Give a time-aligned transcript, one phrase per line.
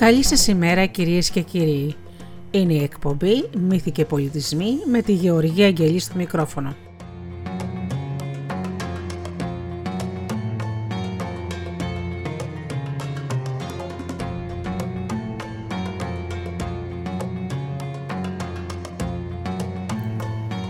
[0.00, 1.94] Καλή σας ημέρα κυρίες και κύριοι.
[2.50, 6.74] Είναι η εκπομπή «Μύθοι και πολιτισμοί» με τη Γεωργία Αγγελή στο μικρόφωνο.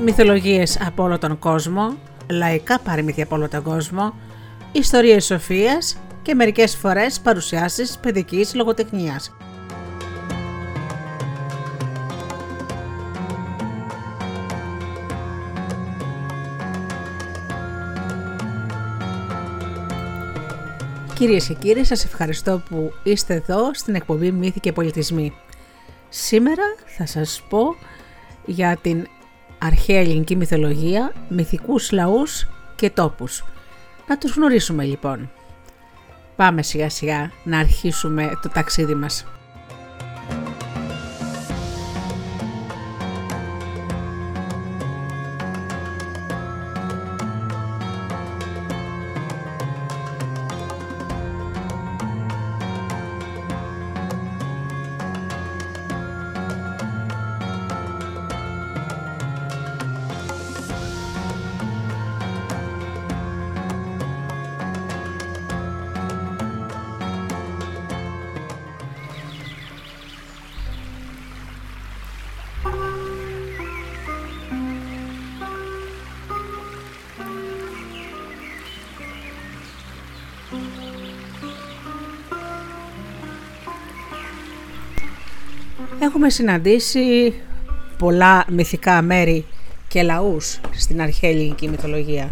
[0.04, 1.94] Μυθολογίες από όλο τον κόσμο,
[2.30, 4.14] λαϊκά παραμύθια από όλο τον κόσμο,
[4.72, 9.32] ιστορίες σοφίας και μερικές φορές παρουσιάσεις παιδικής λογοτεχνίας.
[21.14, 25.32] Κυρίες και κύριοι, σας ευχαριστώ που είστε εδώ στην εκπομπή Μύθοι και Πολιτισμοί.
[26.08, 27.74] Σήμερα θα σας πω
[28.46, 29.06] για την
[29.58, 33.44] αρχαία ελληνική μυθολογία, μυθικούς λαούς και τόπους.
[34.08, 35.30] Να τους γνωρίσουμε λοιπόν.
[36.40, 39.24] Πάμε σιγά σιγά να αρχίσουμε το ταξίδι μας.
[86.22, 87.34] Έχουμε συναντήσει
[87.98, 89.44] πολλά μυθικά μέρη
[89.88, 92.30] και λαούς στην αρχαία ελληνική μυθολογία.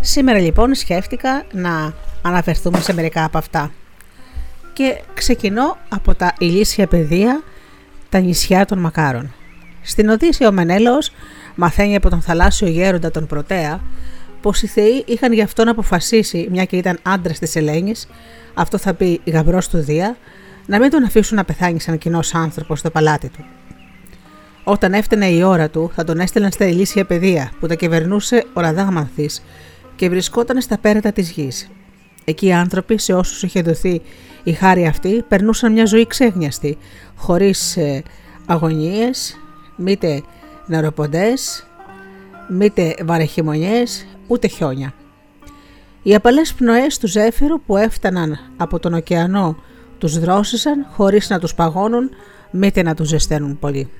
[0.00, 3.72] Σήμερα λοιπόν σκέφτηκα να αναφερθούμε σε μερικά από αυτά.
[4.72, 7.42] Και ξεκινώ από τα ηλίσια πεδία,
[8.08, 9.34] τα νησιά των Μακάρων.
[9.82, 11.12] Στην Οδύσσια ο Μενέλαος
[11.54, 13.80] μαθαίνει από τον θαλάσσιο γέροντα τον Πρωτέα
[14.40, 18.08] πως οι θεοί είχαν γι' αυτό να αποφασίσει, μια και ήταν άντρα της Ελένης,
[18.54, 20.16] αυτό θα πει γαμπρός του Δία,
[20.66, 23.44] να μην τον αφήσουν να πεθάνει σαν κοινός άνθρωπος στο παλάτι του.
[24.64, 28.60] Όταν έφτανε η ώρα του, θα τον έστελναν στα ηλίσια παιδεία που τα κυβερνούσε ο
[28.60, 29.30] Ραδάμανθη
[29.96, 31.70] και βρισκόταν στα πέρατα της γης.
[32.24, 34.02] Εκεί οι άνθρωποι, σε όσους είχε δοθεί
[34.42, 36.78] η χάρη αυτή, περνούσαν μια ζωή ξέγνιαστη,
[37.16, 38.02] χωρίς ε,
[38.46, 39.36] αγωνίες,
[39.76, 40.22] μήτε
[40.66, 41.66] νεροποντές,
[42.48, 44.94] μήτε βαρεχημονιές, ούτε χιόνια.
[46.02, 49.56] Οι απαλές πνοές του ζέφυρου που έφταναν από τον ωκεανό
[50.02, 52.10] τους δρόσισαν χωρίς να τους παγώνουν
[52.50, 53.90] μήτε να τους ζεσταίνουν πολύ.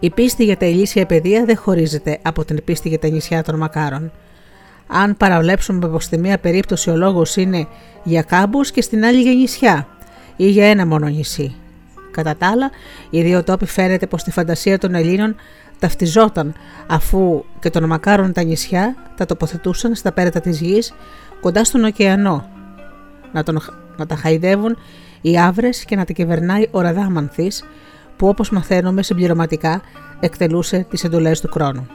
[0.00, 3.56] Η πίστη για τα ηλίσια παιδεία δεν χωρίζεται από την πίστη για τα νησιά των
[3.56, 4.12] μακάρων.
[4.86, 7.66] Αν παραβλέψουμε πως στη μία περίπτωση ο λόγος είναι
[8.02, 9.88] για κάμπους και στην άλλη για νησιά
[10.36, 11.54] ή για ένα μόνο νησί.
[12.10, 12.70] Κατά τα άλλα,
[13.10, 15.36] οι δύο τόποι φαίνεται πως τη φαντασία των Ελλήνων
[15.78, 16.54] ταυτιζόταν
[16.86, 20.94] αφού και των μακάρων τα νησιά τα τοποθετούσαν στα πέρατα της γης
[21.40, 22.48] κοντά στον ωκεανό
[23.32, 23.56] να τον
[23.98, 24.76] να τα χαϊδεύουν
[25.20, 27.64] οι άβρες και να τα κυβερνάει ο Ραδάμανθης
[28.16, 29.82] που όπως μαθαίνουμε συμπληρωματικά
[30.20, 31.86] εκτελούσε τις εντολές του χρόνου.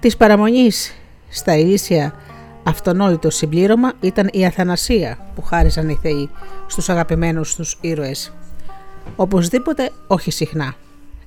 [0.00, 0.94] Της παραμονής
[1.28, 2.14] στα ηλίσια
[2.62, 6.30] αυτονόητο συμπλήρωμα ήταν η αθανασία που χάριζαν οι θεοί
[6.66, 8.32] στους αγαπημένους τους ήρωες.
[9.16, 10.74] Οπωσδήποτε όχι συχνά.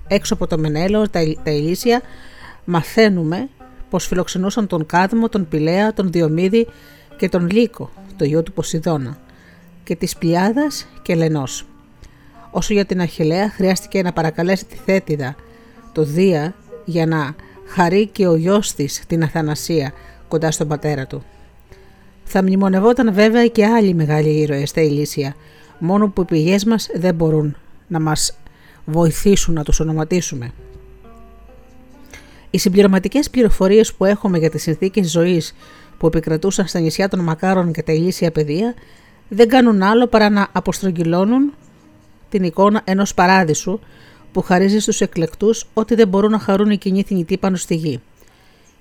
[0.07, 2.01] Έξω από το Μενέλο, τα, τα ηλίσια,
[2.65, 3.49] μαθαίνουμε
[3.89, 6.67] πως φιλοξενούσαν τον Κάδμο, τον Πηλαία, τον Διομήδη
[7.17, 7.89] και τον Λύκο,
[8.21, 9.17] το γιο του Ποσειδώνα,
[9.83, 11.65] και της Πλιάδας και Λενός.
[12.51, 15.35] Όσο για την Αχιλέα χρειάστηκε να παρακαλέσει τη Θέτιδα,
[15.91, 16.55] το Δία,
[16.85, 19.93] για να χαρεί και ο γιος της την Αθανασία
[20.27, 21.23] κοντά στον πατέρα του.
[22.23, 25.35] Θα μνημονευόταν βέβαια και άλλοι μεγάλοι ήρωες στα Ηλίσια,
[25.79, 27.55] μόνο που οι πηγές μας δεν μπορούν
[27.87, 28.37] να μας
[28.85, 30.51] βοηθήσουν να τους ονοματίσουμε.
[32.49, 35.55] Οι συμπληρωματικές πληροφορίες που έχουμε για τις συνθήκες ζωής
[36.01, 38.73] που επικρατούσαν στα νησιά των Μακάρων και τα ηλίσια παιδεία
[39.29, 41.53] δεν κάνουν άλλο παρά να αποστρογγυλώνουν
[42.29, 43.79] την εικόνα ενός παράδεισου
[44.31, 48.01] που χαρίζει στους εκλεκτούς ότι δεν μπορούν να χαρούν οι κοινοί θνητοί πάνω στη γη.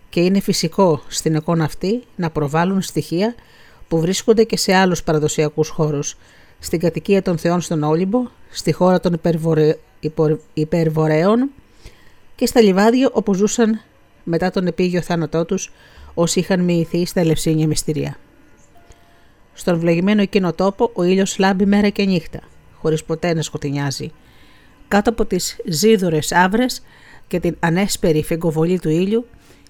[0.09, 3.35] Και είναι φυσικό στην εικόνα αυτή να προβάλλουν στοιχεία
[3.89, 6.17] που βρίσκονται και σε άλλους παραδοσιακούς χώρους,
[6.59, 9.77] στην κατοικία των θεών στον Όλυμπο, στη χώρα των υπερβορε...
[10.55, 11.51] υπερβορέων
[12.37, 13.81] και στα λιβάδια όπου ζούσαν
[14.25, 15.73] μετά τον επίγειο θάνατό τους
[16.15, 18.17] όσοι είχαν μοιηθεί στα ελευσίνια μυστηρία.
[19.53, 22.41] Στον βλεγμένο εκείνο τόπο ο ήλιος λάμπει μέρα και νύχτα,
[22.81, 24.13] χωρίς ποτέ να σκοτεινιάζει.
[24.89, 26.83] Κάτω από τις ζίδωρες άβρες
[27.27, 29.27] και την ανέσπερη φεγκοβολή του ήλιου,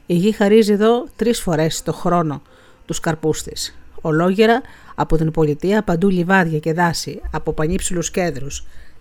[0.07, 2.43] η γη χαρίζει εδώ τρεις φορές το χρόνο
[2.87, 3.79] τους καρπούς της.
[4.01, 4.61] Ολόγερα
[4.95, 8.47] από την πολιτεία παντού λιβάδια και δάση, από πανύψηλους κέδρου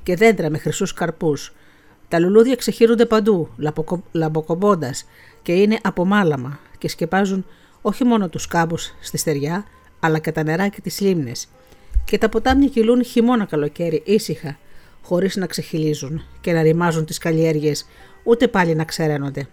[0.03, 1.53] και δέντρα με χρυσούς καρπούς.
[2.07, 3.49] Τα λουλούδια ξεχύρονται παντού,
[4.11, 5.05] λαμποκομπώντας
[5.41, 7.45] και είναι από μάλαμα και σκεπάζουν
[7.81, 9.65] όχι μόνο τους κάμπους στη στεριά,
[9.99, 11.31] αλλά και τα νερά και τι λίμνε.
[12.05, 14.57] Και τα ποτάμια κυλούν χειμώνα καλοκαίρι, ήσυχα,
[15.03, 17.85] χωρίς να ξεχυλίζουν και να ρημάζουν τις καλλιέργειες,
[18.23, 19.47] ούτε πάλι να ξεραίνονται.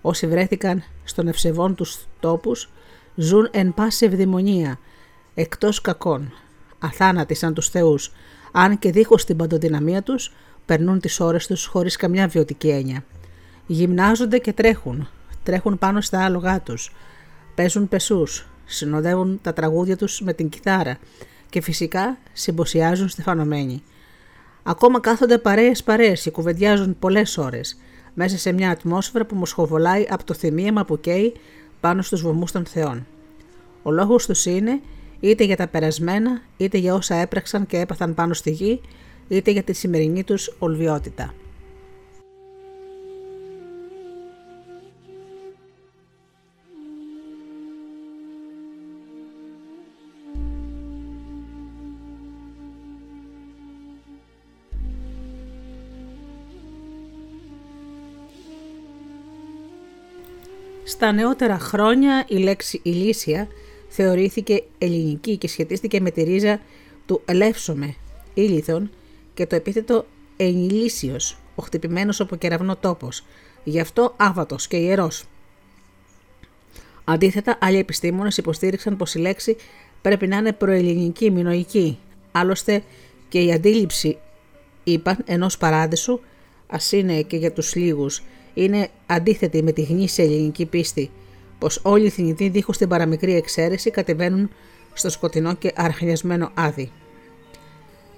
[0.00, 2.70] Όσοι βρέθηκαν στον ευσεβών τους τόπους
[3.14, 4.78] ζουν εν πάση ευδαιμονία,
[5.34, 6.32] εκτός κακών,
[6.78, 8.12] αθάνατοι σαν τους θεούς,
[8.52, 10.32] αν και δίχως την παντοδυναμία τους,
[10.66, 13.04] περνούν τις ώρες τους χωρίς καμιά βιωτική έννοια.
[13.66, 15.08] Γυμνάζονται και τρέχουν,
[15.42, 16.92] τρέχουν πάνω στα άλογά τους,
[17.54, 20.98] παίζουν πεσούς, συνοδεύουν τα τραγούδια τους με την κιθάρα
[21.50, 23.82] και φυσικά συμποσιάζουν στεφανωμένοι.
[24.62, 27.76] Ακόμα κάθονται παρέες παρέες και κουβεντιάζουν πολλές ώρες,
[28.14, 31.32] μέσα σε μια ατμόσφαιρα που μοσχοβολάει από το θυμίαμα που καίει
[31.80, 33.06] πάνω στους βωμούς των θεών.
[33.82, 34.80] Ο λόγος τους είναι
[35.20, 38.80] είτε για τα περασμένα, είτε για όσα έπραξαν και έπαθαν πάνω στη γη,
[39.28, 41.34] είτε για τη σημερινή τους ολβιότητα.
[60.90, 63.48] Στα νεότερα χρόνια η λέξη ηλίσια
[63.88, 66.60] θεωρήθηκε ελληνική και σχετίστηκε με τη ρίζα
[67.06, 67.94] του ελεύσομε
[68.34, 68.90] ήλιθον
[69.34, 70.06] και το επίθετο
[70.36, 73.24] ενηλίσιος, ο χτυπημένος από κεραυνό τόπος,
[73.64, 75.24] γι' αυτό άβατος και ιερός.
[77.04, 79.56] Αντίθετα, άλλοι επιστήμονες υποστήριξαν πως η λέξη
[80.02, 81.98] πρέπει να είναι προελληνική, μινοϊκή.
[82.32, 82.82] Άλλωστε
[83.28, 84.18] και η αντίληψη,
[84.84, 86.20] είπαν, ενός παράδεισου,
[86.70, 88.22] ας είναι και για τους λίγους,
[88.54, 91.10] είναι αντίθετη με τη γνήσια ελληνική πίστη,
[91.58, 94.50] πως όλοι οι θνητοί δίχως την παραμικρή εξαίρεση κατεβαίνουν
[94.92, 96.90] στο σκοτεινό και αρχιασμένο άδει.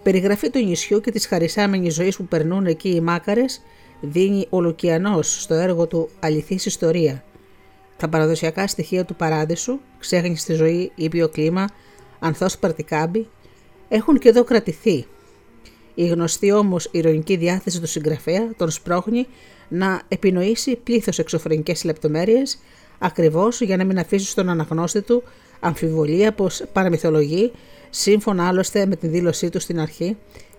[0.02, 3.62] Περιγραφή του νησιού και της χαρισάμενης ζωής που περνούν εκεί οι μάκαρες
[4.00, 7.24] δίνει ο Λουκιανό στο έργο του Αληθής Ιστορία.
[7.96, 11.68] Τα παραδοσιακά στοιχεία του παράδεισου, ξέχνη στη ζωή, ήπιο κλίμα,
[12.18, 13.28] ανθός παρτικάμπι,
[13.88, 15.06] έχουν και εδώ κρατηθεί.
[15.94, 19.26] Η γνωστή όμως ηρωνική διάθεση του συγγραφέα τον σπρώχνει
[19.68, 22.58] να επινοήσει πλήθος εξωφρενικές λεπτομέρειες,
[22.98, 25.22] ακριβώς για να μην αφήσει στον αναγνώστη του
[25.60, 27.52] αμφιβολία πως παραμυθολογεί,
[27.90, 30.16] σύμφωνα άλλωστε με την δήλωσή του στην αρχή,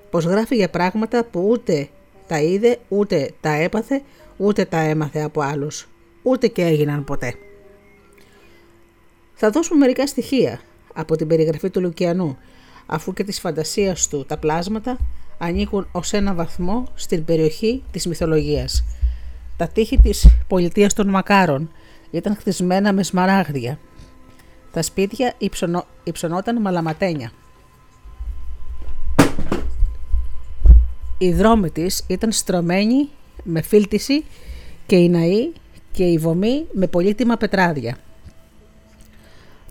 [0.09, 1.89] πως γράφει για πράγματα που ούτε
[2.27, 4.01] τα είδε, ούτε τα έπαθε,
[4.37, 5.87] ούτε τα έμαθε από άλλους,
[6.23, 7.35] ούτε και έγιναν ποτέ.
[9.33, 10.61] Θα δώσουμε μερικά στοιχεία
[10.93, 12.37] από την περιγραφή του Λουκιανού,
[12.85, 14.97] αφού και της φαντασίας του τα πλάσματα
[15.37, 18.83] ανήκουν ως ένα βαθμό στην περιοχή της μυθολογίας.
[19.57, 21.69] Τα τείχη της πολιτείας των Μακάρων
[22.11, 23.79] ήταν χτισμένα με σμαράγδια.
[24.71, 25.85] Τα σπίτια υψωνο...
[26.03, 27.31] υψωνόταν μαλαματένια.
[31.17, 33.09] Οι δρόμοι της ήταν στρωμένοι
[33.43, 34.23] με φίλτιση
[34.85, 35.51] και οι ναοί
[35.91, 37.97] και οι βομοί με πολύτιμα πετράδια.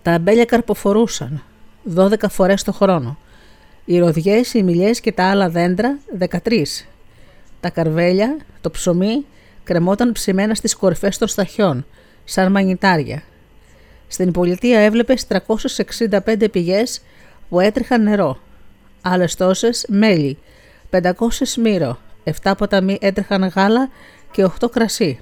[0.03, 1.43] Τα αμπέλια καρποφορούσαν
[1.97, 3.19] 12 φορές το χρόνο.
[3.84, 6.86] Οι ροδιές, οι μιλιές και τα άλλα δέντρα 13.
[7.60, 9.27] Τα καρβέλια, το ψωμί
[9.65, 11.86] κρεμόταν ψημένα στις κορυφές των σταχιών,
[12.24, 13.22] σαν μαγνητάρια.
[14.08, 17.03] Στην πολιτεία έβλεπες 365 πηγές
[17.48, 18.39] που έτρεχαν νερό,
[19.03, 20.39] άλλες τόσες μέλι,
[20.91, 21.98] 500 μύρο,
[22.43, 23.91] 7 ποταμοί έτρεχαν γάλα
[24.31, 25.20] και 8 κρασί.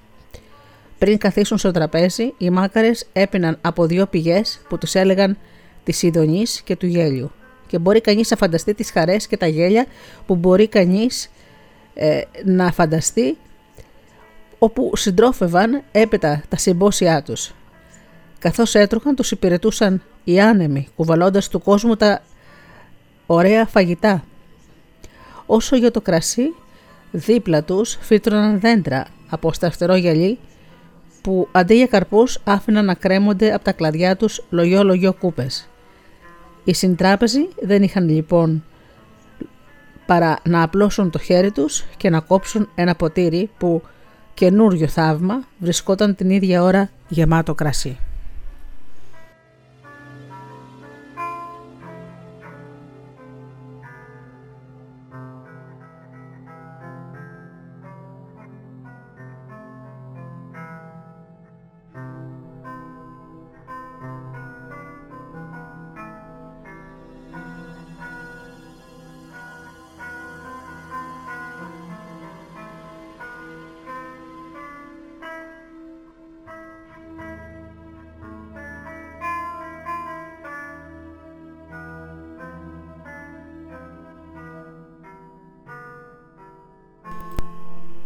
[0.99, 5.39] Πριν καθίσουν στο τραπέζι, οι μάκαρες έπιναν από δύο πηγές που τους έλεγαν
[5.85, 7.31] της Ιδονής και του γέλιου.
[7.71, 9.87] Και μπορεί κανείς να φανταστεί τις χαρές και τα γέλια
[10.27, 11.31] που μπορεί κανείς
[11.95, 13.37] ε, να φανταστεί
[14.59, 17.55] όπου συντρόφευαν έπειτα τα συμπόσια τους.
[18.39, 22.23] Καθώς έτρωχαν τους υπηρετούσαν οι άνεμοι, κουβαλώντας του κόσμου τα
[23.27, 24.25] ωραία φαγητά.
[25.47, 26.55] Όσο για το κρασί,
[27.11, 30.39] δίπλα τους φύτρωναν δέντρα από στραφτερό γυαλί
[31.23, 35.70] που αντί για καρπούς άφηναν να κρέμονται από τα κλαδιά τους λογιό-λογιό κούπες.
[36.65, 38.65] Οι συντράπεζοι δεν είχαν λοιπόν
[40.07, 43.83] παρά να απλώσουν το χέρι τους και να κόψουν ένα ποτήρι που
[44.35, 47.99] καινούριο θαύμα βρισκόταν την ίδια ώρα γεμάτο κρασί.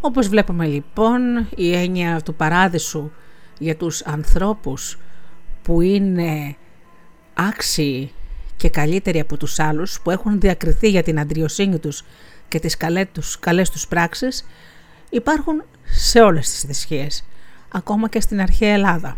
[0.05, 3.11] Όπως βλέπουμε λοιπόν η έννοια του παράδεισου
[3.59, 4.97] για τους ανθρώπους
[5.63, 6.55] που είναι
[7.33, 8.11] άξιοι
[8.57, 12.03] και καλύτεροι από τους άλλους που έχουν διακριθεί για την αντριοσύνη τους
[12.47, 14.45] και τις καλές τους, καλές τους πράξεις
[15.09, 17.25] υπάρχουν σε όλες τις θρησκείες,
[17.71, 19.17] ακόμα και στην αρχαία Ελλάδα.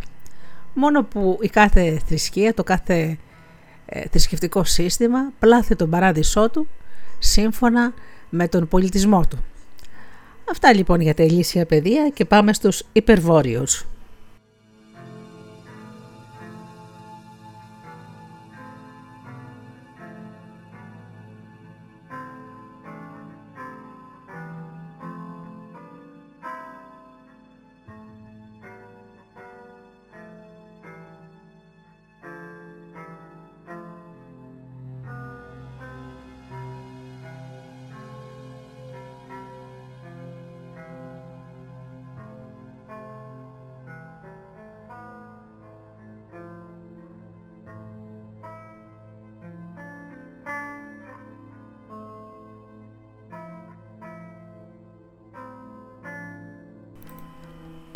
[0.74, 3.18] Μόνο που η κάθε θρησκεία, το κάθε
[3.86, 6.68] ε, θρησκευτικό σύστημα πλάθει τον παράδεισό του
[7.20, 7.94] σύμφωνα
[8.30, 9.38] με τον πολιτισμό του.
[10.52, 13.86] Αυτά λοιπόν για τα ηλίσια παιδεία και πάμε στους υπερβόρειους.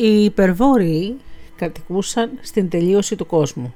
[0.02, 1.16] Οι υπερβόρειοι
[1.56, 3.74] κατοικούσαν στην τελείωση του κόσμου.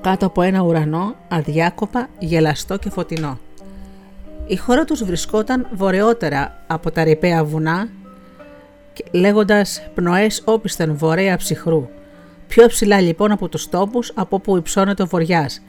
[0.00, 3.38] Κάτω από ένα ουρανό αδιάκοπα, γελαστό και φωτεινό.
[4.46, 7.88] Η χώρα τους βρισκόταν βορειότερα από τα ρηπαία βουνά,
[9.12, 11.88] λέγοντας πνοές όπισθεν βορέα ψυχρού.
[12.48, 15.62] Πιο ψηλά λοιπόν από τους τόπους από όπου υψώνεται ο βοριάς,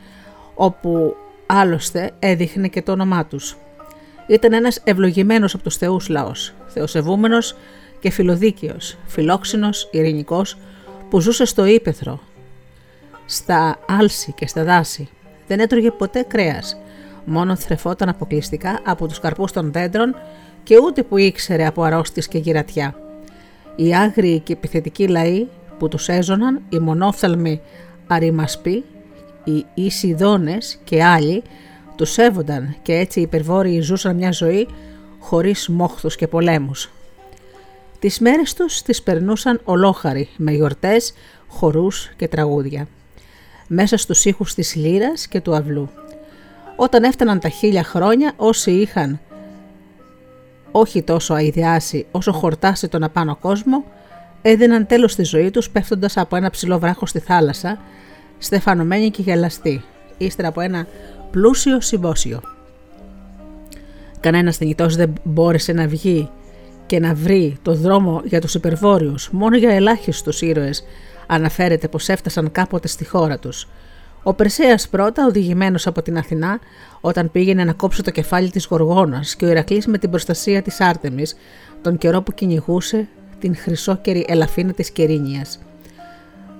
[0.55, 1.15] όπου
[1.45, 3.57] άλλωστε έδειχνε και το όνομά τους.
[4.27, 7.55] Ήταν ένας ευλογημένος από τους θεούς λαός, θεοσεβούμενος
[7.99, 10.57] και φιλοδίκαιος, φιλόξενος, ειρηνικός,
[11.09, 12.19] που ζούσε στο ύπεθρο,
[13.25, 15.09] στα άλση και στα δάση.
[15.47, 16.77] Δεν έτρωγε ποτέ κρέας,
[17.25, 20.15] μόνο θρεφόταν αποκλειστικά από τους καρπούς των δέντρων
[20.63, 22.95] και ούτε που ήξερε από αρρώστιες και γυρατιά.
[23.75, 25.47] Οι άγριοι και επιθετικοί λαοί
[25.79, 27.61] που τους έζωναν, οι μονόφθαλμοι
[28.07, 28.83] αριμασποί,
[29.43, 31.43] οι Ισιδόνες και άλλοι,
[31.95, 34.67] τους σέβονταν και έτσι οι υπερβόρειοι ζούσαν μια ζωή
[35.19, 36.91] χωρίς μόχθους και πολέμους.
[37.99, 41.13] Τις μέρες τους τις περνούσαν ολόχαροι με γιορτές,
[41.47, 42.87] χορούς και τραγούδια.
[43.67, 45.89] Μέσα στους ήχους της λύρας και του αυλού.
[46.75, 49.19] Όταν έφταναν τα χίλια χρόνια όσοι είχαν
[50.71, 53.83] όχι τόσο αειδιάσει όσο χορτάσει τον απάνω κόσμο,
[54.41, 57.79] έδιναν τέλος στη ζωή τους πέφτοντας από ένα ψηλό βράχος στη θάλασσα,
[58.37, 59.83] στεφανωμένοι και γελαστοί,
[60.17, 60.87] ύστερα από ένα
[61.31, 62.41] πλούσιο συμπόσιο.
[64.19, 66.29] Κανένας θνητός δεν μπόρεσε να βγει
[66.89, 70.83] και να βρει το δρόμο για τους υπερβόρειους, μόνο για ελάχιστους ήρωες
[71.27, 73.67] αναφέρεται πως έφτασαν κάποτε στη χώρα τους.
[74.23, 76.59] Ο Περσέας πρώτα, οδηγημένος από την Αθηνά,
[77.01, 80.81] όταν πήγαινε να κόψει το κεφάλι της Γοργόνας και ο Ηρακλής με την προστασία της
[80.81, 81.35] Άρτεμις,
[81.81, 83.07] τον καιρό που κυνηγούσε
[83.39, 85.59] την χρυσόκερη ελαφίνα της Κερίνιας.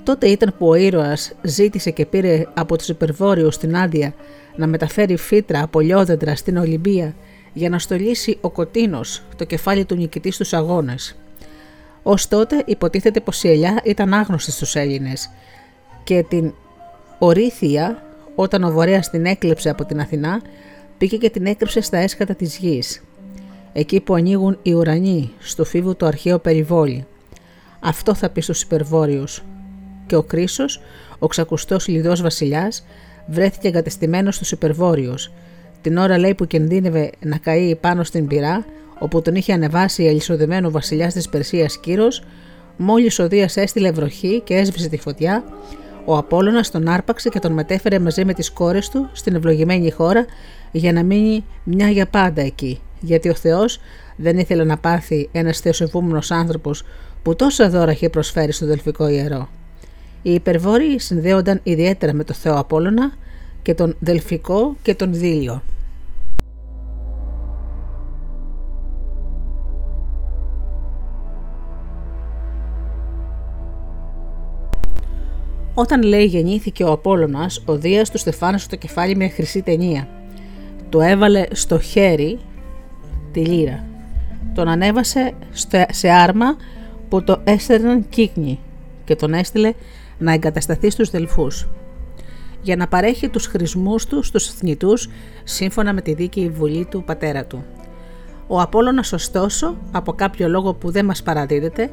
[0.04, 4.14] Τότε ήταν που ο ήρωας ζήτησε και πήρε από τους υπερβόρειους την άδεια
[4.56, 7.16] να μεταφέρει φύτρα από λιόδεντρα στην Ολυμπία
[7.54, 11.16] για να στολίσει ο Κωτίνος το κεφάλι του νικητή στους αγώνες.
[12.04, 15.30] Ως τότε υποτίθεται πως η ελιά ήταν άγνωστη στους Έλληνες
[16.04, 16.54] και την
[17.20, 18.04] Ορήθια
[18.36, 20.42] όταν ο Βορέας την έκλεψε από την Αθηνά
[20.98, 23.04] πήγε και την έκρυψε στα έσκατα της γης.
[23.74, 27.06] Εκεί που ανοίγουν οι ουρανοί στο φίβο το αρχαίο περιβόλι.
[27.80, 29.44] Αυτό θα πει στους υπερβόρειους.
[30.06, 30.82] Και ο Κρίσος,
[31.20, 32.86] ο ξακουστός λιδός βασιλιάς,
[33.28, 35.32] βρέθηκε εγκατεστημένος στους υπερβόρειους
[35.82, 38.66] την ώρα λέει που κινδύνευε να καεί πάνω στην πυρά,
[39.00, 42.24] όπου τον είχε ανεβάσει αλυσοδεμένο βασιλιάς της Περσίας Κύρος,
[42.78, 45.44] μόλις ο Δίας έστειλε βροχή και έσβησε τη φωτιά,
[46.06, 50.26] ο Απόλλωνας τον άρπαξε και τον μετέφερε μαζί με τις κόρες του στην ευλογημένη χώρα
[50.72, 53.80] για να μείνει μια για πάντα εκεί, γιατί ο Θεός
[54.16, 56.84] δεν ήθελε να πάθει ένας θεοσεβούμενος άνθρωπος
[57.24, 59.50] που τόσα δώρα είχε προσφέρει στο Δελφικό Ιερό.
[60.22, 63.12] Οι υπερβόροι συνδέονταν ιδιαίτερα με το Θεό Απόλλωνα
[63.70, 65.62] και τον Δελφικό και τον Δήλιο.
[75.74, 80.08] Όταν λέει γεννήθηκε ο Απόλλωνας, ο Δίας του στεφάνισε το κεφάλι με χρυσή ταινία.
[80.90, 82.40] Το έβαλε στο χέρι
[83.32, 83.86] τη λύρα.
[84.54, 85.34] Τον ανέβασε
[85.90, 86.56] σε άρμα
[87.10, 88.60] που το έστερναν κύκνοι
[89.04, 89.74] και τον έστειλε
[90.18, 91.68] να εγκατασταθεί στους Δελφούς
[92.62, 95.10] για να παρέχει τους χρησμούς του στους θνητούς
[95.44, 97.66] σύμφωνα με τη δίκαιη βουλή του πατέρα του.
[98.48, 101.90] Ο Απόλλωνας ωστόσο, από κάποιο λόγο που δεν μας παραδίδεται,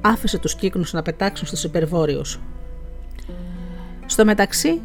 [0.00, 2.40] άφησε τους κύκνους να πετάξουν στους υπερβόρειους.
[4.06, 4.80] Στο μεταξύ,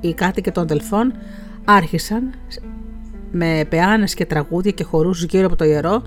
[0.00, 1.12] οι κάτοικοι των Δελφών
[1.64, 2.34] άρχισαν
[3.30, 6.02] με πεάνες και τραγούδια και χορούς γύρω από το ιερό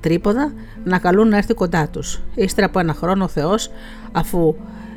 [0.00, 0.52] τρίποδα
[0.84, 2.20] να καλούν να έρθει κοντά τους.
[2.34, 3.70] Ύστερα από ένα χρόνο ο Θεός,
[4.12, 4.54] αφού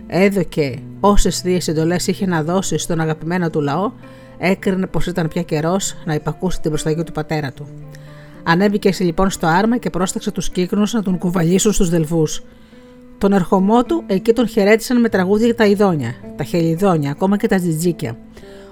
[0.07, 3.91] έδωκε όσες δύο εντολέ είχε να δώσει στον αγαπημένο του λαό,
[4.37, 7.67] έκρινε πως ήταν πια καιρός να υπακούσει την προσταγή του πατέρα του.
[8.43, 12.43] Ανέβηκε έτσι λοιπόν στο άρμα και πρόσταξε τους κύκνους να τον κουβαλήσουν στους δελφούς.
[13.17, 17.55] Τον ερχομό του εκεί τον χαιρέτησαν με τραγούδια τα ειδόνια, τα χελιδόνια, ακόμα και τα
[17.55, 18.17] τζιτζίκια.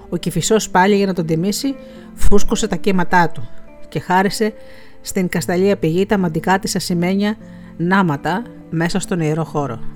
[0.09, 1.75] Ο κυφισό πάλι για να τον τιμήσει
[2.13, 3.49] φούσκωσε τα κύματά του
[3.89, 4.53] και χάρισε
[5.01, 7.37] στην Κασταλία πηγή τα μαντικά της ασημένια
[7.77, 9.94] νάματα μέσα στον ιερό χώρο.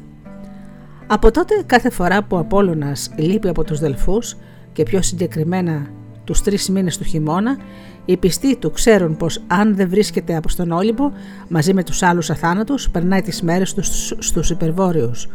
[1.11, 4.37] Από τότε κάθε φορά που ο Απόλλωνας λείπει από τους Δελφούς
[4.73, 5.87] και πιο συγκεκριμένα
[6.23, 7.57] τους τρεις μήνες του χειμώνα,
[8.05, 11.11] οι πιστοί του ξέρουν πως αν δεν βρίσκεται από στον Όλυμπο
[11.47, 15.27] μαζί με τους άλλους αθάνατους περνάει τις μέρες τους στους υπερβόρειους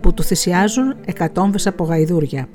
[0.00, 2.48] που του θυσιάζουν εκατόμβες από γαϊδούρια.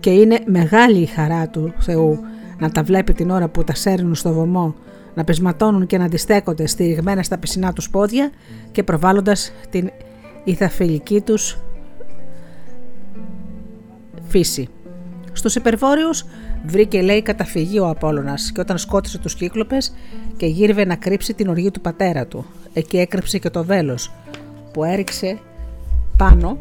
[0.00, 2.18] Και είναι μεγάλη η χαρά του Θεού
[2.58, 4.74] να τα βλέπει την ώρα που τα σέρνουν στο βωμό
[5.14, 8.30] να πεσματώνουν και να αντιστέκονται στηριγμένα στα πισινά τους πόδια
[8.72, 9.90] και προβάλλοντας την
[10.44, 11.58] ηθαφελική τους
[14.32, 14.68] φύση.
[15.32, 16.24] Στους υπερβόρειους
[16.66, 19.92] βρήκε λέει καταφυγή ο Απόλλωνας και όταν σκότωσε τους κύκλοπες
[20.36, 22.44] και γύρευε να κρύψει την οργή του πατέρα του.
[22.72, 24.12] Εκεί έκρυψε και το βέλος
[24.72, 25.38] που έριξε
[26.16, 26.58] πάνω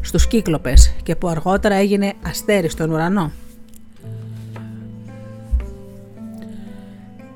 [0.00, 3.30] στους κύκλοπες και που αργότερα έγινε αστέρι στον ουρανό.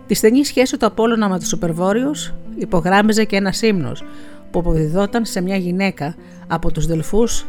[0.07, 4.03] Τη στενή σχέση του Απόλλωνα με τους υπερβόρειους υπογράμμιζε και ένας ύμνος
[4.51, 6.15] που αποδιδόταν σε μια γυναίκα
[6.47, 7.47] από τους δελφούς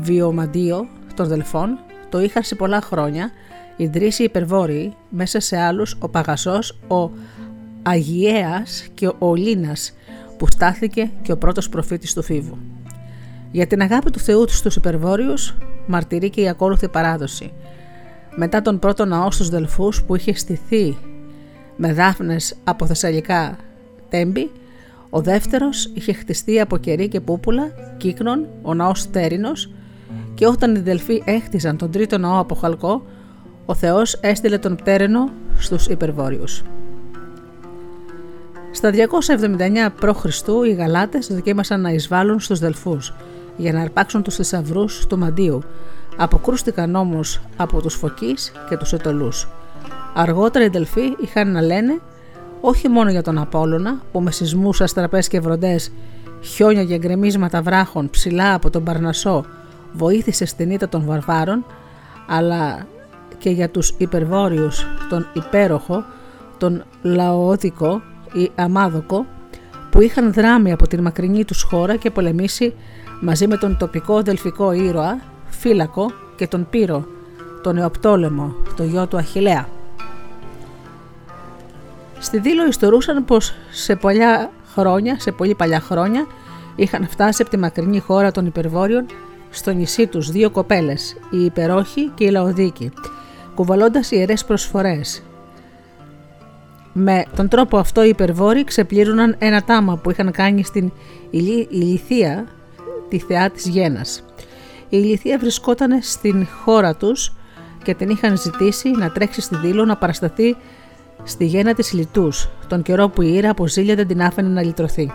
[0.00, 3.30] βιομαντίο των Δελφών το είχαν σε πολλά χρόνια
[3.76, 7.10] ιδρύσει υπερβόροι μέσα σε άλλους ο Παγασός, ο
[7.82, 9.92] Αγιέας και ο Λίνας
[10.38, 12.58] που στάθηκε και ο πρώτος προφήτης του Φίβου.
[13.50, 15.54] Για την αγάπη του Θεού στους υπερβόρειους
[15.86, 17.52] μαρτυρεί και η ακόλουθη παράδοση.
[18.36, 20.96] Μετά τον πρώτο ναό στους Δελφούς που είχε στηθεί
[21.76, 23.56] με δάφνες από θεσσαλικά
[24.08, 24.50] τέμπη,
[25.10, 29.70] ο δεύτερος είχε χτιστεί από κερί και πούπουλα, κύκνων, ο ναός Θέρινος
[30.34, 33.02] και όταν οι Δελφοί έχτιζαν τον τρίτο ναό από χαλκό,
[33.66, 36.62] ο Θεός έστειλε τον πτέρενο στους υπερβόρειους.
[38.72, 38.96] Στα 279
[40.00, 40.24] π.Χ.
[40.66, 43.14] οι Γαλάτες δοκίμασαν να εισβάλλουν στους Δελφούς
[43.56, 45.62] για να αρπάξουν τους θησαυρούς του Μαντίου.
[46.16, 49.48] Αποκρούστηκαν όμως από τους Φωκείς και τους Ετωλούς.
[50.14, 52.00] Αργότερα οι Δελφοί είχαν να λένε
[52.60, 55.92] όχι μόνο για τον Απόλλωνα που με σεισμούς, αστραπές και βροντές,
[56.40, 59.44] χιόνια και γκρεμίσματα βράχων ψηλά από τον Παρνασό
[59.94, 61.64] βοήθησε στην ήττα των βαρβάρων,
[62.26, 62.86] αλλά
[63.38, 66.04] και για τους υπερβόρειους τον υπέροχο,
[66.58, 68.02] τον λαόδικο
[68.32, 69.26] ή αμάδοκο,
[69.90, 72.74] που είχαν δράμει από την μακρινή τους χώρα και πολεμήσει
[73.20, 77.06] μαζί με τον τοπικό δελφικό ήρωα, Φύλακο και τον Πύρο,
[77.62, 79.68] τον Εοπτόλεμο, το γιο του Αχιλέα.
[82.18, 86.26] Στη δήλω ιστορούσαν πως σε πολλά χρόνια, σε πολύ παλιά χρόνια,
[86.76, 89.06] είχαν φτάσει από τη μακρινή χώρα των υπερβόρειων
[89.54, 92.92] στο νησί τους δύο κοπέλες, η Υπερόχη και η Λαοδίκη,
[93.54, 95.22] κουβαλώντας ιερές προσφορές.
[96.92, 100.92] Με τον τρόπο αυτό οι υπερβόροι ξεπλήρωναν ένα τάμα που είχαν κάνει στην
[101.70, 102.46] Ηλιθία,
[103.08, 104.24] τη θεά της Γένας.
[104.88, 107.32] Η Ηλιθία βρισκόταν στην χώρα τους
[107.82, 110.56] και την είχαν ζητήσει να τρέξει στη δήλο να παρασταθεί
[111.22, 114.62] στη γέννα της Λιτούς, τον καιρό που η Ήρα από ζήλια δεν την άφηνε να
[114.62, 115.12] λυτρωθεί.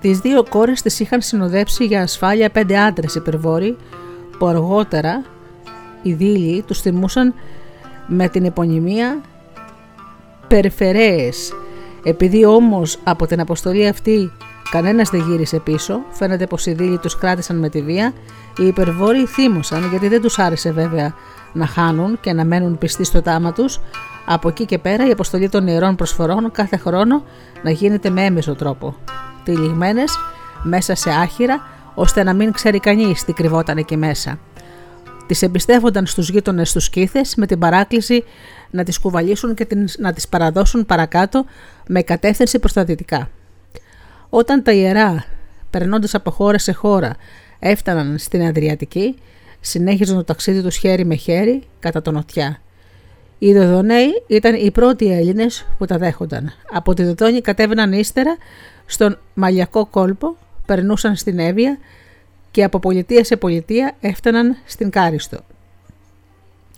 [0.00, 3.76] Τις δύο κόρες τις είχαν συνοδέψει για ασφάλεια πέντε άντρες υπερβόροι
[4.38, 5.24] που αργότερα
[6.02, 7.34] οι δίλοι τους θυμούσαν
[8.06, 9.20] με την επωνυμία
[10.48, 11.52] Περιφερέες.
[12.04, 14.32] Επειδή όμως από την αποστολή αυτή
[14.70, 18.12] κανένας δεν γύρισε πίσω, φαίνεται πως οι δίλοι τους κράτησαν με τη βία,
[18.58, 21.14] οι υπερβόροι θύμωσαν γιατί δεν τους άρεσε βέβαια
[21.52, 23.80] να χάνουν και να μένουν πιστοί στο τάμα τους,
[24.24, 27.24] από εκεί και πέρα η αποστολή των ιερών προσφορών κάθε χρόνο
[27.62, 28.96] να γίνεται με έμεσο τρόπο
[29.44, 30.18] τυλιγμένες
[30.62, 34.38] μέσα σε άχυρα, ώστε να μην ξέρει κανείς τι κρυβόταν εκεί μέσα.
[35.26, 38.24] Τις εμπιστεύονταν στους γείτονες τους Κίθε με την παράκληση
[38.70, 39.66] να τις κουβαλήσουν και
[39.98, 41.44] να τις παραδώσουν παρακάτω
[41.86, 43.28] με κατεύθυνση προ τα δυτικά.
[44.28, 45.24] Όταν τα ιερά,
[45.70, 47.16] περνώντας από χώρα σε χώρα,
[47.58, 49.14] έφταναν στην Αδριατική,
[49.64, 52.60] συνέχιζαν το ταξίδι τους χέρι με χέρι κατά τον Νοτιά.
[53.38, 56.52] Οι Δοδονέοι ήταν οι πρώτοι Έλληνες που τα δέχονταν.
[56.72, 58.36] Από τη Δοδόνη κατέβαιναν ύστερα
[58.86, 61.78] στον Μαλιακό κόλπο, περνούσαν στην Εύβοια
[62.50, 65.38] και από πολιτεία σε πολιτεία έφταναν στην Κάριστο.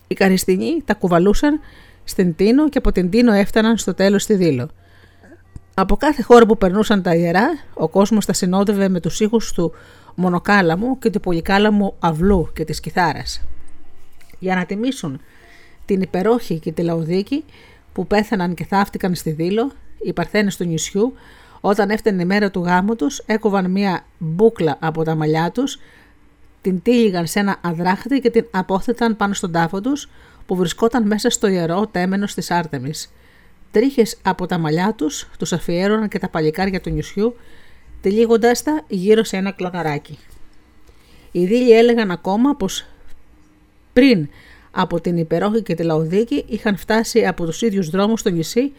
[0.07, 1.61] Οι Καριστινοί τα κουβαλούσαν
[2.05, 4.69] στην Τίνο και από την Τίνο έφταναν στο τέλος στη Δήλο.
[5.75, 9.73] Από κάθε χώρο που περνούσαν τα ιερά, ο κόσμος τα συνόδευε με τους ήχους του
[10.15, 13.43] μονοκάλαμου και του πολυκάλαμου αυλού και της κιθάρας.
[14.39, 15.21] Για να τιμήσουν
[15.85, 17.45] την υπερόχη και τη Λαοδίκη
[17.93, 19.73] που πέθαναν και θαύτηκαν στη Δήλο,
[20.03, 21.15] οι Παρθένες του νησιού,
[21.61, 25.81] όταν έφτανε η μέρα του γάμου τους, έκοβαν μία μπούκλα από τα μαλλιά τους,
[26.61, 30.09] την τύλιγαν σε ένα αδράχτη και την απόθεταν πάνω στον τάφο τους,
[30.47, 33.13] που βρισκόταν μέσα στο ιερό τέμενος της Άρτεμις.
[33.71, 37.37] Τρίχες από τα μαλλιά τους τους αφιέρωναν και τα παλικάρια του νησιού,
[38.05, 40.19] τυλίγοντάς τα γύρω σε ένα κλωναράκι.
[41.33, 42.87] Οι δίλοι έλεγαν ακόμα πως
[43.93, 44.29] πριν
[44.71, 48.73] από την Υπερόχη και τη Λαοδίκη είχαν φτάσει από τους ίδιους δρόμους στο νησί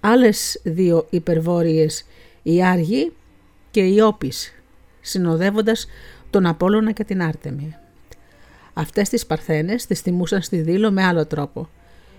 [0.00, 2.04] άλλες δύο υπερβόρειες,
[2.42, 3.12] η Άργη
[3.70, 4.52] και η Όπης,
[5.00, 5.86] συνοδεύοντας
[6.30, 7.76] τον Απόλλωνα και την Άρτεμη.
[8.72, 11.68] Αυτές τις παρθένες τις τιμούσαν στη Δήλο με άλλο τρόπο.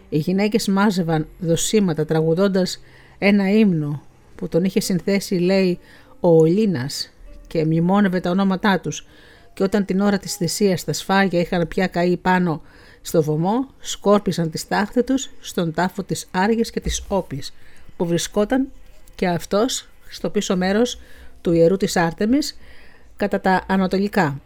[0.10, 2.80] Οι γυναίκες μάζευαν δοσίματα τραγουδώντας
[3.18, 4.02] ένα ύμνο
[4.36, 5.80] που τον είχε συνθέσει λέει
[6.24, 7.14] ο Ολίνας
[7.48, 9.06] και μνημόνευε τα ονόματά τους
[9.54, 12.62] και όταν την ώρα της θυσίας τα σφάγια είχαν πια καεί πάνω
[13.02, 17.54] στο βωμό, σκόρπισαν τις τάχτες τους στον τάφο της Άργης και της Όπης
[17.98, 18.68] που βρισκόταν
[19.16, 21.00] και αυτός στο πίσω μέρος
[21.42, 22.58] του ιερού της Άρτεμις
[23.16, 24.42] κατά τα ανατολικά.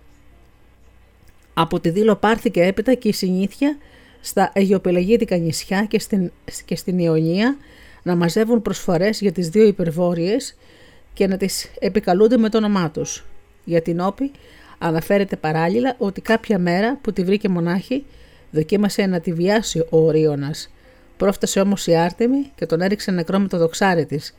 [1.54, 3.78] Από τη Δήλο πάρθηκε έπειτα και η συνήθεια
[4.22, 6.32] στα Αιγιοπελαγίτικα νησιά και στην,
[6.66, 7.58] και στην Ιωνία
[8.04, 10.56] να μαζεύουν προσφορές για τις δύο υπερβόρειες
[11.18, 13.26] και να τις επικαλούνται με το όνομά τους.
[13.64, 14.32] Για την Όπη
[14.78, 18.06] αναφέρεται παράλληλα ότι κάποια μέρα που τη βρήκε μονάχη
[18.52, 20.70] δοκίμασε να τη βιάσει ο Ορίωνας.
[21.18, 24.36] Πρόφτασε όμως η Άρτεμη και τον έριξε νεκρό με το δοξάρι της.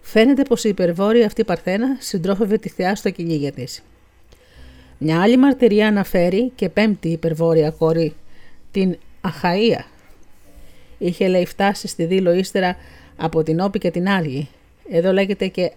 [0.00, 3.82] Φαίνεται πως η υπερβόρεια αυτή Παρθένα συντρόφευε τη θεά στο κυνήγια της.
[4.98, 8.14] Μια άλλη μαρτυρία αναφέρει και πέμπτη υπερβόρεια κόρη,
[8.70, 9.84] την Αχαΐα.
[10.98, 12.76] Είχε λέει φτάσει στη Δήλο ύστερα
[13.16, 14.48] από την Όπη και την Άργη.
[14.88, 15.72] Εδώ λέγεται και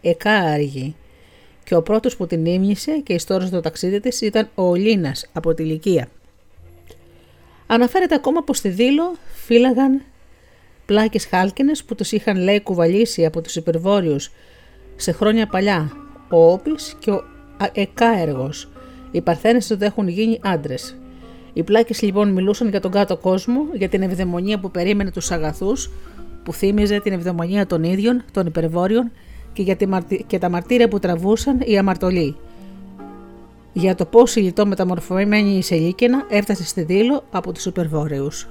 [0.00, 0.96] Εκάργη.
[1.64, 5.54] Και ο πρώτος που την ύμνησε και ιστόρησε το ταξίδι της ήταν ο Ολίνας από
[5.54, 6.08] τη Λυκία.
[7.66, 10.02] Αναφέρεται ακόμα πως στη Δήλο φύλαγαν
[10.86, 14.30] πλάκες χάλκινες που τους είχαν λέει κουβαλήσει από τους υπερβόρειους
[14.96, 15.92] σε χρόνια παλιά
[16.30, 17.24] ο Όπης και ο
[17.72, 18.68] Εκάεργος.
[19.10, 20.96] Οι Παρθένες τότε έχουν γίνει άντρες.
[21.52, 25.90] Οι πλάκες λοιπόν μιλούσαν για τον κάτω κόσμο, για την ευδαιμονία που περίμενε τους αγαθούς,
[26.42, 29.10] που θύμιζε την ευδαιμονία των ίδιων, των υπερβόρειων
[29.56, 29.86] και, για τη
[30.26, 32.36] και τα μαρτύρια που τραβούσαν οι αμαρτωλοί.
[33.72, 38.48] Για το πώς η λιτό μεταμορφωμένη η Σελίκαινα έφτασε στη Δήλο από τους υπερβόρειους.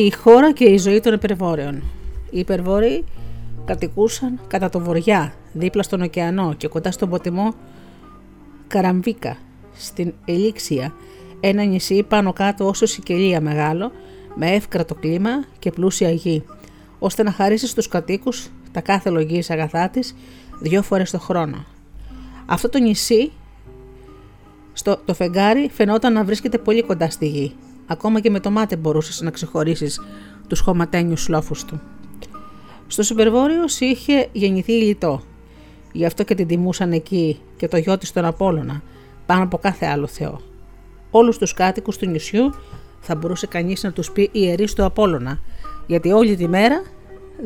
[0.00, 1.82] Η χώρα και η ζωή των υπερβόρεων.
[2.30, 3.04] Οι υπερβόρειοι
[3.64, 7.54] κατοικούσαν κατά το βοριά, δίπλα στον ωκεανό και κοντά στον ποτιμό
[8.66, 9.36] Καραμβίκα,
[9.76, 10.94] στην Ελίξια,
[11.40, 13.92] ένα νησί πάνω κάτω όσο Σικελία μεγάλο,
[14.34, 16.44] με εύκρατο κλίμα και πλούσια γη,
[16.98, 20.14] ώστε να χαρίσεις στους κατοίκους τα κάθε λογής αγαθά της
[20.60, 21.64] δυο φορές το χρόνο.
[22.46, 23.32] Αυτό το νησί,
[24.72, 27.54] στο, το φεγγάρι, φαινόταν να βρίσκεται πολύ κοντά στη γη
[27.90, 30.00] Ακόμα και με το μάτι μπορούσες να ξεχωρίσεις
[30.46, 31.80] τους χωματένιους λόφους του.
[32.86, 35.22] Στο Συμπερβόριο είχε γεννηθεί η Λιτό.
[35.92, 38.82] Γι' αυτό και την τιμούσαν εκεί και το γιο της τον Απόλωνα,
[39.26, 40.40] πάνω από κάθε άλλο Θεό.
[41.10, 42.54] Όλους τους κάτοικους του νησιού
[43.00, 45.40] θα μπορούσε κανείς να τους πει ιερεί του Απόλωνα,
[45.86, 46.82] γιατί όλη τη μέρα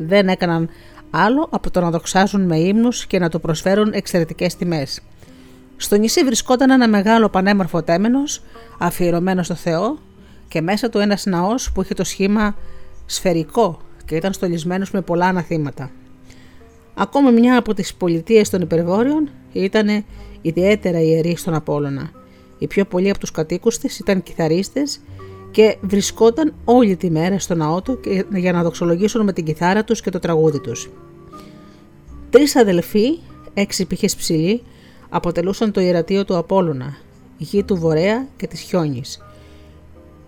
[0.06, 0.68] δεν έκαναν
[1.10, 5.00] άλλο από το να δοξάζουν με ύμνους και να του προσφέρουν εξαιρετικές τιμές.
[5.76, 8.42] Στο νησί βρισκόταν ένα μεγάλο πανέμορφο τέμενος
[8.78, 9.98] αφιερωμένο στο Θεό
[10.52, 12.56] και μέσα του ένας ναός που είχε το σχήμα
[13.06, 15.90] σφαιρικό και ήταν στολισμένος με πολλά αναθήματα.
[16.94, 20.04] Ακόμα μια από τις πολιτείες των υπερβόρειων ήταν
[20.42, 22.10] ιδιαίτερα ιερή στον Απόλλωνα.
[22.58, 25.00] Οι πιο πολλοί από τους κατοίκους της ήταν κιθαρίστες
[25.50, 28.00] και βρισκόταν όλη τη μέρα στο ναό του
[28.34, 30.90] για να δοξολογήσουν με την κιθάρα τους και το τραγούδι τους.
[32.30, 33.18] Τρεις αδελφοί,
[33.54, 34.62] έξι πύχες ψηλοί,
[35.08, 36.96] αποτελούσαν το ιερατείο του Απόλλωνα,
[37.36, 39.20] γη του Βορέα και της Χιόνης.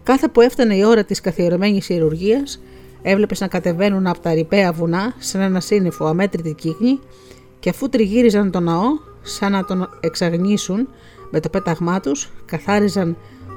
[0.05, 2.61] Κάθε που έφτανε η ώρα της καθιερωμένης χειρουργίας,
[3.03, 6.99] έβλεπες να κατεβαίνουν από τα ρηπαία βουνά σε ένα σύννεφο αμέτρητη κύκνη
[7.61, 8.87] και αφού τριγύριζαν τον ναό,
[9.23, 10.89] σαν να τον εξαγνίσουν
[11.31, 13.17] με το πέταγμά τους, καθάριζαν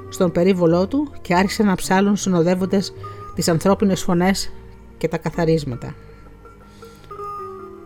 [0.10, 2.94] στον περίβολό του και άρχισαν να ψάλουν συνοδεύοντας
[3.36, 4.52] τις ανθρώπινες φωνές
[4.98, 5.96] και τα καθαρίσματα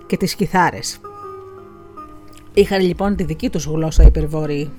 [0.07, 0.99] και τις κιθάρες.
[2.53, 4.71] Είχαν λοιπόν τη δική τους γλώσσα υπερβόρειοι.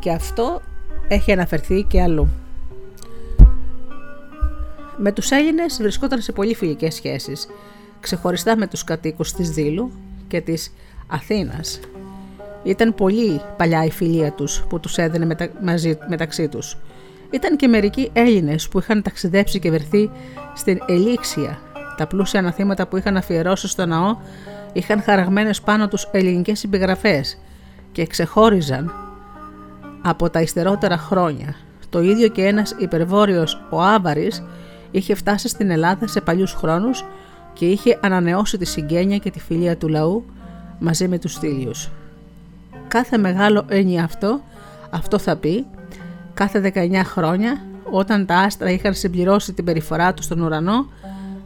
[0.00, 0.60] Και αυτό
[1.08, 2.28] έχει αναφερθεί και αλλού.
[4.96, 7.48] Με τους Έλληνες βρισκόταν σε πολύ φιλικές σχέσεις,
[8.00, 9.92] ξεχωριστά με τους κατοίκους της Δήλου
[10.28, 10.72] και της
[11.06, 11.80] Αθήνας.
[12.62, 15.48] Ήταν πολύ παλιά η φιλία τους που τους έδινε μετα...
[15.62, 16.76] μαζί, μεταξύ τους.
[17.30, 20.10] Ήταν και μερικοί Έλληνες που είχαν ταξιδέψει και βρεθεί
[20.54, 21.58] στην Ελίξια.
[21.96, 24.16] Τα πλούσια αναθήματα που είχαν αφιερώσει στο ναό
[24.72, 27.38] είχαν χαραγμένες πάνω τους ελληνικές επιγραφές
[27.92, 29.09] και ξεχώριζαν
[30.02, 31.54] από τα υστερότερα χρόνια.
[31.88, 34.42] Το ίδιο και ένας υπερβόριος ο Άβαρης
[34.90, 37.04] είχε φτάσει στην Ελλάδα σε παλιούς χρόνους
[37.52, 40.24] και είχε ανανεώσει τη συγγένεια και τη φιλία του λαού
[40.78, 41.90] μαζί με τους θήλιους.
[42.88, 44.40] Κάθε μεγάλο έννοια αυτό,
[44.90, 45.66] αυτό θα πει,
[46.34, 47.60] κάθε 19 χρόνια
[47.90, 50.86] όταν τα άστρα είχαν συμπληρώσει την περιφορά τους στον ουρανό,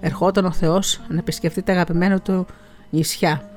[0.00, 2.46] ερχόταν ο Θεός να επισκεφτεί τα αγαπημένα του
[2.90, 3.48] νησιά.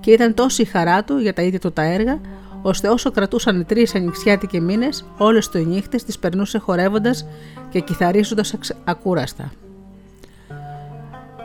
[0.00, 2.20] Και ήταν τόση η χαρά του για τα ίδια του τα έργα,
[2.66, 7.26] ώστε όσο κρατούσαν οι τρεις ανοιξιάτικοι μήνες, όλες του οι νύχτες τις περνούσε χορεύοντας
[7.70, 9.52] και κιθαρίζοντας ακούραστα.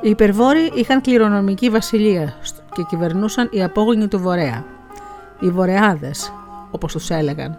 [0.02, 2.34] Οι υπερβόροι είχαν κληρονομική βασιλεία
[2.74, 4.66] και κυβερνούσαν οι απόγονοι του Βορέα.
[5.40, 6.34] Οι Βορεάδες,
[6.72, 7.58] όπως τους έλεγαν.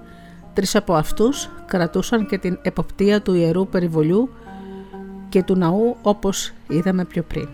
[0.54, 4.30] Τρεις από αυτούς κρατούσαν και την εποπτεία του ιερού περιβολιού
[5.28, 7.48] και του ναού όπως είδαμε πιο πριν.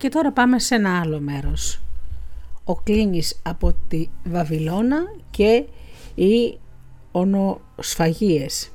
[0.00, 1.80] Και τώρα πάμε σε ένα άλλο μέρος.
[2.64, 4.98] Ο Κλίνης από τη Βαβυλώνα
[5.30, 5.64] και
[6.14, 6.58] οι
[7.12, 8.70] ονοσφαγίες.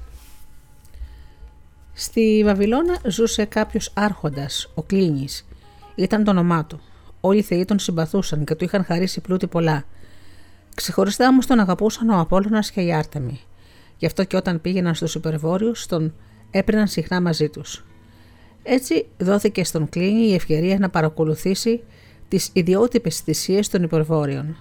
[1.94, 5.48] Στη Βαβυλώνα ζούσε κάποιος άρχοντας, ο Κλίνης.
[5.96, 6.80] Ήταν το όνομά του.
[7.22, 9.84] Όλοι οι θεοί τον συμπαθούσαν και του είχαν χαρίσει πλούτη πολλά.
[10.76, 13.40] Ξεχωριστά όμως τον αγαπούσαν ο Απόλλωνας και η Άρτεμη.
[13.98, 16.14] Γι' αυτό και όταν πήγαιναν στους υπερβόρειους τον
[16.52, 17.86] έπαιρναν συχνά μαζί τους.
[18.68, 21.84] Έτσι δόθηκε στον Κλίνη η ευκαιρία να παρακολουθήσει
[22.28, 24.58] τις ιδιότυπες θυσίες των υπερβόρειων.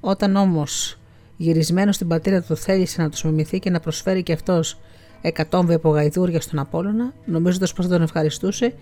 [0.00, 0.98] Όταν όμως
[1.36, 4.78] γυρισμένος στην πατρίδα του θέλησε να τους μιμηθεί και να προσφέρει και αυτός
[5.20, 8.74] εκατόμβε από γαϊδούρια στον Απόλλωνα, νομίζοντας πως θα τον ευχαριστούσε,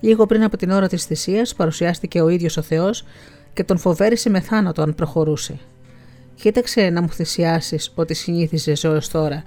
[0.00, 3.04] λίγο πριν από την ώρα της θυσίας παρουσιάστηκε ο ίδιος ο Θεός
[3.52, 5.58] και τον φοβέρισε με θάνατο αν προχωρούσε.
[6.34, 9.44] Κοίταξε να μου θυσιάσεις ό,τι συνήθιζες έως τώρα,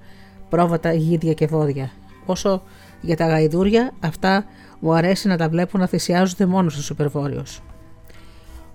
[0.50, 1.92] πρόβατα, γίδια και βόδια.
[2.26, 2.64] Όσο
[3.02, 4.46] για τα γαϊδούρια, αυτά
[4.80, 7.44] μου αρέσει να τα βλέπω να θυσιάζονται μόνος στου υπερβόρειου.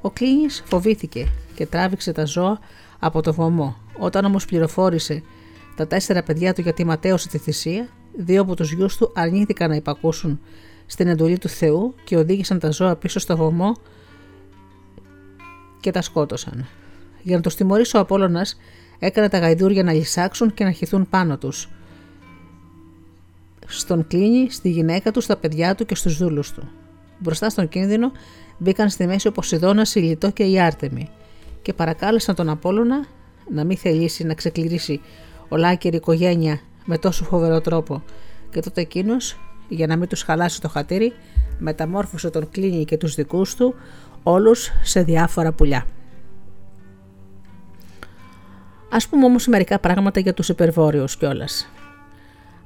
[0.01, 2.59] Ο Κλίνης φοβήθηκε και τράβηξε τα ζώα
[2.99, 3.77] από το βωμό.
[3.99, 5.23] Όταν όμως πληροφόρησε
[5.77, 9.77] τα τέσσερα παιδιά του γιατί ματέωσε τη θυσία, δύο από τους γιους του αρνήθηκαν να
[9.77, 10.41] υπακούσουν
[10.87, 13.73] στην εντολή του Θεού και οδήγησαν τα ζώα πίσω στο βωμό
[15.81, 16.67] και τα σκότωσαν.
[17.23, 18.57] Για να τους τιμωρήσει ο Απόλλωνας
[18.99, 21.69] έκανε τα γαϊδούρια να λυσάξουν και να χυθούν πάνω τους.
[23.73, 26.69] Στον κλίνη, στη γυναίκα του, στα παιδιά του και στους δούλους του.
[27.19, 28.13] Μπροστά στον κίνδυνο
[28.59, 31.09] μπήκαν στη μέση ο Ποσειδώνας, η Λιτό και η Άρτεμη
[31.63, 33.07] και παρακάλεσαν τον Απόλλωνα
[33.53, 35.01] να μην θελήσει να ξεκληρίσει
[35.49, 38.03] ολάκερη οικογένεια με τόσο φοβερό τρόπο
[38.51, 41.13] και τότε εκείνος, για να μην τους χαλάσει το χατήρι,
[41.59, 43.75] μεταμόρφωσε τον κλίνη και τους δικούς του
[44.23, 45.87] όλους σε διάφορα πουλιά.
[48.91, 51.69] Α πούμε όμως μερικά πράγματα για τους υπερβόρειου κιόλας.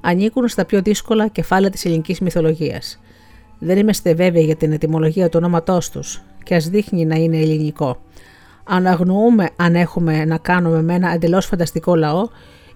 [0.07, 2.99] Ανήκουν στα πιο δύσκολα κεφάλαια της ελληνικής μυθολογίας.
[3.59, 7.97] Δεν είμαστε βέβαιοι για την ετοιμολογία του ονόματός τους και ας δείχνει να είναι ελληνικό.
[8.63, 12.27] Αναγνωρούμε αν έχουμε να κάνουμε με ένα εντελώς φανταστικό λαό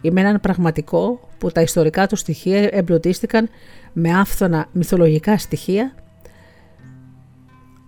[0.01, 3.49] ή με έναν πραγματικό που τα ιστορικά του στοιχεία εμπλουτίστηκαν
[3.93, 5.93] με άφθονα μυθολογικά στοιχεία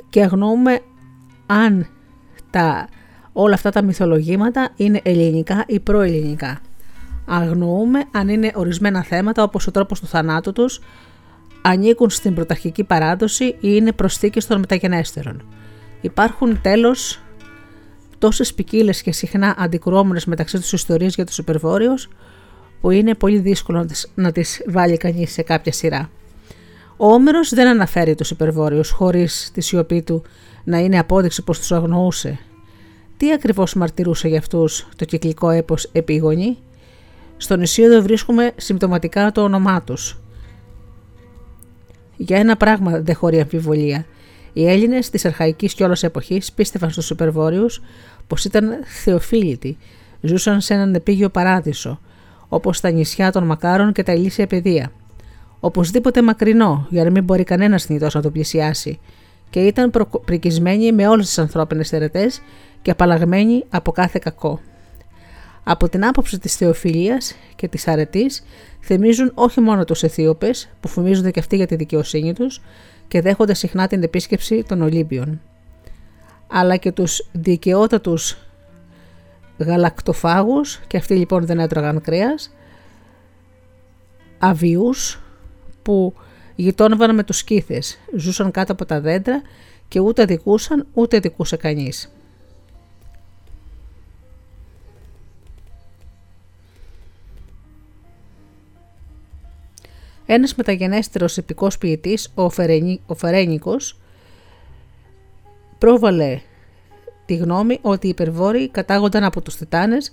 [0.10, 0.80] και αγνοούμε
[1.45, 1.88] αν
[2.49, 2.88] τα
[3.34, 6.62] όλα αυτά τα μυθολογήματα είναι ελληνικά ή προελληνικά.
[7.25, 10.79] Αγνοούμε αν είναι ορισμένα θέματα όπως ο τρόπος του θανάτου τους,
[11.62, 15.43] ανήκουν στην πρωταρχική παράδοση ή είναι προσθήκες των μεταγενέστερων.
[16.01, 17.19] Υπάρχουν τέλος
[18.17, 22.10] τόσες ποικίλες και συχνά αντικρουόμενες μεταξύ τους ιστορίες για τους υπερβόρειους
[22.81, 26.10] που είναι πολύ δύσκολο να τις βάλει κανείς σε κάποια σειρά.
[26.97, 30.23] Ο Όμηρος δεν αναφέρει τους υπερβόρειους χωρίς τη σιωπή του
[30.63, 32.39] να είναι απόδειξη πως τους αγνοούσε
[33.21, 36.57] τι ακριβώς μαρτυρούσε για αυτούς το κυκλικό έπος επίγονη.
[37.41, 40.19] Στον Ισίωδο βρίσκουμε συμπτωματικά το όνομά τους.
[42.17, 44.06] Για ένα πράγμα δεν χωρεί αμφιβολία.
[44.54, 47.65] Οι Έλληνες της αρχαϊκής κιόλα εποχής πίστευαν στους υπερβόρειου
[48.27, 48.69] πως ήταν
[49.04, 49.77] θεοφίλητοι,
[50.21, 51.99] ζούσαν σε έναν επίγειο παράδεισο,
[52.47, 54.91] όπως τα νησιά των Μακάρων και τα ηλίσια παιδεία.
[55.60, 58.99] Οπωσδήποτε μακρινό, για να μην μπορεί κανένας θνητός να το πλησιάσει,
[59.49, 59.91] και ήταν
[60.25, 62.41] πρικισμένοι με όλες τις ανθρώπινες θερετές
[62.82, 64.60] και απαλλαγμένοι από κάθε κακό.
[65.63, 68.43] Από την άποψη της θεοφιλίας και της αρετής
[68.84, 72.62] θυμίζουν όχι μόνο τους Αιθίωπες που φημίζονται και αυτοί για τη δικαιοσύνη τους
[73.08, 75.41] και δέχονται συχνά την επίσκεψη των Ολύμπιων,
[76.47, 78.38] αλλά και τους δικαιότατους
[79.58, 82.54] γαλακτοφάγους και αυτοί λοιπόν δεν έτρωγαν κρέας,
[84.38, 85.21] αβιούς
[85.81, 86.13] που
[86.56, 89.42] γειτόνευαν με τους σκήθες, ζούσαν κάτω από τα δέντρα
[89.88, 92.13] και ούτε δικούσαν ούτε δικούσε κανείς.
[100.34, 103.60] Ένας μεταγενέστερος επικός ποιητής, ο, Φερενί,
[105.77, 106.42] πρόβαλε
[107.25, 110.12] τη γνώμη ότι οι υπερβόροι κατάγονταν από τους Τιτάνες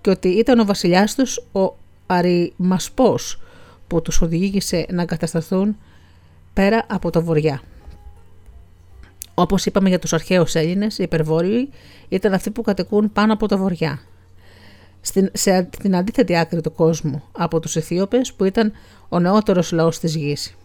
[0.00, 3.40] και ότι ήταν ο βασιλιάς τους ο Αριμασπός
[3.86, 5.76] που τους οδήγησε να κατασταθούν
[6.52, 7.62] πέρα από το βοριά.
[9.34, 11.70] Όπως είπαμε για τους αρχαίους Έλληνες, οι υπερβόρειοι
[12.08, 14.00] ήταν αυτοί που κατοικούν πάνω από το βοριά
[15.00, 18.72] στην, σε την αντίθετη άκρη του κόσμου από τους Αιθίωπες που ήταν
[19.08, 20.56] ο νεότερος λαός της γης.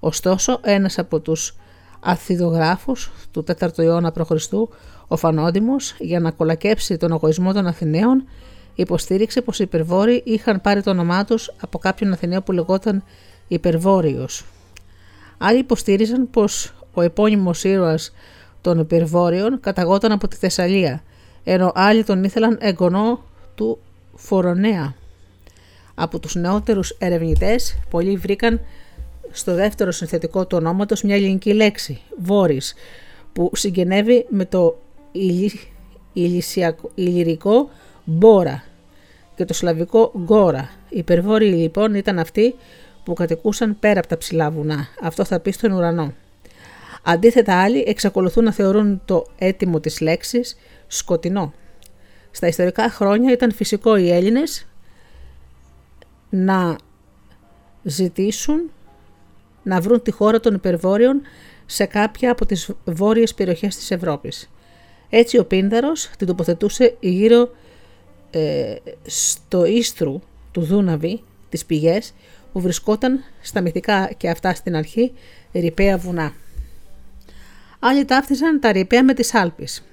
[0.00, 1.56] Ωστόσο, ένας από τους
[2.00, 4.52] αθιδογράφους του 4ου αιώνα π.Χ.,
[5.08, 8.24] ο Φανόντιμος, για να κολακέψει τον εγωισμό των Αθηναίων,
[8.74, 13.02] υποστήριξε πως οι υπερβόροι είχαν πάρει το όνομά τους από κάποιον Αθηναίο που λεγόταν
[13.48, 14.44] Υπερβόριος.
[15.38, 18.12] Άλλοι υποστήριζαν πως ο επώνυμος ήρωας
[18.60, 21.02] των υπερβόρειων καταγόταν από τη Θεσσαλία,
[21.44, 23.24] ενώ άλλοι τον ήθελαν εγγονό
[23.54, 23.78] του
[24.14, 24.94] Φορονέα.
[25.94, 28.60] Από τους νεότερους ερευνητές, πολλοί βρήκαν
[29.30, 32.74] στο δεύτερο συνθετικό του ονόματος μια ελληνική λέξη, βόρης,
[33.32, 34.78] που συγγενεύει με το
[36.94, 37.70] ηλυρικό
[38.04, 38.64] μπόρα
[39.34, 40.70] και το σλαβικό γκόρα.
[40.88, 42.54] Οι υπερβόρειοι λοιπόν ήταν αυτοί
[43.04, 44.88] που κατοικούσαν πέρα από τα ψηλά βουνά.
[45.02, 46.12] Αυτό θα πει στον ουρανό.
[47.02, 51.52] Αντίθετα άλλοι εξακολουθούν να θεωρούν το έτοιμο της λέξης σκοτεινό.
[52.30, 54.66] Στα ιστορικά χρόνια ήταν φυσικό οι Έλληνες
[56.30, 56.78] να
[57.82, 58.70] ζητήσουν
[59.62, 61.22] να βρουν τη χώρα των υπερβόρειων
[61.66, 64.50] σε κάποια από τις βόρειες περιοχές της Ευρώπης.
[65.08, 67.50] Έτσι ο Πίνδαρος την τοποθετούσε γύρω
[68.30, 68.74] ε,
[69.06, 70.20] στο ίστρου
[70.52, 72.12] του Δούναβη, τις πηγές,
[72.52, 75.12] που βρισκόταν στα μυθικά και αυτά στην αρχή
[75.52, 76.32] ρηπαία βουνά.
[77.78, 79.84] Άλλοι ταύτιζαν τα ρηπαία με τις Άλπεις.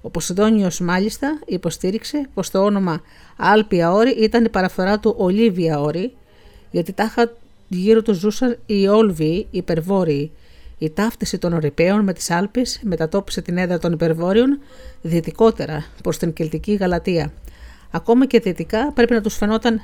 [0.00, 3.02] Ο Ποσειδόνιος μάλιστα υποστήριξε πως το όνομα
[3.40, 6.16] Άλπια Όρη ήταν η παραφορά του Ολίβια Όρη,
[6.70, 7.32] γιατί τάχα
[7.68, 10.30] γύρω τους ζούσαν οι Όλβιοι, οι υπερβόρειοι.
[10.78, 14.58] Η ταύτιση των Ορυπαίων με τις Άλπεις μετατόπισε την έδρα των υπερβόρειων
[15.02, 17.32] δυτικότερα προς την Κελτική Γαλατεία.
[17.90, 19.80] Ακόμα και δυτικά πρέπει να τους φαινόταν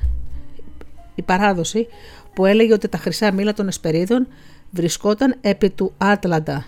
[1.14, 1.86] η παράδοση
[2.34, 4.26] που έλεγε ότι τα χρυσά μήλα των Εσπερίδων
[4.70, 6.64] βρισκόταν επί του Άτλαντα.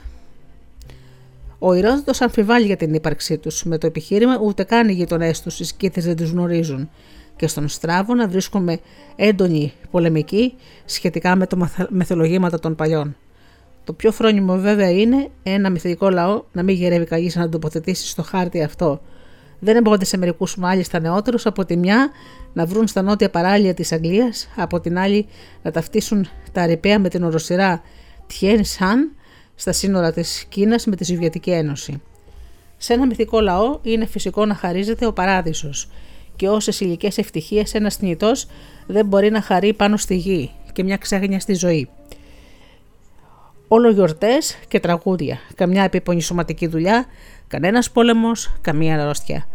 [1.58, 5.60] Ο Ηρόδοτος αμφιβάλλει για την ύπαρξή τους, με το επιχείρημα ούτε καν οι γειτονές τους,
[5.60, 6.90] οι σκήτε δεν τους γνωρίζουν.
[7.36, 8.78] Και στον Στράβο βρίσκουμε
[9.16, 10.54] έντονη πολεμική
[10.84, 13.16] σχετικά με το μεθολογήματα των παλιών.
[13.84, 18.22] Το πιο φρόνιμο βέβαια είναι ένα μυθικό λαό να μην γυρεύει κανείς να τοποθετήσει στο
[18.22, 19.00] χάρτη αυτό,
[19.58, 22.10] δεν εμπόδεται σε μερικούς μάλιστα νεότερους από τη μια
[22.52, 25.26] να βρουν στα νότια παράλια της Αγγλίας, από την άλλη
[25.62, 27.82] να ταυτίσουν τα αρεπαία με την οροσυρά
[28.26, 29.15] Τιέν Σαν
[29.56, 32.02] στα σύνορα της Κίνας με τη Σοβιετική Ένωση.
[32.76, 35.88] Σε ένα μυθικό λαό είναι φυσικό να χαρίζεται ο παράδεισος
[36.36, 38.46] και όσες υλικές ευτυχίες ένας θνητός
[38.86, 41.88] δεν μπορεί να χαρεί πάνω στη γη και μια ξέγνια στη ζωή.
[43.68, 47.06] Όλο γιορτές και τραγούδια, καμιά επίπονη σωματική δουλειά,
[47.48, 49.46] Κανένας πόλεμος, καμία αρρώστια.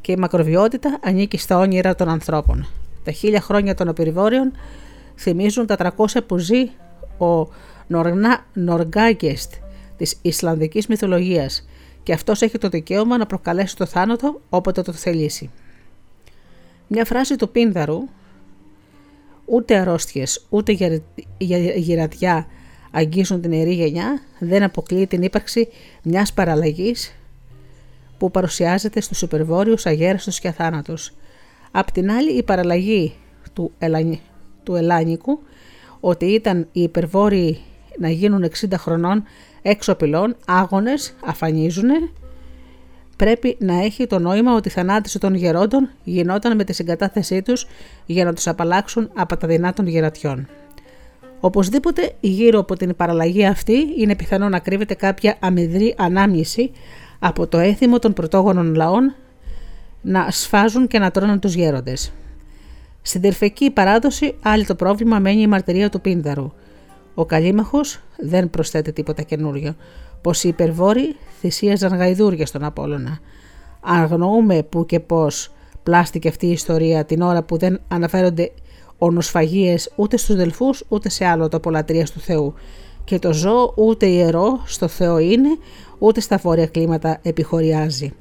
[0.00, 2.66] Και η μακροβιότητα ανήκει στα όνειρα των ανθρώπων.
[3.04, 4.52] Τα χίλια χρόνια των απεριβόριων
[5.16, 6.70] θυμίζουν τα 300 που ζει
[7.18, 7.48] ο
[8.52, 9.54] Νοργκάγκεστ
[9.96, 11.68] της Ισλανδικής μυθολογίας
[12.02, 15.50] και αυτός έχει το δικαίωμα να προκαλέσει το θάνατο όποτε το θελήσει.
[16.86, 18.08] Μια φράση του Πίνδαρου
[19.44, 20.76] ούτε αρρώστιες ούτε
[21.76, 22.46] γυρατιά
[22.90, 25.68] αγγίζουν την ιερή γενιά δεν αποκλείει την ύπαρξη
[26.02, 27.14] μιας παραλλαγής
[28.18, 31.14] που παρουσιάζεται στους υπερβόρειους αγέραστος και αθάνατος.
[31.70, 33.14] Απ' την άλλη η παραλλαγή
[33.52, 34.20] του, Ελανι...
[34.62, 35.38] του Ελάνικου
[36.00, 37.60] ότι ήταν οι υπερβόρειοι
[37.98, 39.24] να γίνουν 60 χρονών
[39.62, 41.88] έξω απειλών, άγονες, αφανίζουν,
[43.16, 47.66] πρέπει να έχει το νόημα ότι η θανάτιση των γερόντων γινόταν με τη συγκατάθεσή τους
[48.06, 50.48] για να τους απαλλάξουν από τα δεινά των γερατιών.
[51.40, 56.70] Οπωσδήποτε γύρω από την παραλλαγή αυτή είναι πιθανό να κρύβεται κάποια αμυδρή ανάμνηση
[57.18, 59.14] από το έθιμο των πρωτόγονων λαών
[60.02, 62.12] να σφάζουν και να τρώνε τους γέροντες.
[63.02, 66.52] Στην τερφική παράδοση άλλη το πρόβλημα μένει η μαρτυρία του Πίνδαρου.
[67.14, 69.74] Ο Καλίμαχος δεν προσθέτει τίποτα καινούριο,
[70.20, 73.18] πως οι υπερβόροι θυσίαζαν γαϊδούρια στον Απόλλωνα.
[73.80, 75.52] Αγνοούμε που και πώς
[75.82, 78.52] πλάστηκε αυτή η ιστορία την ώρα που δεν αναφέρονται
[78.98, 82.54] ονοσφαγίες ούτε στους Δελφούς ούτε σε άλλο το λατρείας του Θεού
[83.04, 85.48] και το ζώο ούτε ιερό στο Θεό είναι
[85.98, 88.12] ούτε στα βόρεια κλίματα επιχωριάζει.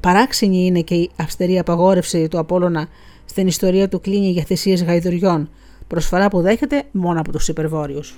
[0.00, 2.88] Παράξενη είναι και η αυστηρή απαγόρευση του Απόλλωνα
[3.24, 5.50] στην ιστορία του κλίνη για θυσίες γαϊδουριών,
[5.88, 8.14] προσφορά που δέχεται μόνο από τους υπερβόρειους.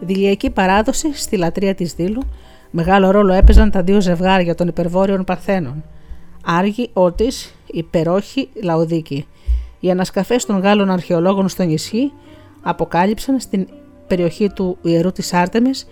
[0.00, 2.22] Δηλιακή παράδοση στη λατρεία της Δήλου
[2.70, 5.84] μεγάλο ρόλο έπαιζαν τα δύο ζευγάρια των υπερβόρειων Παρθένων,
[6.44, 9.26] Άργη Ότης, υπερόχη Λαοδίκη.
[9.80, 12.12] Οι ανασκαφές των Γάλλων αρχαιολόγων στο νησί
[12.62, 13.66] αποκάλυψαν στην
[14.06, 15.86] περιοχή του ιερού της Άρτεμις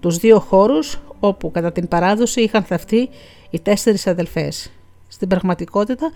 [0.00, 3.08] τους δύο χώρους όπου κατά την παράδοση είχαν θαυτεί
[3.50, 4.70] οι τέσσερις αδελφές.
[5.08, 6.10] Στην πραγματικότητα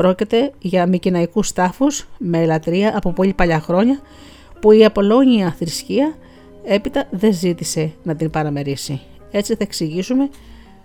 [0.00, 4.00] πρόκειται για μικυναϊκούς τάφους με ελατρεία από πολύ παλιά χρόνια
[4.60, 6.14] που η Απολώνια θρησκεία
[6.64, 9.00] έπειτα δεν ζήτησε να την παραμερίσει.
[9.30, 10.28] Έτσι θα εξηγήσουμε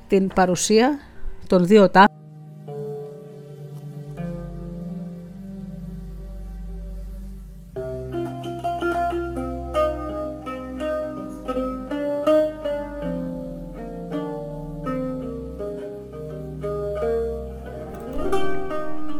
[0.07, 0.99] την παρουσία
[1.47, 2.24] των δύο τάφων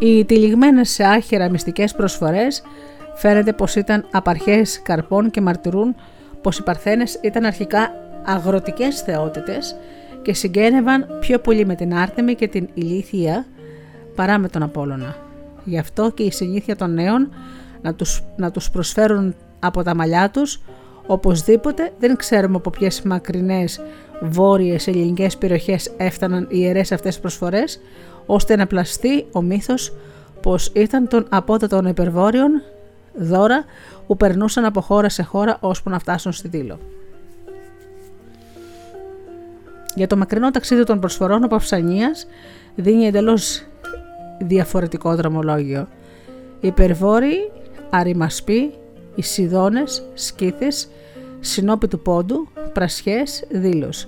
[0.06, 2.64] Οι τυλιγμένες σε άχυρα μυστικές προσφορές
[3.14, 5.96] φαίνεται πως ήταν απαρχές καρπών και μαρτυρούν
[6.42, 7.92] πως οι Παρθένες ήταν αρχικά
[8.26, 9.76] αγροτικές θεότητες
[10.22, 13.46] και συγγένευαν πιο πολύ με την Άρτεμη και την Ηλίθια
[14.16, 15.16] παρά με τον Απόλλωνα.
[15.64, 17.34] Γι' αυτό και η συνήθεια των νέων
[17.82, 20.62] να τους, να τους προσφέρουν από τα μαλλιά τους,
[21.08, 23.82] οπωσδήποτε δεν ξέρουμε από ποιες μακρινές
[24.22, 27.80] βόρειες ελληνικές περιοχές έφταναν οι ιερές αυτές προσφορές,
[28.26, 29.94] ώστε να πλαστεί ο μύθος
[30.42, 32.62] πως ήταν των απότατων υπερβόρειων
[33.16, 33.66] δώρα
[34.08, 36.80] που περνούσαν από χώρα σε χώρα ώσπου να φτάσουν στη Δήλο.
[39.96, 42.28] Για το μακρινό ταξίδι των προσφορών ο Παυσανίας
[42.76, 43.64] δίνει εντελώς
[44.40, 45.88] διαφορετικό δρομολόγιο.
[46.60, 47.52] Υπερβόροι,
[47.90, 48.74] αριμασποί,
[49.16, 50.90] Ισιδώνες, Σκύθες,
[51.40, 54.08] Συνόπη του Πόντου, Πρασιές, Δήλος.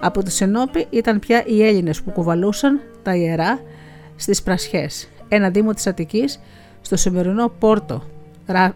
[0.00, 3.60] Από τη Συνόπη ήταν πια οι Έλληνες που κουβαλούσαν τα ιερά
[4.16, 6.40] στις Πρασιές, ένα δήμο της Αττικής
[6.80, 8.02] στο σημερινό Πόρτο,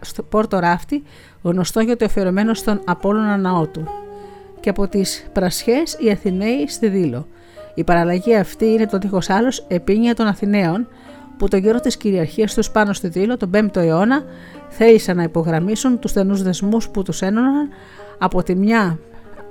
[0.01, 1.03] στο Πόρτο Ράφτη,
[1.41, 3.87] γνωστό για το αφιερωμένο στον Απόλλωνα ναό του.
[4.59, 7.27] Και από τις Πρασιές οι Αθηναίοι στη Δήλο.
[7.73, 10.87] Η παραλλαγή αυτή είναι το δίχως άλλος επίνια των Αθηναίων,
[11.37, 14.23] που τον καιρό της κυριαρχίας τους πάνω στη Δήλο τον 5ο αιώνα
[14.69, 17.69] θέλησαν να υπογραμμίσουν τους στενούς δεσμούς που τους ένωναν
[18.17, 18.99] από τη μια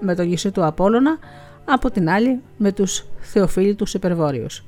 [0.01, 1.19] με το γησί του Απόλλωνα,
[1.65, 4.65] από την άλλη με τους θεοφίλητους υπερβόρειους.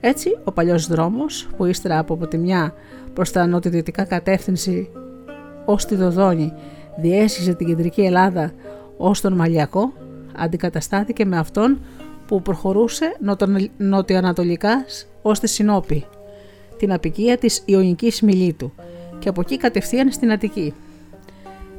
[0.00, 2.74] Έτσι, ο παλιός δρόμος που ύστερα από τη μια
[3.12, 4.90] προς τα νοτιοδυτικά κατεύθυνση
[5.64, 6.52] ως τη Δοδόνη
[6.96, 8.52] διέσχιζε την κεντρική Ελλάδα
[8.96, 9.92] ως τον Μαλιακό,
[10.36, 11.80] αντικαταστάθηκε με αυτόν
[12.26, 13.16] που προχωρούσε
[13.76, 14.84] νοτιοανατολικά
[15.22, 16.04] ως τη Συνόπη,
[16.76, 18.72] την απικία της Ιωνικής Μιλήτου
[19.18, 20.74] και από εκεί κατευθείαν στην Αττική.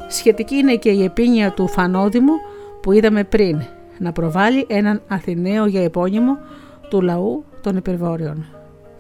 [0.08, 2.34] Σχετική είναι και η επίνεια του Φανόδημου
[2.82, 3.62] που είδαμε πριν,
[4.02, 6.38] να προβάλλει έναν Αθηναίο για επώνυμο
[6.90, 8.46] του λαού των υπερβόρειων.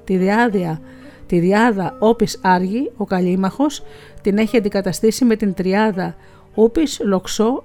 [0.03, 0.81] Τη διάδια,
[1.25, 3.83] τη διάδα Όπης Άργη, ο Καλήμαχος,
[4.21, 6.15] την έχει αντικαταστήσει με την τριάδα
[6.53, 7.63] Ούπης Λοξό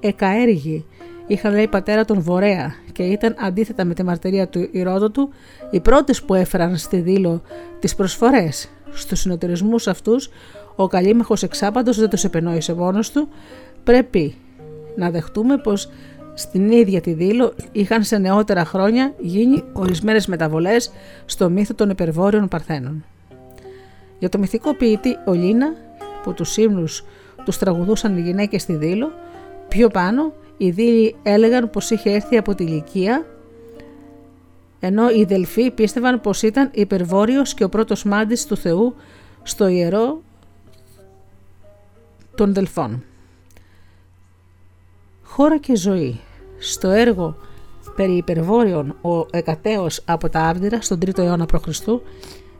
[0.00, 0.84] Εκαέργη.
[1.26, 5.28] Είχαν λέει πατέρα τον Βορέα και ήταν αντίθετα με τη μαρτυρία του Ηρόδοτου
[5.70, 7.42] οι πρώτες που έφεραν στη δήλω
[7.78, 8.68] τις προσφορές.
[8.92, 10.30] Στους συνοταιρισμούς αυτούς
[10.76, 13.28] ο Καλήμαχος εξάπαντος δεν τους επενόησε μόνος του,
[13.84, 14.34] πρέπει
[14.96, 15.88] να δεχτούμε πως
[16.38, 20.90] στην ίδια τη δήλω είχαν σε νεότερα χρόνια γίνει ορισμένες μεταβολές
[21.26, 23.04] στο μύθο των υπερβόρειων Παρθένων.
[24.18, 25.74] Για το μυθικό ποιητή Ολίνα,
[26.22, 27.04] που τους ύμνους
[27.44, 29.12] τους τραγουδούσαν οι γυναίκες στη δήλω,
[29.68, 33.26] πιο πάνω οι δίλοι έλεγαν πως είχε έρθει από τη Λυκία,
[34.80, 38.94] ενώ οι Δελφοί πίστευαν πως ήταν υπερβόρειος και ο πρώτος μάντης του Θεού
[39.42, 40.22] στο ιερό
[42.34, 43.04] των Δελφών.
[45.22, 46.20] Χώρα και ζωή
[46.58, 47.36] στο έργο
[47.96, 51.88] περί υπερβόρειων ο Εκατέος από τα Άρδυρα στον 3ο αιώνα π.Χ.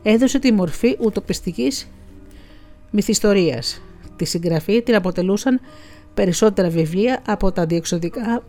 [0.01, 1.89] έδωσε τη μορφή ουτοπιστικής
[2.91, 3.81] μυθιστορίας.
[4.15, 5.59] Τη συγγραφή την αποτελούσαν
[6.13, 8.43] περισσότερα βιβλία από τα διεξοδικά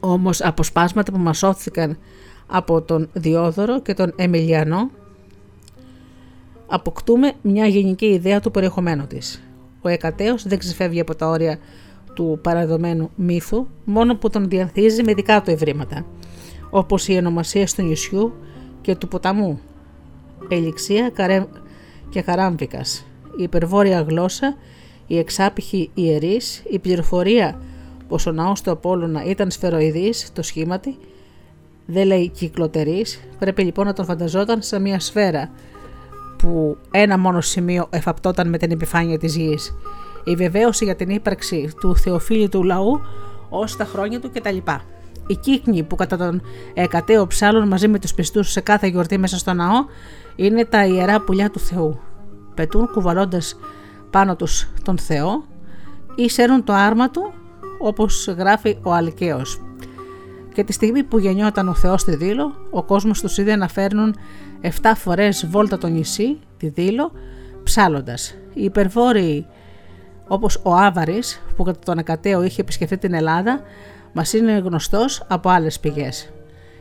[0.00, 1.98] όμως αποσπάσματα που μας σώθηκαν
[2.46, 4.90] από τον Διόδωρο και τον Εμιλιανό
[6.66, 9.42] αποκτούμε μια γενική ιδέα του περιεχομένου της.
[9.82, 11.58] Ο Εκατέος δεν ξεφεύγει από τα όρια
[12.14, 16.06] του παραδομένου μύθου, μόνο που τον διανθίζει με δικά του ευρήματα,
[16.70, 18.32] όπως οι ονομασίες του νησιού
[18.80, 19.60] και του ποταμού,
[20.48, 21.10] Ελιξία
[22.10, 23.06] και Καράμβικας,
[23.38, 24.56] η υπερβόρεια γλώσσα,
[25.06, 27.60] η εξάπηχη ιερής, η πληροφορία
[28.08, 30.96] πως ο ναός του Απόλλωνα ήταν σφαιροειδής, το σχήματι,
[31.86, 35.50] δεν λέει κυκλοτερής, πρέπει λοιπόν να τον φανταζόταν σαν μια σφαίρα
[36.38, 39.74] που ένα μόνο σημείο εφαπτόταν με την επιφάνεια της γης
[40.24, 41.96] η βεβαίωση για την ύπαρξη του
[42.50, 43.00] του λαού
[43.48, 44.56] ως τα χρόνια του κτλ.
[45.26, 46.42] Οι κύκνοι που κατά τον
[46.74, 49.84] εκατέο ψάλων μαζί με τους πιστούς σε κάθε γιορτή μέσα στο ναό
[50.36, 52.00] είναι τα ιερά πουλιά του Θεού.
[52.54, 53.58] Πετούν κουβαλώντας
[54.10, 55.44] πάνω τους τον Θεό
[56.14, 57.32] ή σέρνουν το άρμα του
[57.78, 59.60] όπως γράφει ο Αλκαίος.
[60.54, 64.16] Και τη στιγμή που γεννιόταν ο Θεός στη Δήλο, ο κόσμος τους είδε να φέρνουν
[64.62, 67.12] 7 φορές βόλτα το νησί, τη Δήλο,
[67.62, 68.34] ψάλλοντας.
[68.54, 69.46] Οι υπερβόρειοι
[70.28, 73.60] όπως ο Άβαρης που κατά τον Ακατέο είχε επισκεφτεί την Ελλάδα
[74.12, 76.30] μας είναι γνωστός από άλλες πηγές.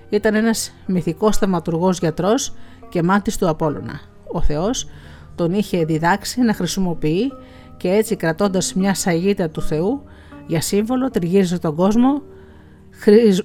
[0.09, 2.53] Ήταν ένας μυθικός θαυματουργός γιατρός
[2.89, 3.99] και μάτης του Απόλλωνα.
[4.31, 4.87] Ο Θεός
[5.35, 7.31] τον είχε διδάξει να χρησιμοποιεί
[7.77, 10.03] και έτσι κρατώντας μια σαγίδα του Θεού
[10.47, 12.21] για σύμβολο τριγύριζε τον κόσμο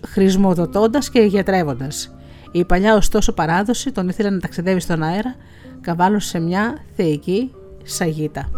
[0.06, 2.14] χρησμοδοτώντας και γιατρεύοντας.
[2.52, 5.34] Η παλιά ωστόσο παράδοση τον ήθελε να ταξιδεύει στον αέρα
[5.80, 8.50] καβάλωσε σε μια θεϊκή σαγίτα.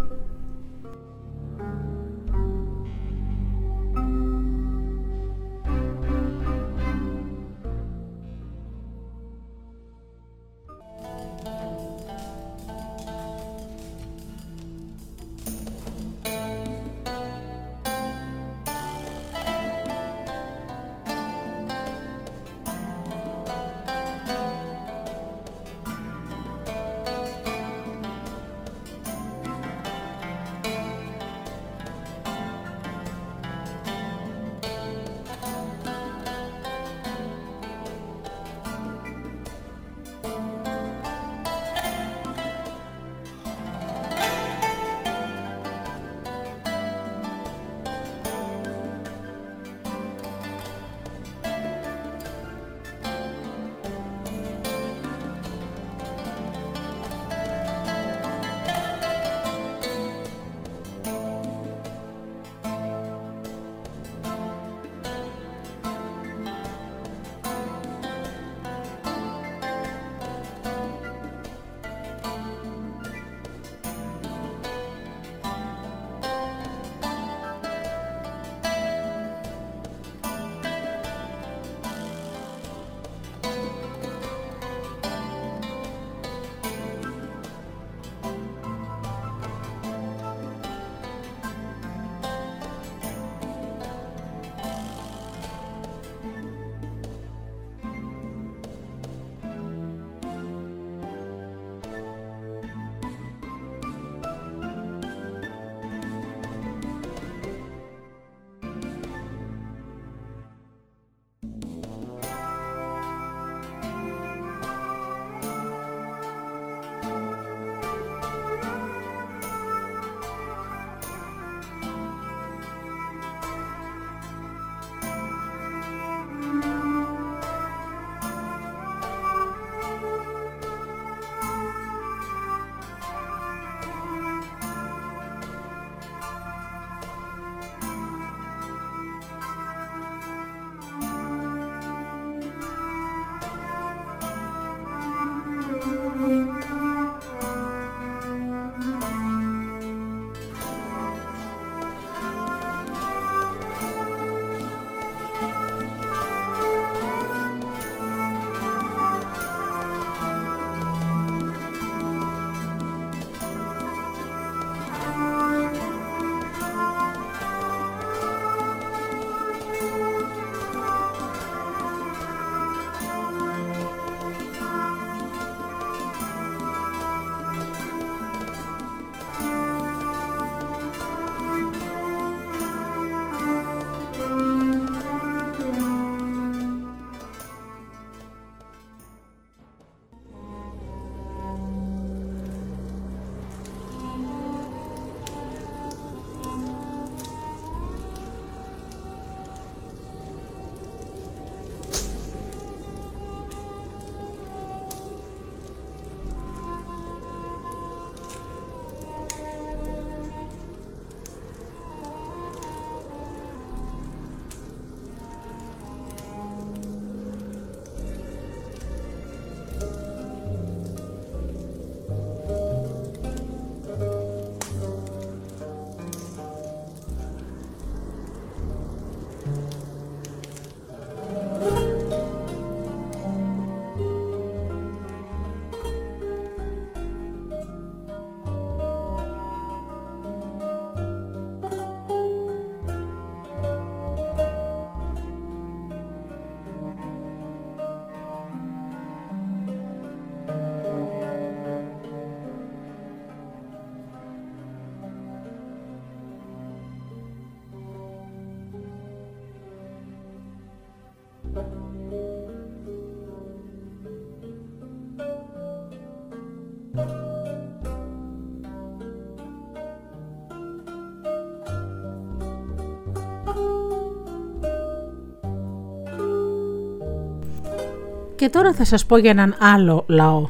[278.40, 280.48] Και τώρα θα σας πω για έναν άλλο λαό,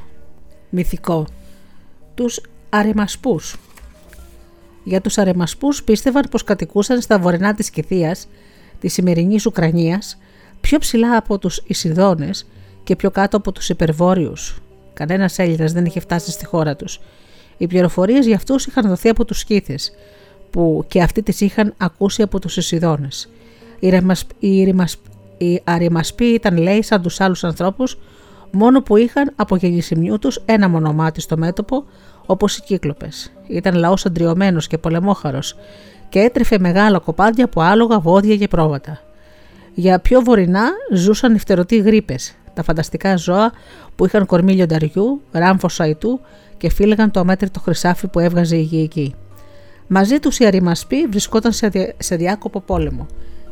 [0.68, 1.26] μυθικό,
[2.14, 3.57] τους Αρεμασπούς.
[4.84, 8.28] Για τους Αρεμασπούς πίστευαν πως κατοικούσαν στα βορεινά της Κηθίας,
[8.80, 10.18] της σημερινής Ουκρανίας,
[10.61, 12.47] πιο ψηλά από τους Ισιδόνες
[12.84, 14.59] και πιο κάτω από τους Υπερβόρειους.
[14.95, 17.01] Κανένας Έλληνας δεν είχε φτάσει στη χώρα τους.
[17.59, 19.93] Οι πληροφορίες για αυτούς είχαν δοθεί από τους Σκύθες,
[20.51, 23.28] που και αυτοί τις είχαν ακούσει από τους Ισιδόνες.
[23.80, 23.88] Οι,
[24.38, 24.74] οι
[25.64, 27.99] Αρημασποί ήταν λέει σαν τους άλλους ανθρώπους,
[28.51, 31.84] μόνο που είχαν από γεννησιμιού τους ένα μονομάτι στο μέτωπο,
[32.26, 33.32] όπως οι Κύκλοπες.
[33.47, 35.57] Ήταν λαός αντριωμένος και πολεμόχαρος
[36.09, 39.01] και έτρεφε μεγάλα κοπάδια από άλογα, βόδια και πρόβατα.
[39.74, 43.53] Για πιο βορεινά ζούσαν νυχτερωτοί γρήπες, τα φανταστικά ζώα
[43.97, 46.20] που είχαν κορμί λιονταριού, ράμφο σαϊτού
[46.57, 49.14] και φύλαγαν το αμέτρητο χρυσάφι που έβγαζε η γη εκεί.
[49.86, 51.53] Μαζί τους οι αριμασποί βρισκόταν
[51.99, 53.07] σε διάκοπο πόλεμο,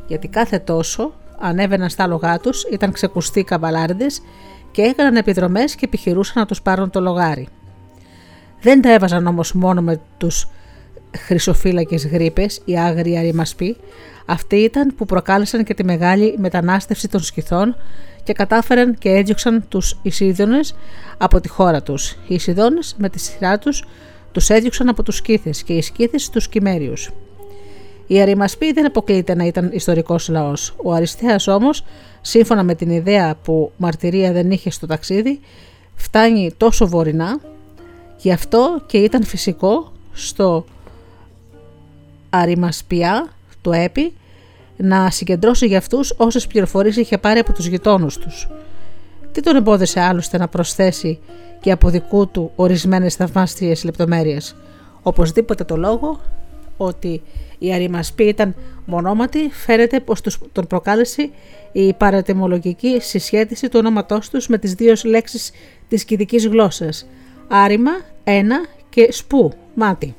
[0.06, 4.06] γιατί κάθε τόσο ανέβαιναν στα άλογά τους, ήταν ξεκουστοί καμπαλάριδε
[4.70, 7.48] και έκαναν επιδρομές και επιχειρούσαν να τους πάρουν το λογάρι.
[8.60, 10.48] Δεν τα έβαζαν όμως μόνο με τους
[11.16, 13.76] χρυσοφύλακες γρήπες, οι άγριοι αριμασποί,
[14.26, 17.76] αυτοί ήταν που προκάλεσαν και τη μεγάλη μετανάστευση των σκυθών
[18.22, 20.74] και κατάφεραν και έδιωξαν τους Ισίδωνες
[21.18, 22.10] από τη χώρα τους.
[22.10, 23.84] Οι Ισίδωνες με τη σειρά τους
[24.32, 27.10] τους έδιωξαν από τους Σκύθες και οι Σκύθες τους Κυμέριους.
[28.10, 30.74] Η Αρημασπή δεν αποκλείεται να ήταν ιστορικός λαός.
[30.82, 31.84] Ο Αριστέας όμως,
[32.20, 35.40] σύμφωνα με την ιδέα που μαρτυρία δεν είχε στο ταξίδι,
[35.94, 37.40] φτάνει τόσο βορεινά,
[38.16, 40.64] γι' αυτό και ήταν φυσικό στο
[42.30, 43.28] Αρημασπιά,
[43.60, 44.12] το ΕΠΗ,
[44.76, 48.48] να συγκεντρώσει για αυτούς όσες πληροφορίες είχε πάρει από τους γειτόνους τους.
[49.32, 51.18] Τι τον εμπόδισε άλλωστε να προσθέσει
[51.60, 54.56] και από δικού του ορισμένες θαυμάστριες λεπτομέρειες;
[55.02, 56.20] Οπωσδήποτε το λόγο
[56.78, 57.22] ότι
[57.58, 58.54] η αριμασπή ήταν
[58.86, 60.20] μονόματη φαίνεται πως
[60.52, 61.30] τον προκάλεσε
[61.72, 65.50] η παρατεμολογική συσχέτιση του ονόματός τους με τις δύο λέξεις
[65.88, 67.06] της κηδικής γλώσσας
[67.48, 67.90] άριμα,
[68.24, 70.14] ένα και σπου, μάτι.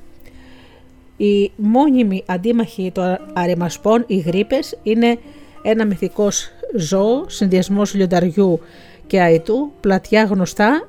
[1.18, 5.18] Οι μόνιμοι αντίμαχοι των αρεμασπών, οι γρήπες, είναι
[5.62, 8.60] ένα μυθικός ζώο, συνδυασμός λιονταριού
[9.08, 10.88] και αητού, πλατιά γνωστά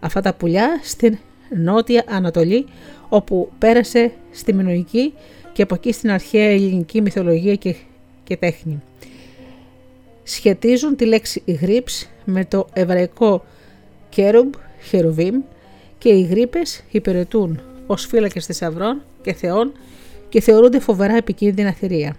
[0.00, 1.18] αυτά τα πουλιά στην
[1.56, 2.66] νότια Ανατολή,
[3.08, 5.12] όπου πέρασε στη Μινοϊκή
[5.52, 7.74] και από εκεί στην αρχαία ελληνική μυθολογία και,
[8.24, 8.82] και τέχνη.
[10.22, 13.44] Σχετίζουν τη λέξη γρήψ με το εβραϊκό
[14.08, 14.52] κέρουμπ,
[14.82, 15.42] χερουβίμ
[15.98, 19.72] και οι γρήπες υπηρετούν ως φύλακες θησαυρών και θεών
[20.28, 22.16] και θεωρούνται φοβερά επικίνδυνα θηρία.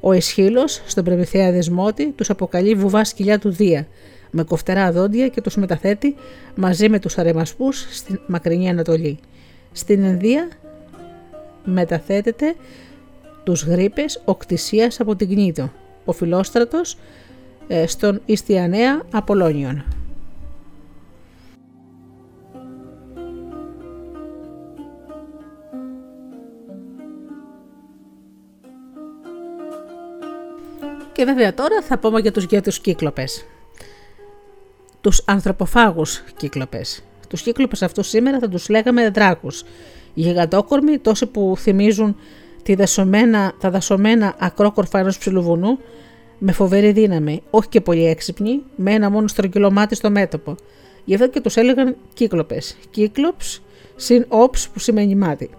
[0.00, 3.86] Ο Εσχύλο, στον Πρεμηθέα Δεσμότη, τους αποκαλεί βουβά σκυλιά του Δία,
[4.30, 6.14] με κοφτερά δόντια και τους μεταθέτει
[6.54, 9.18] μαζί με τους αρεμασπούς στην μακρινή Ανατολή.
[9.76, 10.48] Στην Ινδία
[11.64, 12.54] μεταθέτεται
[13.44, 15.72] τους γρήπες οκτησίας από την Κνήτο,
[16.04, 16.98] ο Φιλόστρατος
[17.68, 19.84] ε, στον Ιστιανέα Απολώνιον.
[31.12, 33.44] Και βέβαια τώρα θα πούμε για τους γέτους κύκλοπες.
[35.00, 37.02] Τους ανθρωποφάγους κύκλοπες.
[37.28, 39.64] Τους κύκλοπες αυτούς σήμερα θα τους λέγαμε δράκους.
[40.14, 42.16] Γιγαντόκορμοι, τόσοι που θυμίζουν
[42.62, 45.78] τη δασωμένα, τα δασωμένα ακρόκορφα ενός ψιλοβουνού,
[46.38, 50.54] με φοβερή δύναμη, όχι και πολύ έξυπνοι, με ένα μόνο στρογγυλό μάτι στο μέτωπο.
[51.04, 52.76] Γι' αυτό και τους έλεγαν κύκλοπες.
[52.90, 53.62] Κύκλοψ
[53.96, 55.50] συν όψ που σημαίνει μάτι.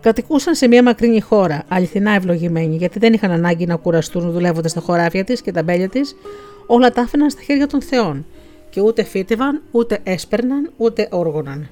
[0.00, 4.80] Κατοικούσαν σε μια μακρινή χώρα, αληθινά ευλογημένοι, γιατί δεν είχαν ανάγκη να κουραστούν δουλεύοντας στα
[4.80, 6.16] χωράφια της και τα μπέλια της,
[6.66, 8.26] όλα τα άφηναν στα χέρια των Θεών
[8.72, 11.68] και ούτε φύτευαν, ούτε έσπερναν, ούτε όργωναν.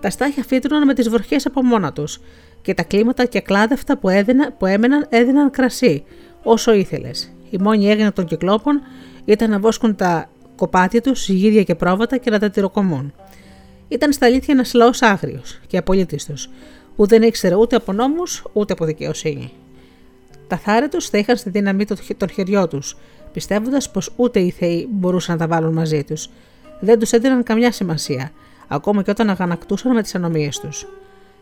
[0.00, 2.20] Τα στάχια φύτρωναν με τις βροχές από μόνα τους
[2.62, 6.04] και τα κλίματα και κλάδευτα που, έδινα, που έμεναν έδιναν κρασί,
[6.42, 7.32] όσο ήθελες.
[7.50, 8.80] Η μόνη έγνοια των κυκλόπων
[9.24, 13.12] ήταν να βόσκουν τα κοπάτια τους, συγγίδια και πρόβατα και να τα τυροκομούν.
[13.88, 16.34] Ήταν στα αλήθεια ένας λαός άγριος και απολύτιστο,
[16.96, 19.52] που δεν ήξερε ούτε από νόμους ούτε από δικαιοσύνη.
[20.48, 21.84] Τα θάρη τους θα είχαν στη δύναμή
[22.16, 22.96] των χεριών τους,
[23.32, 26.28] πιστεύοντας πως ούτε οι Θεοί μπορούσαν να τα βάλουν μαζί τους.
[26.80, 28.30] Δεν τους έδιναν καμιά σημασία,
[28.68, 30.86] ακόμα και όταν αγανακτούσαν με τις ανομίες τους.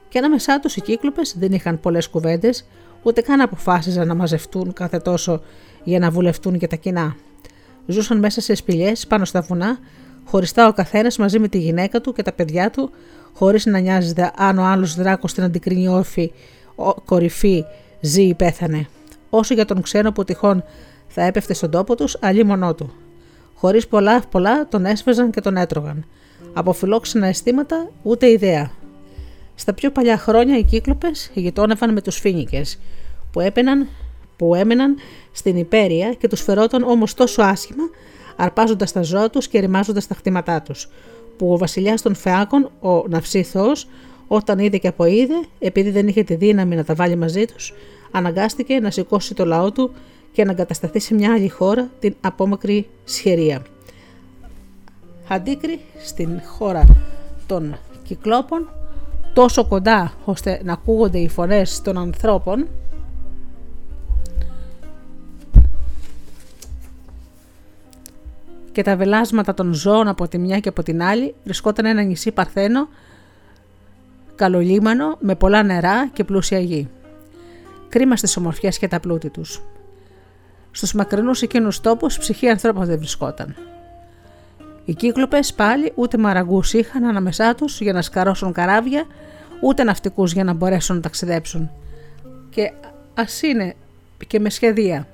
[0.09, 2.67] Και ανάμεσά τους οι κύκλοπες δεν είχαν πολλές κουβέντες,
[3.03, 5.43] ούτε καν αποφάσιζαν να μαζευτούν κάθε τόσο
[5.85, 7.17] για να βουλευτούν για τα κοινά.
[7.87, 9.79] Ζούσαν μέσα σε σπηλιές πάνω στα βουνά,
[10.25, 12.91] χωριστά ο καθένας μαζί με τη γυναίκα του και τα παιδιά του,
[13.35, 16.33] χωρίς να νοιάζεται αν ο άλλος δράκος στην αντικρίνη όφη,
[17.05, 17.65] κορυφή,
[18.01, 18.89] ζει ή πέθανε.
[19.31, 20.65] Όσο για τον ξένο που τυχόν
[21.13, 22.93] θα έπεφτε στον τόπο τους, αλλή μονό του.
[23.55, 26.05] Χωρίς πολλά πολλά τον έσβεζαν και τον έτρωγαν.
[26.53, 28.71] Από φιλόξενα αισθήματα ούτε ιδέα.
[29.55, 32.63] Στα πιο παλιά χρόνια οι κύκλοπες γειτόνευαν με τους φίνικε,
[33.31, 33.89] που έπαιναν
[34.41, 34.97] που έμεναν
[35.33, 37.85] στην υπέρεια και τους φερόταν όμως τόσο άσχημα,
[38.37, 40.89] αρπάζοντας τα ζώα τους και ρημάζοντας τα χτήματά τους,
[41.37, 43.89] που ο βασιλιάς των Φεάκων, ο Ναυσίθος,
[44.27, 47.75] όταν είδε και αποείδε, επειδή δεν είχε τη δύναμη να τα βάλει μαζί τους,
[48.11, 49.93] αναγκάστηκε να σηκώσει το λαό του
[50.33, 53.63] και να εγκατασταθεί σε μια άλλη χώρα, την απόμακρη Σχερία.
[55.29, 56.85] Αντίκρι στην χώρα
[57.47, 58.69] των Κυκλόπων,
[59.35, 62.69] τόσο κοντά ώστε να ακούγονται οι φωνές των ανθρώπων,
[68.73, 72.33] και τα βελάσματα των ζώων από τη μια και από την άλλη βρισκόταν ένα νησί
[72.33, 72.89] παρθένο,
[74.35, 76.89] καλολίμανο, με πολλά νερά και πλούσια γη.
[77.89, 79.63] Κρίμα στις ομορφιές και τα πλούτη τους.
[80.71, 83.57] Στους μακρινούς εκείνους τόπους ψυχή ανθρώπων δεν βρισκόταν.
[84.85, 89.05] Οι κύκλοπες πάλι ούτε μαραγκού είχαν ανάμεσά τους για να σκαρώσουν καράβια,
[89.63, 91.71] ούτε ναυτικούς για να μπορέσουν να ταξιδέψουν.
[92.51, 92.73] Και
[93.15, 93.75] ας είναι
[94.27, 95.07] και με σχεδία.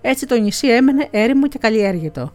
[0.00, 2.32] Έτσι το νησί έμενε έρημο και καλλιέργητο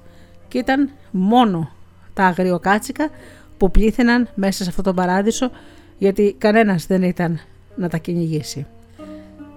[0.47, 1.69] και ήταν μόνο
[2.13, 3.09] τα αγριοκάτσικα
[3.57, 5.51] που πλήθαιναν μέσα σε αυτό το παράδεισο
[5.97, 7.39] γιατί κανένας δεν ήταν
[7.75, 8.65] να τα κυνηγήσει.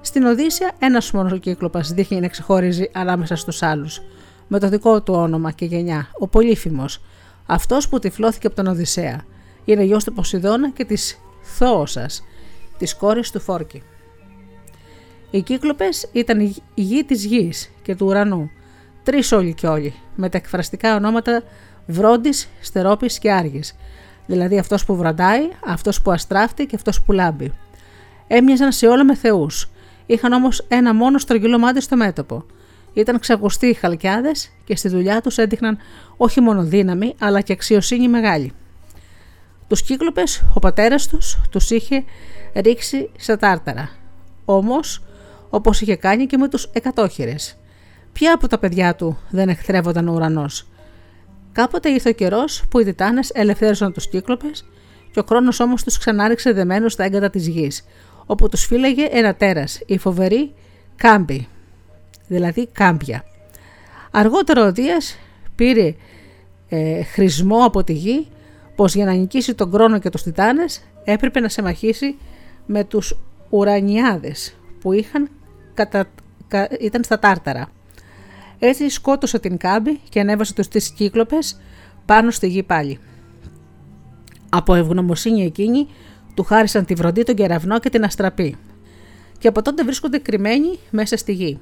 [0.06, 4.02] Στην Οδύσσια ένας μόνο κύκλοπα δείχνει να ξεχωρίζει ανάμεσα στους άλλους,
[4.46, 7.02] με το δικό του όνομα και γενιά, ο Πολύφημος,
[7.46, 9.24] αυτός που τυφλώθηκε από τον Οδυσσέα.
[9.64, 12.06] Είναι γιος του Ποσειδώνα και της Θόωσα,
[12.78, 13.82] της κόρης του Φόρκη.
[15.30, 18.50] Οι κύκλοπες ήταν η γη της γης και του ουρανού,
[19.02, 21.42] τρεις όλοι και όλοι, με τα εκφραστικά ονόματα
[21.86, 23.76] Βρόντης, Στερόπης και Άργης,
[24.26, 27.52] δηλαδή αυτός που βραντάει, αυτός που αστράφτει και αυτός που λάμπει.
[28.26, 29.70] Έμοιαζαν σε όλα με θεούς,
[30.06, 32.44] είχαν όμως ένα μόνο στρογγυλό μάτι στο μέτωπο.
[32.92, 35.78] Ήταν ξακουστοί οι χαλκιάδες και στη δουλειά τους έδειχναν
[36.16, 38.52] όχι μόνο δύναμη αλλά και αξιοσύνη μεγάλη.
[39.68, 42.04] Τους κύκλοπες, ο πατέρας τους τους είχε
[42.54, 43.90] ρίξει στα τάρταρα.
[44.44, 45.02] Όμως,
[45.50, 47.56] όπως είχε κάνει και με τους εκατόχειρες.
[48.12, 50.66] Ποια από τα παιδιά του δεν εχθρεύονταν ο ουρανός;
[51.56, 54.64] Κάποτε ήρθε ο καιρός που οι Τιτάνες ελευθέρωσαν τους κύκλοπες
[55.12, 57.84] και ο χρόνος όμως τους ξανάριξε δεμένους στα έγκατα της γης,
[58.26, 60.52] όπου τους φύλαγε ένα τέρας, η φοβερή
[60.96, 61.48] κάμπη,
[62.26, 63.24] δηλαδή κάμπια.
[64.10, 65.18] Αργότερο ο Δίας
[65.54, 65.94] πήρε
[66.68, 68.26] ε, χρησμό από τη γη
[68.74, 72.16] πως για να νικήσει τον κρόνο και τους Τιτάνες έπρεπε να σε μαχήσει
[72.66, 73.18] με τους
[73.50, 75.28] ουρανιάδες που είχαν
[75.74, 76.06] κατα,
[76.80, 77.70] ήταν στα τάρταρα.
[78.58, 81.60] Έτσι σκότωσε την κάμπη και ανέβασε τους τρεις κύκλοπες
[82.04, 82.98] πάνω στη γη πάλι.
[84.48, 85.86] Από ευγνωμοσύνη εκείνη
[86.36, 88.56] του χάρισαν τη βροντί, τον κεραυνό και την αστραπή.
[89.38, 91.58] Και από τότε βρίσκονται κρυμμένοι μέσα στη γη.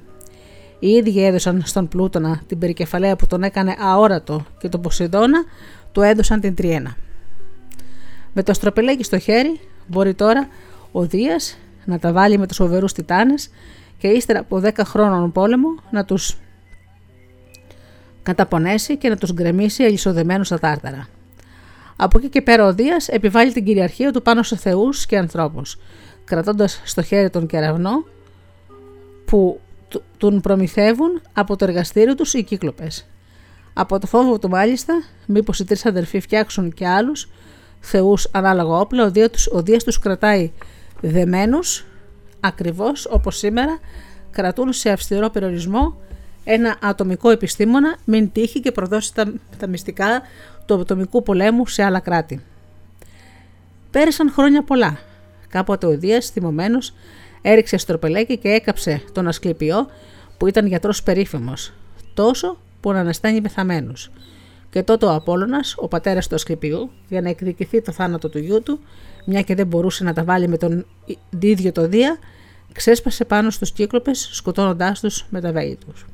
[0.79, 5.43] Οι ίδιοι έδωσαν στον Πλούτονα την περικεφαλαία που τον έκανε αόρατο και τον Ποσειδώνα
[5.91, 6.95] του έδωσαν την Τριένα.
[8.33, 10.47] Με το στροπελέκι στο χέρι μπορεί τώρα
[10.91, 13.49] ο Δίας να τα βάλει με τους φοβερούς τιτάνες
[13.97, 16.37] και ύστερα από 10 χρόνων πόλεμο να τους
[18.23, 21.07] καταπονέσει και να τους γκρεμίσει ελισοδεμένους στα τάρταρα.
[21.95, 25.77] Από εκεί και πέρα ο Δίας επιβάλλει την κυριαρχία του πάνω σε θεούς και ανθρώπους,
[26.25, 28.03] κρατώντας στο χέρι τον κεραυνό
[29.25, 29.59] που
[30.17, 33.07] τον προμηθεύουν από το εργαστήριο τους οι κύκλοπες.
[33.73, 37.29] Από το φόβο του μάλιστα, μήπως οι τρεις αδερφοί φτιάξουν και άλλους
[37.79, 39.11] θεούς ανάλογα όπλα,
[39.51, 40.51] ο Δίας τους κρατάει
[41.01, 41.85] δεμένους,
[42.39, 43.79] ακριβώς όπως σήμερα
[44.31, 45.97] κρατούν σε αυστηρό περιορισμό
[46.43, 50.21] ένα ατομικό επιστήμονα, μην τύχει και προδώσει τα, τα μυστικά
[50.65, 52.43] του ατομικού πολέμου σε άλλα κράτη.
[53.91, 54.97] Πέρασαν χρόνια πολλά.
[55.49, 56.93] Κάποτε ο Δίας, θυμωμένος,
[57.41, 59.87] έριξε στροπελέκι και έκαψε τον Ασκληπιό
[60.37, 61.73] που ήταν γιατρός περίφημος,
[62.13, 63.93] τόσο που να αναστάνει πεθαμένου.
[64.69, 68.63] Και τότε ο Απόλλωνας, ο πατέρας του Ασκληπιού, για να εκδικηθεί το θάνατο του γιού
[68.63, 68.79] του,
[69.25, 70.85] μια και δεν μπορούσε να τα βάλει με τον
[71.39, 72.17] ίδιο το Δία,
[72.71, 76.05] ξέσπασε πάνω στους κύκλοπες σκοτώνοντάς τους με τα βέλη τους.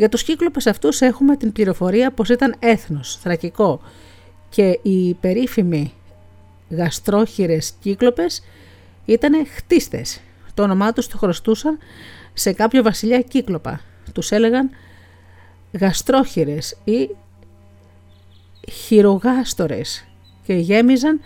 [0.00, 3.80] Για τους κύκλοπες αυτούς έχουμε την πληροφορία πως ήταν έθνος, θρακικό
[4.48, 5.92] και οι περίφημοι
[6.70, 8.42] γαστρόχειρες κύκλοπες
[9.04, 10.20] ήταν χτίστες.
[10.54, 11.78] Το όνομά τους το χρωστούσαν
[12.32, 13.80] σε κάποιο βασιλιά κύκλοπα.
[14.12, 14.70] Τους έλεγαν
[15.72, 17.10] γαστρόχειρες ή
[18.70, 20.04] χειρογάστορες
[20.42, 21.20] και γέμιζαν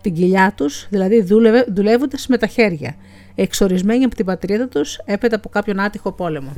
[0.00, 1.26] την κοιλιά τους, δηλαδή
[1.68, 2.96] δουλεύοντας με τα χέρια,
[3.34, 6.52] εξορισμένοι από την πατρίδα τους έπειτα από κάποιον άτυχο πόλεμο.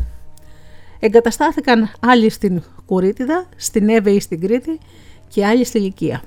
[1.01, 4.79] Εγκαταστάθηκαν άλλοι στην Κουρίτιδα, στην Εύε ή στην Κρήτη
[5.29, 6.23] και άλλοι στη Λυκία.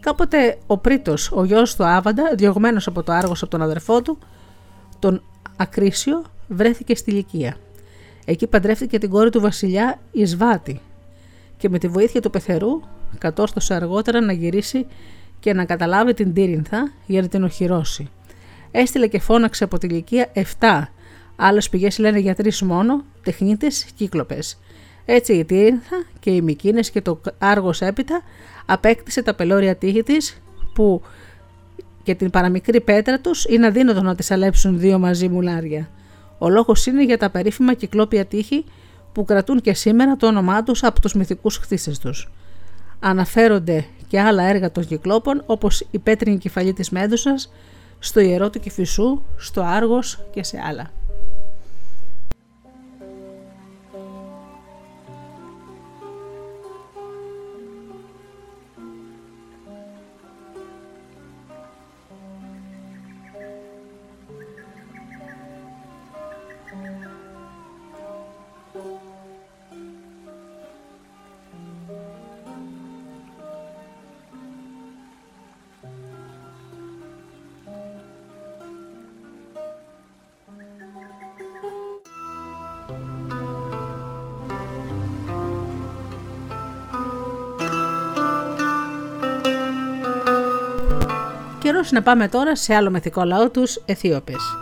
[0.00, 4.18] Κάποτε ο Πρίτος, ο γιος του Άβαντα, διωγμένος από το Άργος από τον αδερφό του,
[4.98, 5.22] τον
[5.56, 7.56] Ακρίσιο, βρέθηκε στη Λυκία.
[8.24, 10.80] Εκεί παντρεύτηκε την κόρη του βασιλιά Ισβάτη
[11.56, 12.80] και με τη βοήθεια του πεθερού
[13.18, 14.86] κατόρθωσε αργότερα να γυρίσει
[15.40, 18.08] και να καταλάβει την Τύρινθα για να την οχυρώσει.
[18.70, 20.82] Έστειλε και φώναξε από τη Λυκία 7
[21.42, 24.58] Άλλες πηγές λένε για τρει μόνο, τεχνίτες κύκλοπες.
[25.04, 28.22] Έτσι η Τύρινθα και οι Μικίνες και το Άργος έπειτα
[28.66, 30.42] απέκτησε τα πελώρια τείχη της
[30.74, 31.02] που
[32.02, 35.90] και την παραμικρή πέτρα τους είναι αδύνατο να τις αλέψουν δύο μαζί μουλάρια.
[36.38, 38.64] Ο λόγος είναι για τα περίφημα κυκλόπια τείχη
[39.12, 42.30] που κρατούν και σήμερα το όνομά τους από τους μυθικούς χτίστες τους.
[43.00, 47.52] Αναφέρονται και άλλα έργα των κυκλόπων όπως η πέτρινη κεφαλή της Μέδουσας,
[47.98, 50.90] στο ιερό του Κηφισού, στο Άργος και σε άλλα.
[91.90, 94.56] Να πάμε τώρα σε άλλο μυθικό λαό, τους Αιθίωπες.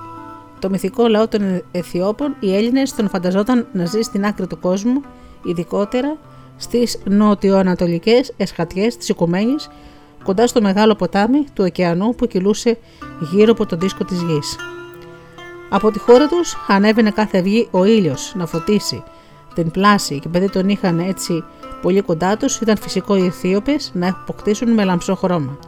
[0.58, 5.02] Το μυθικό λαό των Αιθιώπων, οι Έλληνες τον φανταζόταν να ζει στην άκρη του κόσμου,
[5.44, 6.16] ειδικότερα
[6.56, 9.68] στις νότιο-ανατολικέ εσχατιές της Οικουμένης,
[10.24, 12.78] κοντά στο μεγάλο ποτάμι του ωκεανού που κυλούσε
[13.20, 14.56] γύρω από τον δίσκο της γης.
[15.70, 19.02] Από τη χώρα τους ανέβαινε κάθε αυγή ο ήλιος να φωτίσει
[19.54, 21.44] την πλάση και επειδή τον είχαν έτσι
[21.82, 25.58] πολύ κοντά τους, ήταν φυσικό οι Αιθίωπες να αποκτήσουν με λαμψό χρώμα.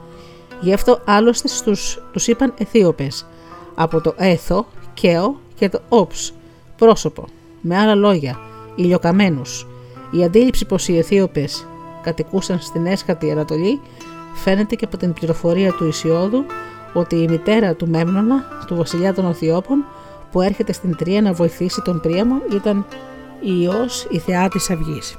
[0.61, 3.27] Γι' αυτό άλλωστε στους, τους είπαν Αιθίωπες,
[3.75, 6.33] από το έθο, καίο και το όψ,
[6.77, 7.25] πρόσωπο.
[7.61, 8.39] Με άλλα λόγια,
[8.75, 9.67] ηλιοκαμένους.
[10.11, 11.67] Η αντίληψη πως οι Αιθίωπες
[12.03, 13.81] κατοικούσαν στην έσχατη Ανατολή
[14.35, 16.45] φαίνεται και από την πληροφορία του Ισιώδου
[16.93, 19.85] ότι η μητέρα του Μέμνονα, του βασιλιά των Οθιώπων,
[20.33, 22.87] που έρχεται στην Τρία να βοηθήσει τον Πρίαμο, ήταν
[23.41, 25.11] η Υιός, η θεά της Αυγής.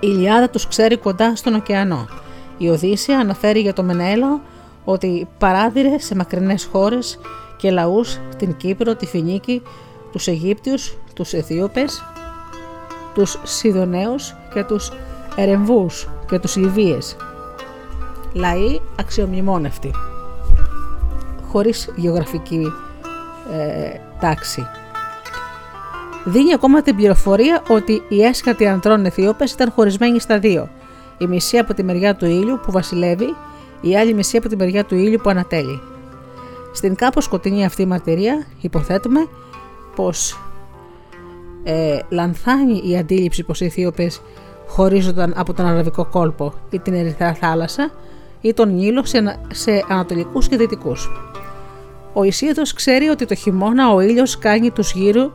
[0.00, 2.08] Η Ιλιάδα τους ξέρει κοντά στον ωκεανό
[2.60, 4.40] η Οδύσσια αναφέρει για το Μενέλαο
[4.84, 7.18] ότι παράδειρε σε μακρινές χώρες
[7.56, 9.62] και λαούς την Κύπρο, τη Φινίκη,
[10.12, 12.04] τους Αιγύπτιους, τους Αιθίωπες,
[13.14, 14.92] τους Σιδοναίους και τους
[15.36, 17.16] Ερεμβούς και τους Λιβύες.
[18.32, 19.90] Λαοί αξιομνημόνευτοι,
[21.50, 22.72] χωρίς γεωγραφική
[23.52, 24.66] ε, τάξη.
[26.24, 30.68] Δίνει ακόμα την πληροφορία ότι οι έσχατοι αντρών Αιθίωπες ήταν χωρισμένοι στα δύο–
[31.20, 33.36] η μισή από τη μεριά του ήλιου που βασιλεύει,
[33.80, 35.80] η άλλη μισή από τη μεριά του ήλιου που ανατέλει.
[36.72, 39.26] Στην κάπως σκοτεινή αυτή μαρτυρία υποθέτουμε
[39.96, 40.40] πως
[41.64, 44.22] ε, λανθάνει η αντίληψη πως οι Αιθίωπες
[44.66, 47.90] χωρίζονταν από τον Αραβικό κόλπο ή την Ερυθρά θάλασσα
[48.40, 51.10] ή τον Νείλο σε, σε ανατολικούς και δυτικούς.
[52.12, 55.30] Ο Ισίατος ξέρει ότι το χειμώνα ο ήλιος κάνει τους γύρου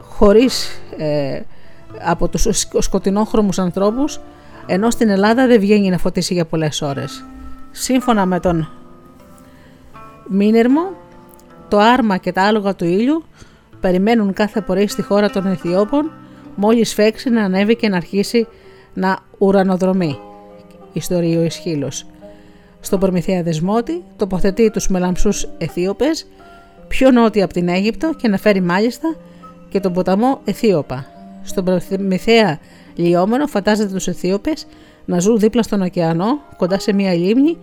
[0.00, 1.40] χωρίς ε,
[2.02, 2.46] από τους
[2.78, 4.20] σκοτεινόχρωμους ανθρώπους
[4.66, 7.24] ενώ στην Ελλάδα δεν βγαίνει να φωτίσει για πολλές ώρες.
[7.70, 8.68] Σύμφωνα με τον
[10.28, 10.92] Μίνερμο,
[11.68, 13.24] το άρμα και τα άλογα του ήλιου
[13.80, 16.12] περιμένουν κάθε πορεία στη χώρα των Αιθιώπων
[16.54, 18.46] μόλις φέξει να ανέβει και να αρχίσει
[18.94, 20.18] να ουρανοδρομεί.
[20.92, 22.06] Ιστορίο Ισχύλος.
[22.80, 26.26] Στον Προμηθέα Δεσμότη τοποθετεί τους μελαμψούς Αιθίωπες
[26.88, 29.16] πιο νότια από την Αίγυπτο και να φέρει μάλιστα
[29.68, 31.06] και τον ποταμό Αιθίωπα.
[31.42, 32.58] Στον Προμηθέα
[32.94, 34.66] Λιόμενο φαντάζεται τους Αιθίωπες
[35.04, 37.56] να ζουν δίπλα στον ωκεανό, κοντά σε μια λίμνη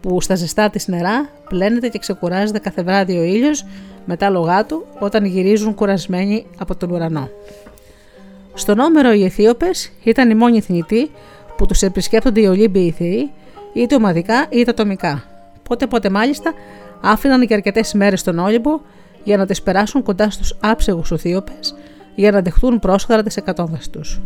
[0.00, 3.66] που στα ζεστά της νερά πλένεται και ξεκουράζεται κάθε βράδυ ο ήλιος
[4.04, 7.28] με τα λογά του όταν γυρίζουν κουρασμένοι από τον ουρανό.
[8.54, 11.10] Στον Όμερο οι Αιθίωπες ήταν οι μόνοι θνητοί
[11.56, 13.30] που τους επισκέπτονται οι Ολύμπιοι Θεοί,
[13.72, 15.24] είτε ομαδικά είτε ατομικά.
[15.68, 16.52] Πότε πότε μάλιστα
[17.00, 18.80] άφηναν και αρκετές μέρες στον Όλυμπο
[19.24, 21.52] για να τις περάσουν κοντά στους άψεγου Οθίωπε
[22.14, 24.20] για να δεχτούν πρόσχαρα τις εκατόμβες τους.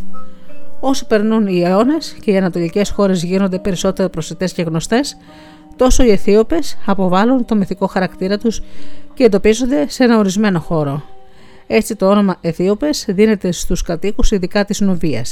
[0.80, 5.16] Όσο περνούν οι αιώνες και οι ανατολικές χώρες γίνονται περισσότερο προσιτές και γνωστές,
[5.76, 8.62] τόσο οι Αιθίωπες αποβάλλουν το μυθικό χαρακτήρα τους
[9.14, 11.02] και εντοπίζονται σε ένα ορισμένο χώρο.
[11.66, 15.24] Έτσι το όνομα Αιθίωπες δίνεται στους κατοίκους ειδικά της Νοβία.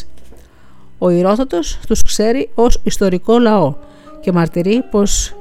[0.98, 3.74] Ο Ηρότατο τους ξέρει ως ιστορικό λαό
[4.20, 5.36] και μαρτυρεί πως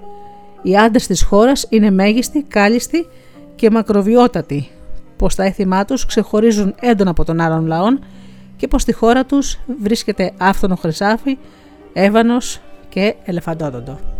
[0.61, 3.07] οι άντρες της χώρας είναι μέγιστοι, κάλιστοι
[3.55, 4.69] και μακροβιότατοι,
[5.17, 7.99] πως τα έθιμά τους ξεχωρίζουν έντονα από των άλλων λαών
[8.57, 11.37] και πως στη χώρα τους βρίσκεται άφθονο χρυσάφι,
[11.93, 14.14] έβανος και ελεφαντόδοντο.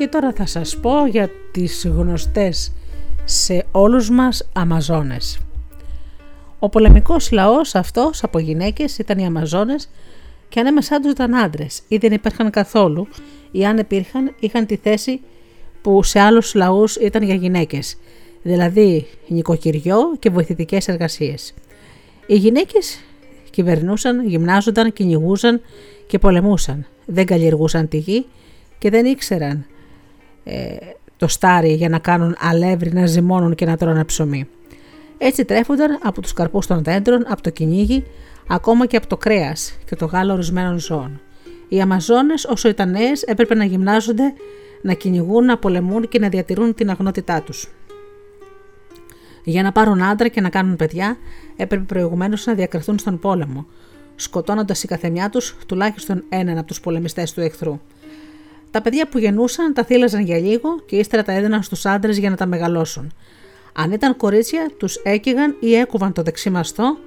[0.00, 2.72] Και τώρα θα σας πω για τις γνωστές
[3.24, 5.38] σε όλους μας Αμαζόνες.
[6.58, 9.90] Ο πολεμικός λαός αυτός από γυναίκες ήταν οι Αμαζόνες
[10.48, 13.08] και ανέμεσά τους ήταν άντρες ή δεν υπήρχαν καθόλου
[13.50, 15.20] ή αν υπήρχαν είχαν τη θέση
[15.82, 17.96] που σε άλλους λαούς ήταν για γυναίκες,
[18.42, 21.54] δηλαδή νοικοκυριό και βοηθητικές εργασίες.
[22.26, 23.00] Οι γυναίκες
[23.50, 25.60] κυβερνούσαν, γυμνάζονταν, κυνηγούσαν
[26.06, 26.86] και πολεμούσαν.
[27.06, 28.26] Δεν καλλιεργούσαν τη γη
[28.78, 29.66] και δεν ήξεραν
[30.44, 30.76] ε,
[31.16, 34.48] το στάρι για να κάνουν αλεύρι, να ζυμώνουν και να τρώνε ψωμί.
[35.18, 38.04] Έτσι τρέφονταν από τους καρπούς των δέντρων, από το κυνήγι,
[38.48, 41.20] ακόμα και από το κρέας και το γάλα ορισμένων ζώων.
[41.68, 44.32] Οι Αμαζόνες όσο ήταν νέες έπρεπε να γυμνάζονται,
[44.82, 47.68] να κυνηγούν, να πολεμούν και να διατηρούν την αγνότητά τους.
[49.44, 51.16] Για να πάρουν άντρα και να κάνουν παιδιά,
[51.56, 53.66] έπρεπε προηγουμένως να διακριθούν στον πόλεμο,
[54.14, 57.80] σκοτώνοντας η καθεμιά τους τουλάχιστον έναν από τους πολεμιστές του εχθρού.
[58.70, 62.30] Τα παιδιά που γεννούσαν τα θύλαζαν για λίγο και ύστερα τα έδιναν στους άντρες για
[62.30, 63.12] να τα μεγαλώσουν.
[63.72, 66.98] Αν ήταν κορίτσια, τους έκαιγαν ή έκουβαν το δεξί μαστό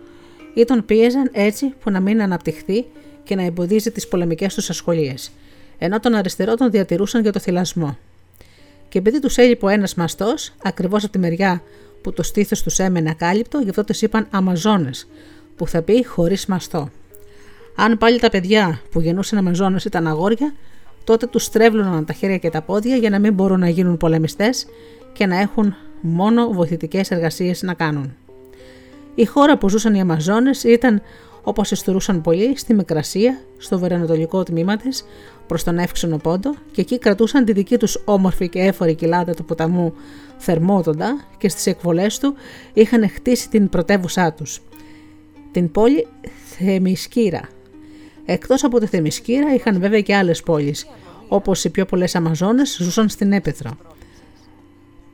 [0.53, 2.86] ή τον πίεζαν έτσι που να μην αναπτυχθεί
[3.24, 5.31] και να εμποδίζει τις πολεμικές του ασχολίες,
[5.77, 7.98] ενώ τον αριστερό τον διατηρούσαν για το θυλασμό.
[8.90, 11.61] Και επειδή τους έλειπε ο ένας μαστός, ακριβώς από τη μεριά
[12.02, 15.07] που το στήθος τους έμενε ακάλυπτο, γι' αυτό τους είπαν Αμαζόνες,
[15.56, 16.90] που θα πει χωρίς μαστό.
[17.76, 20.53] Αν πάλι τα παιδιά που γεννούσαν Αμαζόνες ήταν αγόρια,
[21.04, 24.66] τότε τους στρέβλωναν τα χέρια και τα πόδια για να μην μπορούν να γίνουν πολεμιστές
[25.14, 28.16] και να έχουν μόνο βοηθητικές εργασίες να κάνουν.
[29.16, 31.02] Η χώρα που ζούσαν οι Αμαζόνες ήταν
[31.44, 35.06] όπως ιστορούσαν πολύ στη Μικρασία, στο βορειοανατολικό τμήμα της,
[35.48, 39.46] προς τον εύξενο πόντο, και εκεί κρατούσαν τη δική τους όμορφη και έφορη κοιλάδα του
[39.46, 39.94] ποταμού
[40.38, 42.34] Θερμότοντα και στις εκβολές του
[42.74, 44.62] είχαν χτίσει την πρωτεύουσά τους,
[45.52, 46.08] την πόλη
[46.46, 47.50] Θεμισκύρα.
[48.26, 50.88] Εκτός από τη Θεμισκύρα είχαν βέβαια και άλλες πόλεις,
[51.28, 53.72] όπως οι πιο πολλές Αμαζόνες ζούσαν στην Έπεθρο.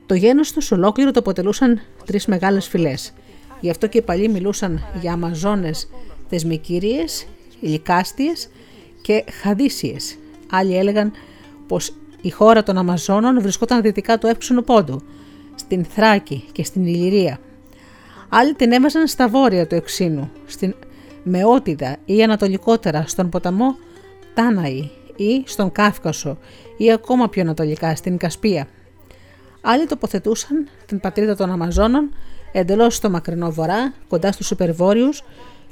[0.05, 3.13] Το γένος τους ολόκληρο το αποτελούσαν τρεις μεγάλες φυλές.
[3.59, 5.89] Γι' αυτό και οι παλιοί μιλούσαν για Αμαζόνες
[6.29, 7.27] θεσμικήριες,
[7.59, 8.49] λικάστιες
[9.01, 10.17] και χαδίσιες.
[10.49, 11.11] Άλλοι έλεγαν
[11.67, 15.01] πως η χώρα των Αμαζόνων βρισκόταν δυτικά του εύξηνου πόντου,
[15.55, 17.39] στην Θράκη και στην Ηλυρία.
[18.29, 20.75] Άλλοι την έβαζαν στα βόρεια του Ευξήνου, στην
[21.29, 23.75] Μεότιδα ή ανατολικότερα στον ποταμό
[24.33, 26.37] Τάναη ή στον Κάφκασο
[26.77, 28.67] ή ακόμα πιο ανατολικά στην Κασπία.
[29.61, 32.13] Άλλοι τοποθετούσαν την πατρίδα των Αμαζόνων
[32.51, 35.09] εντελώς στο μακρινό βορρά, κοντά στους υπερβόρειου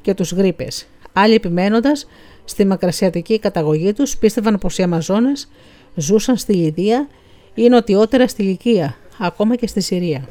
[0.02, 0.88] και τους γρήπες.
[1.14, 2.08] Άλλοι επιμένοντας
[2.46, 5.50] στη μακρασιατική καταγωγή τους, πίστευαν πως οι Αμαζόνες
[5.96, 7.08] ζούσαν στη Λιδία
[7.54, 10.28] ή νοτιότερα στη Λυκία, ακόμα και στη Συρία.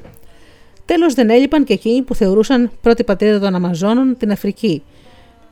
[0.85, 4.83] Τέλος, δεν έλειπαν και εκείνοι που θεωρούσαν πρώτη πατρίδα των Αμαζόνων την Αφρική,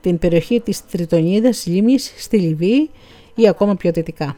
[0.05, 2.91] την περιοχή της Τριτονίδας λίμνης στη Λιβύη
[3.35, 4.37] ή ακόμα πιο δυτικά.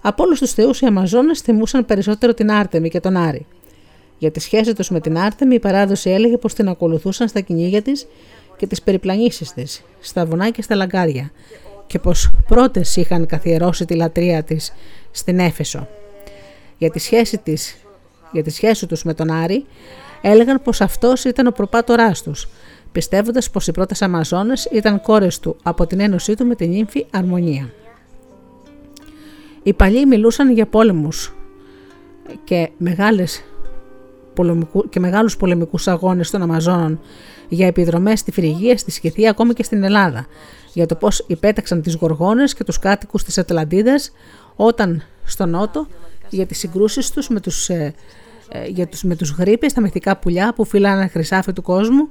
[0.00, 3.46] Από όλους τους θεούς οι Αμαζόνες θυμούσαν περισσότερο την Άρτεμι και τον Άρη.
[4.18, 7.82] Για τη σχέση τους με την Άρτεμι, η παράδοση έλεγε πως την ακολουθούσαν στα κυνήγια
[7.82, 8.06] της
[8.56, 11.30] και τις περιπλανήσεις της, στα βουνά και στα λαγκάρια,
[11.86, 14.72] και πως πρώτες είχαν καθιερώσει τη λατρεία της
[15.10, 15.88] στην Έφεσο.
[16.78, 17.76] Για τη σχέση, της,
[18.32, 19.64] για τη σχέση τους με τον Άρη,
[20.22, 22.48] έλεγαν πως αυτός ήταν ο προπάτοράς τους,
[22.92, 27.06] πιστεύοντας πως οι πρώτες Αμαζόνες ήταν κόρες του από την ένωσή του με την ύμφη
[27.10, 27.72] Αρμονία.
[29.62, 31.34] Οι παλιοί μιλούσαν για πόλεμους
[32.44, 33.42] και μεγάλες
[34.34, 37.00] πολεμικού, και μεγάλους πολεμικούς αγώνες των Αμαζόνων
[37.48, 40.26] για επιδρομές στη Φρυγία, στη Σκυθία, ακόμη και στην Ελλάδα,
[40.72, 44.12] για το πώς υπέταξαν τις γοργόνες και τους κάτοικους της Ατλαντίδας
[44.56, 45.86] όταν στο Νότο
[46.28, 47.94] για τις συγκρούσεις τους με τους, ε,
[48.48, 52.08] ε, για τους, με τους γρήπες, τα μυθικά πουλιά που φύλανε χρυσάφι του κόσμου,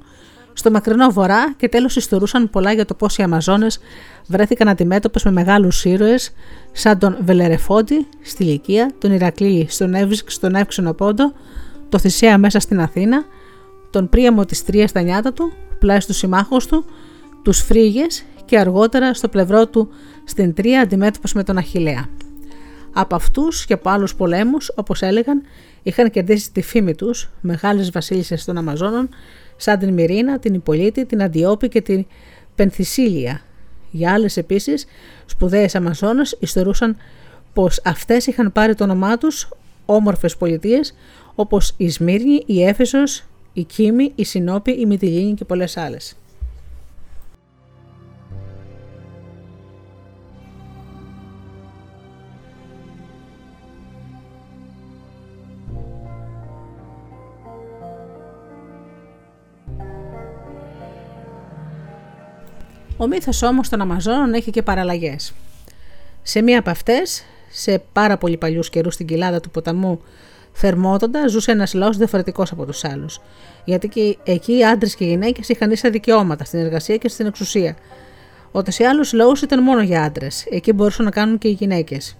[0.52, 3.78] στο μακρινό βορρά και τέλος ιστορούσαν πολλά για το πώς οι Αμαζόνες
[4.26, 6.32] βρέθηκαν αντιμέτωπες με μεγάλους ήρωες
[6.72, 9.94] σαν τον Βελερεφόντι στη Λυκία, τον Ηρακλή στον,
[10.26, 11.32] στον Εύξενο Πόντο,
[11.88, 13.24] το Θησέα μέσα στην Αθήνα,
[13.90, 16.84] τον Πρίαμο της Τρίας στα νιάτα του, πλάι στους συμμάχους του,
[17.42, 19.88] τους Φρίγες και αργότερα στο πλευρό του
[20.24, 22.08] στην Τρία αντιμέτωπος με τον Αχιλέα.
[22.92, 25.42] Από αυτούς και από άλλους πολέμους, όπως έλεγαν,
[25.82, 29.08] είχαν κερδίσει τη φήμη τους μεγάλες βασίλισσες των Αμαζόνων
[29.62, 32.06] σαν την Μυρίνα, την Ιππολίτη, την Αντιόπη και την
[32.54, 33.40] Πενθυσίλια.
[33.90, 34.86] Για άλλες επίσης
[35.26, 36.96] σπουδαίες Αμαζόνες ιστορούσαν
[37.52, 39.48] πως αυτές είχαν πάρει το όνομά τους
[39.86, 40.94] όμορφες πολιτείες
[41.34, 46.16] όπως η Σμύρνη, η Έφεσος, η Κίμη, η Συνόπη, η Μυτιλίνη και πολλές άλλες.
[63.02, 65.32] Ο μύθος όμως των Αμαζόνων έχει και παραλλαγές.
[66.22, 70.00] Σε μία από αυτές, σε πάρα πολύ παλιούς καιρούς στην κοιλάδα του ποταμού
[70.52, 73.20] Θερμότοντα, ζούσε ένας λαός διαφορετικός από τους άλλους.
[73.64, 77.26] Γιατί και εκεί οι άντρες και οι γυναίκες είχαν ίσα δικαιώματα στην εργασία και στην
[77.26, 77.76] εξουσία.
[78.52, 80.46] Ότι σε άλλους λαούς ήταν μόνο για άντρες.
[80.50, 82.16] Εκεί μπορούσαν να κάνουν και οι γυναίκες.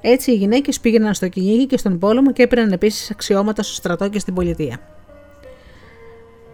[0.00, 4.08] Έτσι οι γυναίκες πήγαιναν στο κυνήγι και στον πόλεμο και έπαιρναν επίσης αξιώματα στο στρατό
[4.08, 4.97] και στην πολιτεία.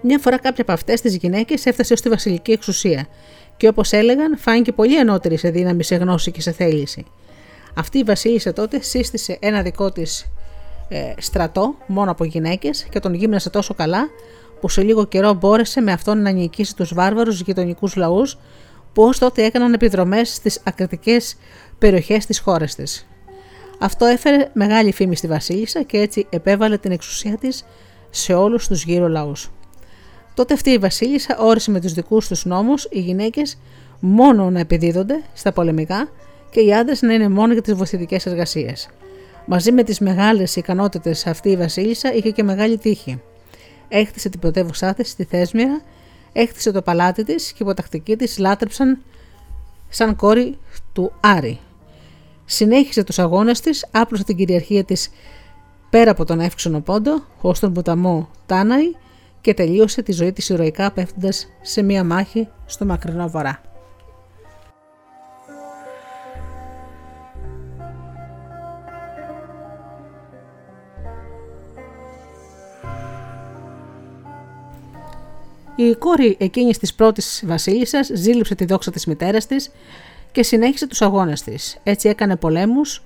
[0.07, 3.07] Μια φορά κάποια από αυτές τις γυναίκες έφτασε ω τη βασιλική εξουσία
[3.57, 7.05] και όπως έλεγαν, φάνηκε πολύ ανώτερη σε δύναμη, σε γνώση και σε θέληση.
[7.75, 10.27] Αυτή η βασίλισσα τότε σύστησε ένα δικό της
[10.89, 14.09] ε, στρατό μόνο από γυναίκες και τον γύμνασε τόσο καλά
[14.61, 18.39] που σε λίγο καιρό μπόρεσε με αυτόν να νικήσει τους βάρβαρους γειτονικούς λαούς
[18.93, 21.37] που ως τότε έκαναν επιδρομές στις ακριτικές
[21.79, 23.07] περιοχές της χώρας της.
[23.79, 27.65] Αυτό έφερε μεγάλη φήμη στη Βασίλισσα και έτσι επέβαλε την εξουσία της
[28.11, 29.51] σε όλους τους γύρω λαούς.
[30.35, 33.59] Τότε αυτή η Βασίλισσα όρισε με τους δικούς τους νόμους οι γυναίκες
[34.01, 36.09] μόνο να επιδίδονται στα πολεμικά
[36.51, 38.89] και οι άντρες να είναι μόνο για τις βοηθητικές εργασίες.
[39.47, 43.21] Μαζί με τις μεγάλες ικανότητες αυτή η Βασίλισσα είχε και μεγάλη τύχη.
[43.89, 45.83] Έχτισε την πρωτεύουσά της στη Θέσμυρα,
[46.33, 48.99] έχτισε το παλάτι της και οι υποτακτικοί της λάτρεψαν
[49.89, 50.59] σαν κόρη
[50.93, 51.61] του Άρη.
[52.45, 55.11] Συνέχισε τους αγώνες της, άπλωσε την κυριαρχία της
[55.91, 58.95] πέρα από τον εύξονο πόντο, ως τον ποταμό Τάναη
[59.45, 63.61] και τελείωσε τη ζωή της ηρωικά πέφτοντας σε μία μάχη στο μακρινό βορρά.
[75.77, 79.71] Η κόρη εκείνης της πρώτης βασίλισσας ζήλεψε τη δόξα της μητέρας της
[80.33, 81.79] και συνέχισε τους αγώνες της.
[81.83, 83.03] Έτσι έκανε πολέμους,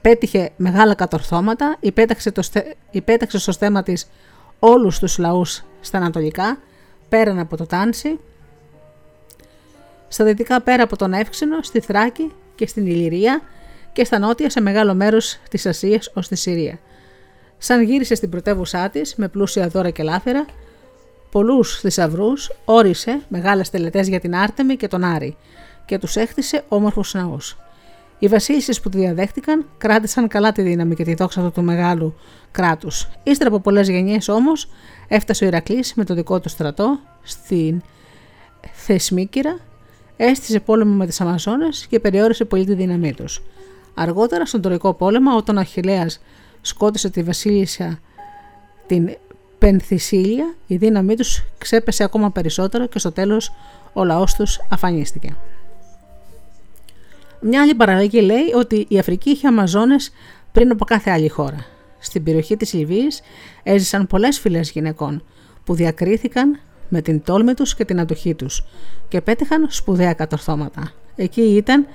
[0.00, 2.42] πέτυχε μεγάλα κατορθώματα, υπέταξε, το,
[2.90, 4.08] υπέταξε στο στέμα της
[4.64, 6.58] όλους τους λαούς στα ανατολικά,
[7.08, 8.18] πέραν από το Τάνσι,
[10.08, 13.40] στα δυτικά πέρα από τον Εύξηνο, στη Θράκη και στην Ηλυρία
[13.92, 16.78] και στα νότια σε μεγάλο μέρος της Ασίας ως τη Συρία.
[17.58, 20.46] Σαν γύρισε στην πρωτεύουσά της με πλούσια δώρα και λάφυρα,
[21.30, 25.36] πολλούς θησαυρούς, όρισε μεγάλες τελετές για την Άρτεμη και τον Άρη
[25.84, 27.56] και τους έχτισε όμορφους ναούς.
[28.22, 32.14] Οι βασίλισσες που τη διαδέχτηκαν κράτησαν καλά τη δύναμη και τη δόξα του, του μεγάλου
[32.50, 33.08] κράτους.
[33.22, 34.68] Ύστερα από πολλές γενιές όμως
[35.08, 37.82] έφτασε ο Ηρακλής με το δικό του στρατό στην
[38.72, 39.58] Θεσμίκυρα,
[40.16, 43.42] έστησε πόλεμο με τις Αμαζόνες και περιόρισε πολύ τη δύναμή τους.
[43.94, 46.20] Αργότερα στον Τροϊκό πόλεμο όταν ο Αχιλέας
[46.60, 47.98] σκότωσε τη βασίλισσα
[48.86, 49.16] την
[49.58, 53.52] Πενθυσίλια, η δύναμή τους ξέπεσε ακόμα περισσότερο και στο τέλος
[53.92, 55.36] ο λαός τους αφανίστηκε.
[57.44, 60.12] Μια άλλη παραλλαγή λέει ότι η Αφρική είχε Αμαζόνες
[60.52, 61.66] πριν από κάθε άλλη χώρα.
[61.98, 63.20] Στην περιοχή της Λιβύης
[63.62, 65.22] έζησαν πολλές φυλές γυναικών
[65.64, 66.58] που διακρίθηκαν
[66.88, 68.64] με την τόλμη τους και την αντοχή τους
[69.08, 70.92] και πέτυχαν σπουδαία κατορθώματα.
[71.16, 71.86] Εκεί ήταν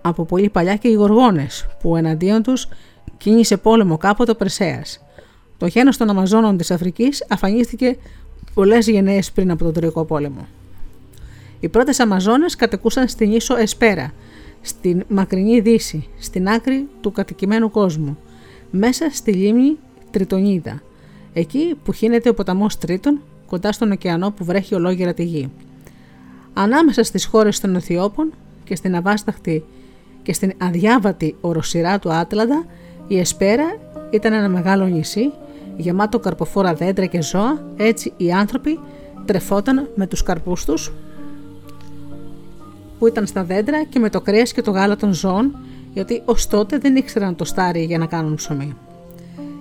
[0.00, 2.68] από πολύ παλιά και οι Γοργόνες που εναντίον τους
[3.16, 5.04] κίνησε πόλεμο κάποτε ο Περσέας.
[5.58, 7.96] Το γένος των Αμαζόνων της Αφρικής αφανίστηκε
[8.54, 10.46] πολλές γενναίες πριν από τον Τροϊκό πόλεμο.
[11.60, 14.12] Οι πρώτες Αμαζόνες κατεκούσαν στην ίσο Εσπέρα
[14.62, 18.18] στην μακρινή δύση, στην άκρη του κατοικημένου κόσμου,
[18.70, 19.76] μέσα στη λίμνη
[20.10, 20.82] Τριτονίδα,
[21.32, 25.50] εκεί που χύνεται ο ποταμός Τρίτον, κοντά στον ωκεανό που βρέχει ολόγερα τη γη.
[26.52, 28.32] Ανάμεσα στις χώρες των Αιθιώπων
[28.64, 29.64] και στην αβάσταχτη
[30.22, 32.64] και στην αδιάβατη οροσυρά του Άτλαντα,
[33.08, 33.64] η Εσπέρα
[34.10, 35.32] ήταν ένα μεγάλο νησί,
[35.76, 38.78] γεμάτο καρποφόρα δέντρα και ζώα, έτσι οι άνθρωποι
[39.24, 40.92] τρεφόταν με τους καρπούς τους
[43.02, 45.58] που ήταν στα δέντρα και με το κρέας και το γάλα των ζώων,
[45.92, 48.76] γιατί ως τότε δεν ήξεραν το στάρι για να κάνουν ψωμί.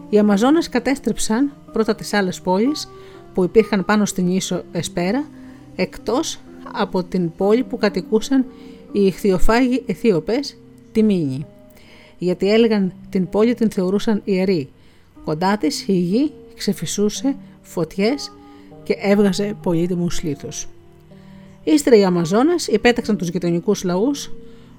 [0.10, 2.90] Οι Αμαζόνες κατέστρεψαν πρώτα τις άλλες πόλεις
[3.34, 5.26] που υπήρχαν πάνω στην ίσο Εσπέρα,
[5.76, 6.40] εκτός
[6.72, 8.46] από την πόλη που κατοικούσαν
[8.92, 10.58] οι ηχθειοφάγοι Αιθίωπες,
[10.92, 11.46] τη Μίνη.
[12.18, 14.70] Γιατί έλεγαν την πόλη την θεωρούσαν ιερή.
[15.26, 18.32] Κοντά της η γη ξεφυσούσε φωτιές
[18.84, 20.68] και έβγαζε πολύτιμους λίθους.
[21.64, 24.32] Ύστερα οι Αμαζόνες υπέταξαν τους γειτονικούς λαούς,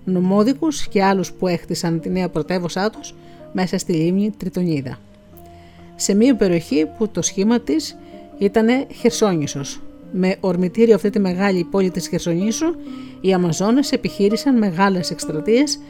[0.05, 3.15] νομόδικους και άλλους που έχτισαν τη νέα πρωτεύωσά τους
[3.53, 4.99] μέσα στη λίμνη Τριτονίδα.
[5.97, 7.97] Σε μια περιοχή που το σχήμα της
[8.39, 8.67] ήταν
[9.01, 9.81] Χερσόνησος.
[10.13, 12.75] Με ορμητήριο αυτή τη μεγάλη πόλη της Χερσονήσου,
[13.21, 15.81] οι Αμαζόνες επιχείρησαν μεγάλες εκστρατείες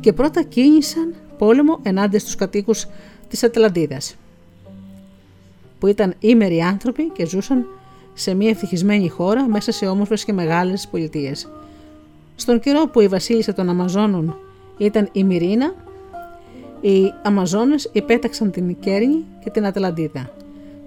[0.00, 2.86] και πρώτα κίνησαν πόλεμο ενάντια στους κατοίκους
[3.28, 4.16] της Ατλαντίδας,
[5.78, 7.66] που ήταν ήμεροι άνθρωποι και ζούσαν
[8.14, 11.48] σε μια ευτυχισμένη χώρα μέσα σε όμορφες και μεγάλες πολιτείες.
[12.36, 14.36] Στον καιρό που η βασίλισσα των Αμαζόνων
[14.78, 15.74] ήταν η Μυρίνα,
[16.80, 20.30] οι Αμαζόνες υπέταξαν την Κέρνη και την Ατλαντίδα,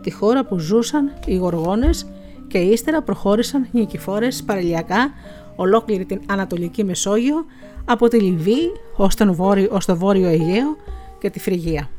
[0.01, 2.07] τη χώρα που ζούσαν οι Γοργόνες
[2.47, 5.11] και ύστερα προχώρησαν νικηφόρες παρελιακά
[5.55, 7.45] ολόκληρη την Ανατολική Μεσόγειο,
[7.85, 10.77] από τη Λιβύη ως το βόρειο, ως το βόρειο Αιγαίο
[11.19, 11.89] και τη Φρυγία.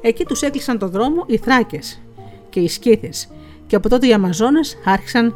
[0.00, 2.00] Εκεί τους έκλεισαν το δρόμο οι Θράκες
[2.50, 3.28] και οι Σκύθες
[3.70, 5.34] και από τότε οι Αμαζόνες άρχισαν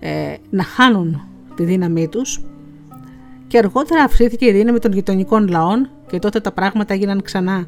[0.00, 1.20] ε, να χάνουν
[1.54, 2.44] τη δύναμή τους
[3.46, 7.66] και αργότερα αυξήθηκε η δύναμη των γειτονικών λαών και τότε τα πράγματα έγιναν ξανά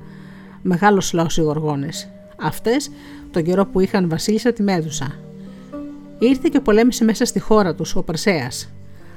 [0.62, 2.08] μεγάλος λαός οι Γοργόνες.
[2.40, 2.90] Αυτές
[3.30, 5.14] τον καιρό που είχαν βασίλισσα τη Μέδουσα.
[6.18, 8.72] Ήρθε και πολέμησε μέσα στη χώρα τους ο Περσέας.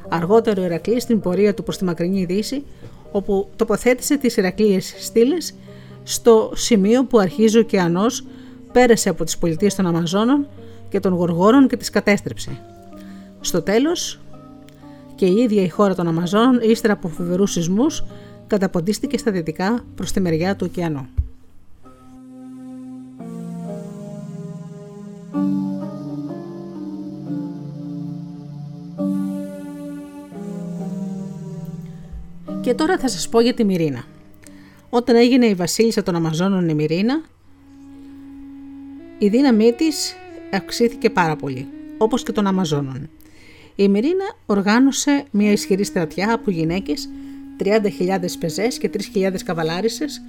[0.09, 2.63] Αργότερο ο Ηρακλής στην πορεία του προς τη μακρινή Δύση
[3.11, 5.53] όπου τοποθέτησε τις Ηρακλείες στήλες
[6.03, 8.25] στο σημείο που αρχίζει ο ωκεανός
[8.71, 10.47] πέρασε από τις πολιτείες των Αμαζόνων
[10.95, 12.61] και των Γοργόρων και τις κατέστρεψε.
[13.41, 14.19] Στο τέλος
[15.15, 18.03] και η ίδια η χώρα των Αμαζόνων ύστερα από φοβερούς σεισμούς
[18.47, 21.07] καταποντίστηκε στα δυτικά προς τη μεριά του ωκεανού.
[32.61, 34.03] Και τώρα θα σας πω για τη Μυρίνα.
[34.89, 37.21] Όταν έγινε η βασίλισσα των Αμαζόνων η Μυρίνα,
[39.17, 40.15] η δύναμή της
[40.55, 41.67] αυξήθηκε πάρα πολύ,
[41.97, 43.09] όπως και των Αμαζόνων.
[43.75, 47.09] Η Μυρίνα οργάνωσε μια ισχυρή στρατιά από γυναίκες,
[47.63, 50.21] 30.000 πεζές και 3.000 καβαλάρισες,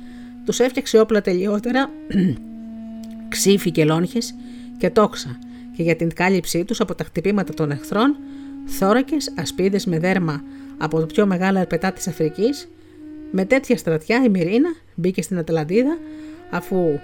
[0.45, 1.91] τους έφτιαξε όπλα τελειότερα,
[3.29, 4.35] ξύφη και λόγχες
[4.79, 5.39] και τόξα.
[5.77, 8.17] Και για την κάλυψή τους από τα χτυπήματα των εχθρών,
[8.65, 10.43] θώρακες, ασπίδες με δέρμα
[10.79, 12.69] από το πιο μεγάλο ερπετά της Αφρικής,
[13.31, 15.99] με τέτοια στρατιά η Μυρίνα μπήκε στην Ατλαντίδα
[16.51, 16.99] αφού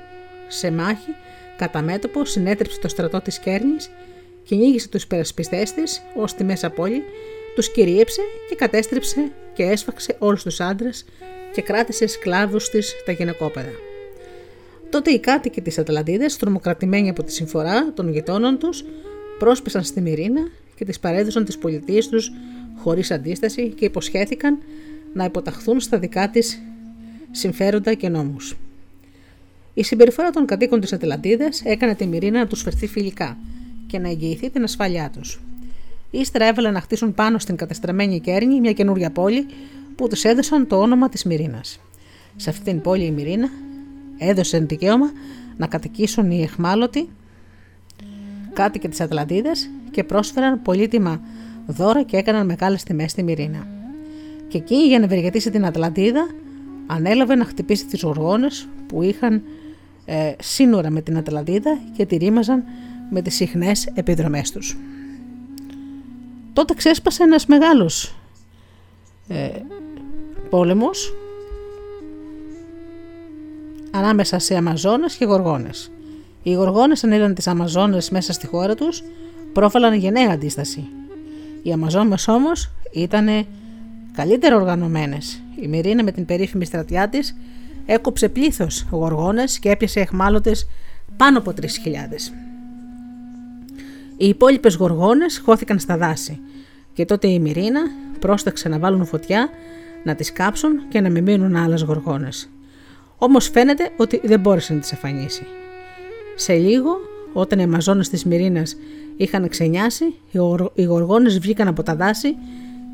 [0.48, 1.10] σε μάχη
[1.62, 3.90] κατά μέτωπο συνέτρεψε το στρατό της Κέρνης,
[4.42, 7.02] κυνήγησε τους υπερασπιστές της ως τη μέσα πόλη,
[7.54, 11.04] τους κυρίεψε και κατέστρεψε και έσφαξε όλους τους άντρες
[11.52, 13.72] και κράτησε σκλάβους της τα γυναικόπαιδα.
[14.90, 18.84] Τότε οι κάτοικοι της Ατλαντίδας, τρομοκρατημένοι από τη συμφορά των γειτόνων τους,
[19.38, 22.32] πρόσπισαν στη Μυρίνα και τις παρέδωσαν τις πολιτείες τους
[22.76, 24.58] χωρίς αντίσταση και υποσχέθηκαν
[25.12, 26.62] να υποταχθούν στα δικά της
[27.30, 28.56] συμφέροντα και νόμους.
[29.74, 33.36] Η συμπεριφορά των κατοίκων της Ατλαντίδας έκανε τη Μυρίνα να τους φερθεί φιλικά
[33.86, 35.40] και να εγγυηθεί την ασφάλειά τους.
[36.10, 39.46] Ύστερα έβαλαν να χτίσουν πάνω στην κατεστραμμένη Κέρνη μια καινούρια πόλη
[39.96, 41.80] που τους έδωσαν το όνομα της Μυρίνας.
[42.36, 43.48] Σε αυτήν την πόλη η Μυρίνα
[44.18, 45.10] έδωσε δικαίωμα
[45.56, 47.08] να κατοικήσουν οι εχμάλωτοι
[48.52, 51.20] κάτοικοι της Ατλαντίδας και πρόσφεραν πολύτιμα
[51.66, 53.66] δώρα και έκαναν μεγάλες τιμές στη Μυρίνα.
[54.48, 56.26] Και εκεί για να ευεργετήσει την Ατλαντίδα
[56.86, 59.42] ανέλαβε να χτυπήσει τις οργόνες που είχαν
[60.04, 62.64] ε, σύνορα με την Ατλαντίδα και τη ρήμαζαν
[63.10, 64.76] με τις συχνές επιδρομές τους.
[66.52, 68.14] Τότε ξέσπασε ένας μεγάλος
[69.28, 69.48] ε,
[70.50, 71.14] πόλεμος
[73.90, 75.90] ανάμεσα σε Αμαζόνες και Γοργόνες.
[76.42, 79.02] Οι Γοργόνες αν είδαν τις Αμαζόνες μέσα στη χώρα τους
[79.52, 80.88] πρόφαλαν γενναία αντίσταση
[81.62, 83.46] οι Αμαζόνες όμως ήταν
[84.12, 85.42] καλύτερα οργανωμένες.
[85.60, 87.36] Η Μυρίνα με την περίφημη στρατιά της
[87.86, 90.68] έκοψε πλήθος γοργόνες και έπιασε εχμάλωτες
[91.16, 91.64] πάνω από 3.000.
[94.16, 96.40] Οι υπόλοιπες γοργόνες χώθηκαν στα δάση
[96.92, 97.80] και τότε η Μυρίνα
[98.18, 99.48] πρόσταξε να βάλουν φωτιά,
[100.04, 102.48] να τις κάψουν και να μην μείνουν άλλες γοργόνες.
[103.16, 105.46] Όμως φαίνεται ότι δεν μπόρεσε να τις αφανίσει.
[106.34, 106.90] Σε λίγο,
[107.32, 108.76] όταν οι Αμαζόνες της Μυρίνας
[109.16, 110.14] είχαν ξενιάσει,
[110.74, 112.36] οι γοργόνες βγήκαν από τα δάση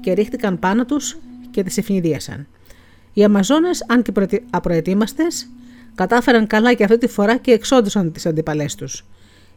[0.00, 1.18] και ρίχτηκαν πάνω τους
[1.50, 2.46] και τις ευνηδίασαν.
[3.12, 5.48] Οι Αμαζόνες, αν και απροετοίμαστες,
[5.94, 9.04] κατάφεραν καλά και αυτή τη φορά και εξόντουσαν τις αντιπαλές τους.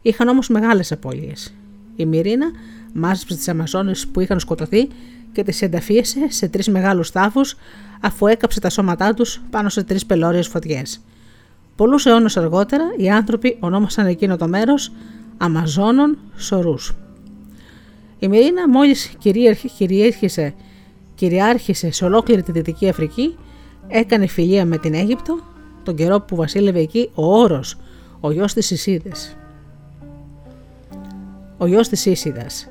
[0.02, 1.54] Είχαν όμως μεγάλες απώλειες.
[1.96, 2.50] Η Μυρίνα
[2.92, 4.88] μάζεψε τις Αμαζόνες που είχαν σκοτωθεί
[5.32, 7.56] και τις ενταφίεσε σε τρεις μεγάλους τάφους
[8.00, 11.00] αφού έκαψε τα σώματά τους πάνω σε τρεις πελώριες φωτιές.
[11.76, 14.92] Πολλούς αιώνες αργότερα οι άνθρωποι ονόμασαν εκείνο το μέρος
[15.36, 16.94] Αμαζόνων σωρούς.
[18.18, 19.14] Η Μυρίνα μόλις
[19.76, 20.54] κυριάρχησε,
[21.22, 23.36] κυριάρχησε σε ολόκληρη τη Δυτική Αφρική,
[23.88, 25.38] έκανε φιλία με την Αίγυπτο,
[25.82, 27.78] τον καιρό που βασίλευε εκεί ο Όρος,
[28.20, 29.36] ο γιος της Ισίδες.
[31.58, 32.68] Ο γιος της Ίσιδας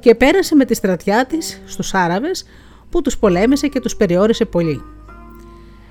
[0.00, 2.44] και πέρασε με τη στρατιά της στους Άραβες
[2.90, 4.82] που τους πολέμησε και τους περιόρισε πολύ.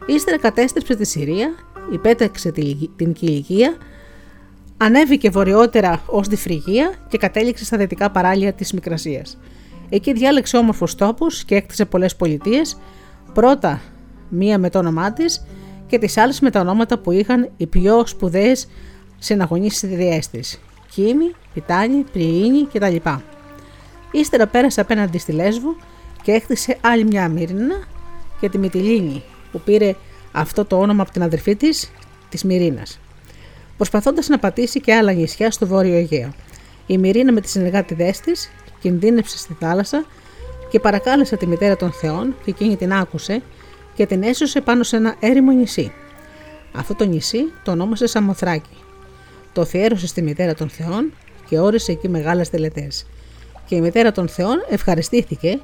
[0.06, 1.50] Ύστερα κατέστρεψε τη Συρία,
[1.92, 2.52] υπέταξε
[2.96, 3.78] την Κιλικία
[4.78, 9.38] Ανέβηκε βορειότερα ως τη Φρυγία και κατέληξε στα δυτικά παράλια της Μικρασίας.
[9.94, 12.78] Εκεί διάλεξε όμορφους τόπους και έκτισε πολλές πολιτείες,
[13.34, 13.82] πρώτα
[14.30, 15.46] μία με το όνομά της
[15.88, 18.68] και τις άλλες με τα ονόματα που είχαν οι πιο σπουδαίες
[19.18, 20.60] συναγωνίσει της.
[20.92, 22.96] Κίμη, Πιτάνη, Πριήνη κτλ.
[24.12, 25.76] Ύστερα πέρασε απέναντι στη Λέσβο
[26.24, 27.76] και έκτισε άλλη μια Μύρινα
[28.40, 29.96] και τη Μυτιλίνη που πήρε
[30.32, 31.92] αυτό το όνομα από την αδερφή της,
[32.30, 33.00] της Μυρίνας
[33.82, 36.34] προσπαθώντας να πατήσει και άλλα νησιά στο βόρειο Αιγαίο.
[36.88, 38.52] Η Μυρίνα με τη συνεργάτη της
[38.82, 40.06] κινδύνεψε στη θάλασσα
[40.70, 43.42] και παρακάλεσε τη μητέρα των Θεών και εκείνη την άκουσε
[43.94, 45.92] και την έσωσε πάνω σε ένα έρημο νησί.
[46.74, 48.78] Αυτό το νησί το ονόμασε Σαμοθράκη.
[49.54, 51.14] Το αφιέρωσε στη μητέρα των Θεών
[51.50, 53.06] και όρισε εκεί μεγάλες τελετές.
[53.66, 55.60] Και η μητέρα των Θεών ευχαριστήθηκε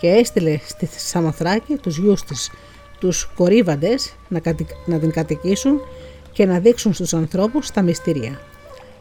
[0.00, 2.50] και έστειλε στη Σαμοθράκη τους γιους της,
[2.98, 4.40] τους κορύβαντες να,
[4.86, 5.80] να την κατοικήσουν
[6.32, 8.40] και να δείξουν στους ανθρώπους τα μυστήρια.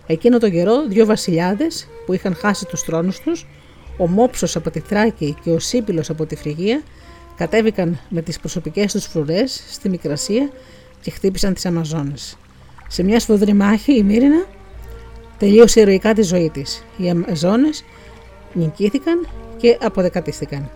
[0.07, 3.45] Εκείνο το καιρό δύο βασιλιάδες που είχαν χάσει τους θρόνους τους,
[3.97, 6.81] ο Μόψος από τη Θράκη και ο Σίπυλος από τη Φρυγία,
[7.35, 10.49] κατέβηκαν με τις προσωπικές τους φρουρές στη Μικρασία
[11.01, 12.37] και χτύπησαν τις Αμαζόνες.
[12.87, 14.45] Σε μια σφοδρή μάχη η Μύρινα
[15.37, 16.83] τελείωσε ηρωικά τη ζωή της.
[16.97, 17.83] Οι Αμαζόνες
[18.53, 20.69] νικήθηκαν και αποδεκατίστηκαν.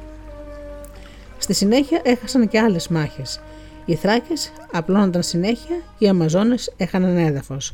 [1.38, 3.42] Στη συνέχεια έχασαν και άλλες μάχες.
[3.86, 7.74] Οι Θράκες απλώνονταν συνέχεια και οι Αμαζόνες έχαναν έδαφος.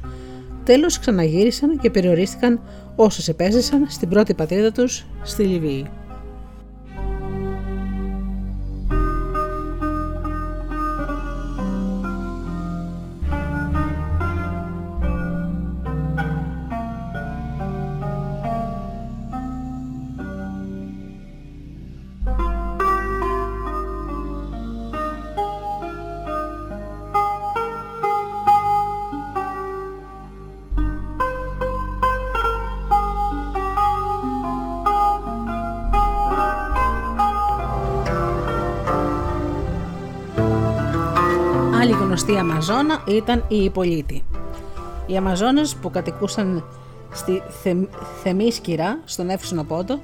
[0.63, 2.61] Τέλος ξαναγύρισαν και περιορίστηκαν
[2.99, 5.89] όσες επέζησαν στην πρώτη πατρίδα τους στη Λιβύη.
[42.41, 44.23] Γνωστή Αμαζόνα ήταν η Υπολίτη.
[45.05, 46.63] Οι Αμαζόνες που κατοικούσαν
[47.13, 47.75] στη Θε...
[48.23, 49.99] Θεμίσκυρα, στον Εύσυνο Πόντο,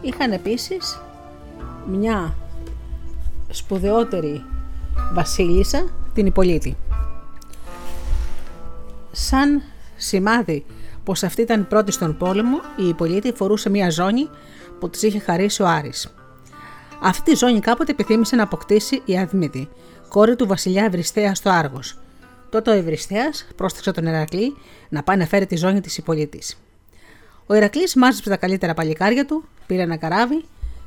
[0.00, 1.00] είχαν επίσης
[1.90, 2.34] μια
[3.48, 4.44] σπουδαιότερη
[5.12, 6.76] βασίλισσα, την Υπολίτη.
[9.12, 9.62] Σαν
[9.96, 10.64] σημάδι
[11.04, 14.28] πως αυτή ήταν πρώτη στον πόλεμο, η Υπολίτη φορούσε μια ζώνη
[14.80, 16.14] που της είχε χαρίσει ο Άρης.
[17.02, 19.68] Αυτή τη ζώνη κάποτε επιθύμησε να αποκτήσει η Αδμήτη,
[20.10, 21.98] κόρη του βασιλιά Ευρυστέας στο Άργος.
[22.50, 24.56] Τότε ο Ευρυστέας πρόσταξε τον Ερακλή
[24.88, 26.56] να πάει να φέρει τη ζώνη της Υπολίτης.
[27.46, 30.44] Ο Ηρακλή μάζεψε τα καλύτερα παλικάρια του, πήρε ένα καράβι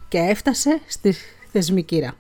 [0.07, 1.15] και έφτασε στη
[1.51, 2.13] Θεσμικήρα.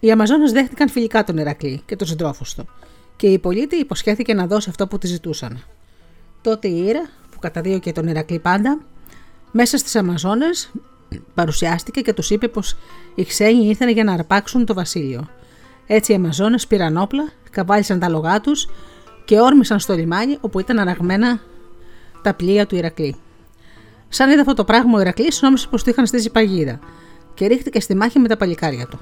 [0.00, 2.68] Οι Αμαζόνες δέχτηκαν φιλικά τον Ηρακλή και τους συντρόφους του,
[3.16, 5.64] και η Υπολίτη υποσχέθηκε να δώσει αυτό που τη ζητούσαν.
[6.42, 8.78] Τότε η Ήρα, που καταδίωκε τον Ηρακλή πάντα,
[9.52, 10.70] μέσα στις Αμαζόνες
[11.34, 12.76] παρουσιάστηκε και τους είπε πως
[13.14, 15.28] οι ξένοι ήρθαν για να αρπάξουν το βασίλειο.
[15.86, 18.68] Έτσι οι Αμαζόνες πήραν όπλα, καβάλισαν τα λογά τους
[19.24, 21.40] και όρμησαν στο λιμάνι όπου ήταν αναγμένα
[22.22, 23.16] τα πλοία του Ηρακλή.
[24.08, 26.78] Σαν είδε αυτό το πράγμα, ο Ηρακλής νόμιζε πως του είχαν στήσει παγίδα
[27.34, 28.98] και ρίχτηκε στη μάχη με τα παλικάρια του.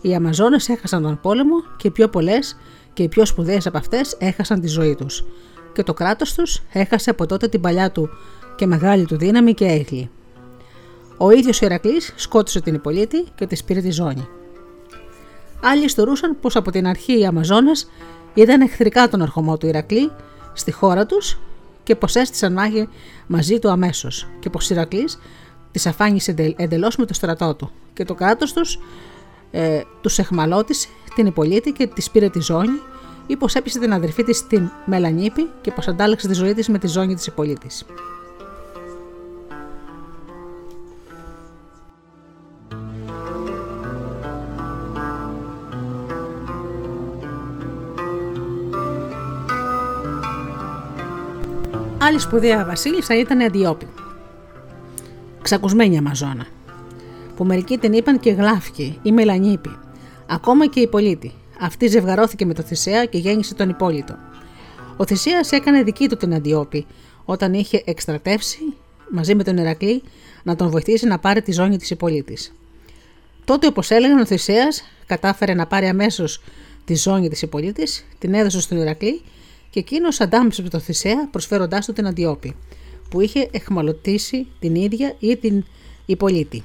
[0.00, 2.56] Οι Αμαζόνες έχασαν τον πόλεμο και οι πιο πολλές
[2.92, 5.24] και οι πιο σπουδαίες από αυτές έχασαν τη ζωή τους.
[5.72, 8.08] Και το κράτος τους έχασε από τότε την παλιά του
[8.56, 10.10] και μεγάλη του δύναμη και έγκλη.
[11.22, 14.28] Ο ίδιος ο Ηρακλής σκότωσε την Υπολίτη και της πήρε τη ζώνη.
[15.62, 17.70] Άλλοι ιστορούσαν πως από την αρχή οι Αμαζόνε
[18.34, 20.10] είδαν εχθρικά τον ερχομό του Ηρακλή
[20.52, 21.38] στη χώρα τους
[21.82, 22.88] και πως έστησαν μάχη
[23.26, 25.18] μαζί του αμέσως και πως ο Ηρακλής
[25.70, 28.78] τις αφάνισε εντελώς με το στρατό του και το κράτος τους
[29.50, 32.80] ε, τους εχμαλώτησε την Υπολίτη και της πήρε τη ζώνη
[33.26, 36.78] ή πως έπεισε την αδερφή της την Μελανίπη και πως αντάλλαξε τη ζωή της με
[36.78, 37.68] τη ζώνη της Υπολίτη.
[52.10, 53.86] Άλλη σπουδαία βασίλισσα ήταν η Αντιόπη.
[55.42, 56.46] Ξακουσμένη Αμαζόνα.
[57.36, 59.76] Που μερικοί την είπαν και γλάφκη ή μελανίπη.
[60.28, 61.32] Ακόμα και η πολίτη.
[61.60, 64.18] Αυτή ζευγαρώθηκε με το Θησέα και γέννησε τον Υπόλοιπο.
[64.96, 66.86] Ο Θησέας έκανε δική του την Αντιόπη
[67.24, 68.74] όταν είχε εκστρατεύσει
[69.10, 70.02] μαζί με τον Ερακλή
[70.42, 72.52] να τον βοηθήσει να πάρει τη ζώνη της Υπολίτης.
[73.44, 76.42] Τότε, όπως έλεγαν, ο Θησέας κατάφερε να πάρει αμέσως
[76.84, 79.22] τη ζώνη της Υπολίτης, την έδωσε στον Ηρακλή
[79.70, 82.56] και εκείνος αντάμεψε το Θησέα προσφέροντάς του την Αντιόπη,
[83.10, 85.64] που είχε εχμαλωτήσει την ίδια ή την
[86.06, 86.62] υπολίτη.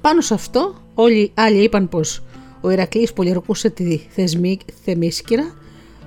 [0.00, 2.22] Πάνω σε αυτό, όλοι οι άλλοι είπαν πως
[2.60, 5.54] ο Ηρακλής πολιορκούσε τη θεσμή, θεμίσκυρα,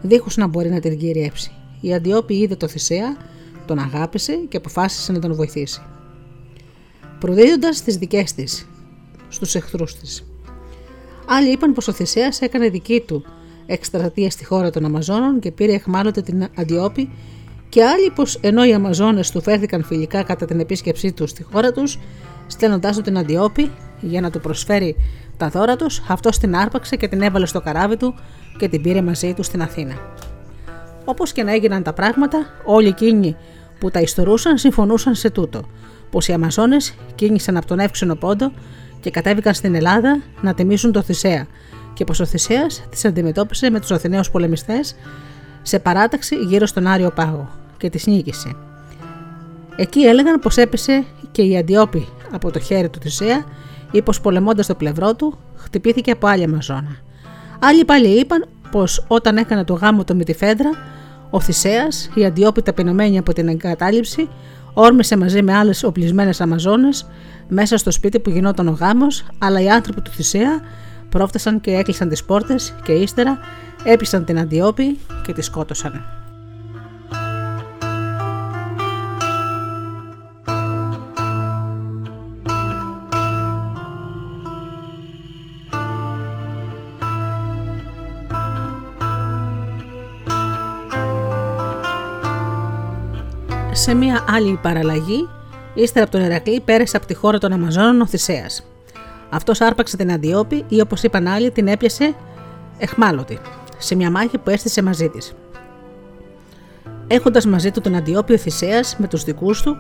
[0.01, 1.51] δίχως να μπορεί να την κυριεύσει.
[1.81, 3.17] Η Αντιόπη είδε το Θησέα,
[3.65, 5.81] τον αγάπησε και αποφάσισε να τον βοηθήσει.
[7.19, 8.67] Προδίδοντας τις δικές της
[9.27, 10.26] στους εχθρούς της.
[11.27, 13.26] Άλλοι είπαν πως ο Θησέας έκανε δική του
[13.66, 17.10] εκστρατεία στη χώρα των Αμαζόνων και πήρε εχμάλωτε την Αντιόπη
[17.70, 21.72] και άλλοι πως ενώ οι Αμαζόνες του φέρθηκαν φιλικά κατά την επίσκεψή τους στη χώρα
[21.72, 22.00] τους,
[22.48, 23.72] στέλνοντάς του την Αντιόπη
[24.02, 24.96] για να του προσφέρει
[25.38, 28.16] τα δώρα τους, αυτό την άρπαξε και την έβαλε στο καράβι του
[28.58, 29.94] και την πήρε μαζί του στην Αθήνα.
[31.06, 33.36] Όπως και να έγιναν τα πράγματα, όλοι εκείνοι
[33.80, 35.62] που τα ιστορούσαν συμφωνούσαν σε τούτο,
[36.10, 38.52] πως οι Αμαζόνες κίνησαν από τον εύξηνο πόντο
[39.00, 41.48] και κατέβηκαν στην Ελλάδα να τιμήσουν τον Θησέα
[41.95, 44.95] και πως ο Θησέας τις αντιμετώπισε με τους Αθηναίους πολεμιστές
[45.61, 48.55] σε παράταξη γύρω στον Άριο Πάγο και τη νίκησε.
[49.76, 53.45] Εκεί έλεγαν πως έπεσε και η Αντιόπη από το χέρι του Θησέα
[53.91, 56.97] ή πως πολεμώντας το πλευρό του χτυπήθηκε από άλλη Αμαζόνα.
[57.59, 60.69] Άλλοι πάλι είπαν πως όταν έκανε το γάμο του με τη Φέντρα,
[61.30, 64.30] ο Θησέας, η Αντιόπη ταπεινωμένη από την εγκατάλειψη,
[64.73, 67.07] όρμησε μαζί με άλλες οπλισμένες Αμαζόνες
[67.47, 70.61] μέσα στο σπίτι που γινόταν ο γάμος, αλλά οι άνθρωποι του Θησέα
[71.16, 73.38] πρόφτασαν και έκλεισαν τις πόρτες και ύστερα
[73.84, 76.06] έπεισαν την Αντιόπη και τη σκότωσαν.
[93.72, 95.30] σε μια άλλη παραλλαγή,
[95.74, 98.74] ύστερα από τον Ερακλή, πέρασε από τη χώρα των Αμαζόνων ο Θησέας.
[99.36, 102.14] Αυτός άρπαξε την Αντιόπη ή όπως είπαν άλλοι, την έπιασε
[102.78, 103.40] εχμάλωτη,
[103.78, 105.34] σε μια μάχη που έστησε μαζί της.
[107.07, 109.78] Έχοντας μαζί του τον Αντιόπη, ο Θησέας με τους δικούς του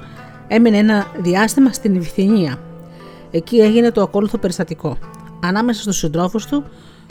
[0.47, 2.59] έμεινε ένα διάστημα στην Βυθινία.
[3.31, 4.97] Εκεί έγινε το ακόλουθο περιστατικό.
[5.43, 6.63] Ανάμεσα στους συντρόφους του,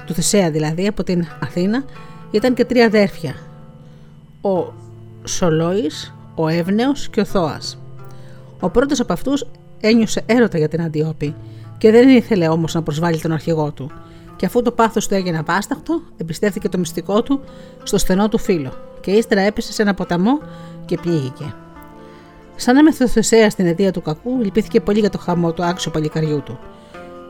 [0.07, 1.85] του Θησέα δηλαδή, από την Αθήνα,
[2.31, 3.35] ήταν και τρία αδέρφια.
[4.41, 4.73] Ο
[5.25, 7.79] Σολόης, ο Εύνεος και ο Θώας.
[8.61, 9.47] Ο πρώτος από αυτούς
[9.81, 11.35] ένιωσε έρωτα για την Αντιόπη
[11.79, 13.91] και δεν ήθελε όμως να προσβάλλει τον αρχηγό του
[14.37, 17.41] και αφού το πάθος του έγινε απάσταχτο, εμπιστεύτηκε το μυστικό του
[17.83, 20.39] στο στενό του φίλο και ύστερα έπεσε σε ένα ποταμό
[20.85, 21.55] και πλήγηκε.
[22.57, 25.91] Σαν έμεθε ο Θεσέα στην αιτία του κακού, λυπήθηκε πολύ για το χαμό του άξιο
[25.91, 26.59] παλικαριού του.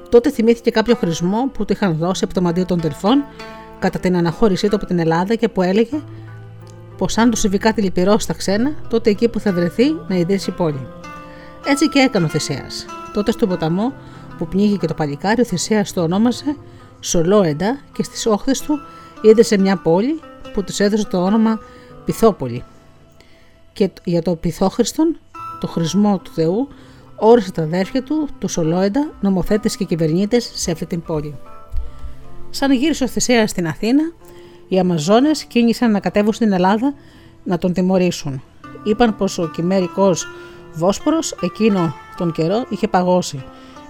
[0.09, 3.25] Τότε θυμήθηκε κάποιο χρησμό που του είχαν δώσει από το μαντίο των Τελφών
[3.79, 6.01] κατά την αναχώρησή του από την Ελλάδα και που έλεγε
[6.99, 10.51] πως αν του συμβεί κάτι λυπηρό στα ξένα, τότε εκεί που θα βρεθεί να ιδρύσει
[10.51, 10.87] η πόλη.
[11.67, 12.67] Έτσι και έκανε ο Θησέα.
[13.13, 13.93] Τότε στον ποταμό
[14.39, 16.57] που πνίγηκε το παλικάρι, ο Θησέα το ονόμασε
[17.01, 18.81] Σολόεντα και στις όχθες του
[19.23, 20.21] ίδρυσε μια πόλη
[20.53, 21.61] που του έδωσε το όνομα
[22.05, 22.65] Πυθόπολη.
[23.73, 25.17] Και για το Πυθόχριστον,
[25.61, 26.69] το χρησμό του Θεού,
[27.17, 31.39] όρισε τα αδέρφια του, του Σολόεντα, νομοθέτες και κυβερνήτες σε αυτή την πόλη.
[32.51, 34.03] Σαν γύρισε ο Θησέα στην Αθήνα,
[34.69, 36.95] οι Αμαζόνες κίνησαν να κατέβουν στην Ελλάδα
[37.45, 38.43] να τον τιμωρήσουν.
[38.85, 40.15] Είπαν πως ο κυμέρικό
[40.75, 43.45] Βόσπορος εκείνο τον καιρό είχε παγώσει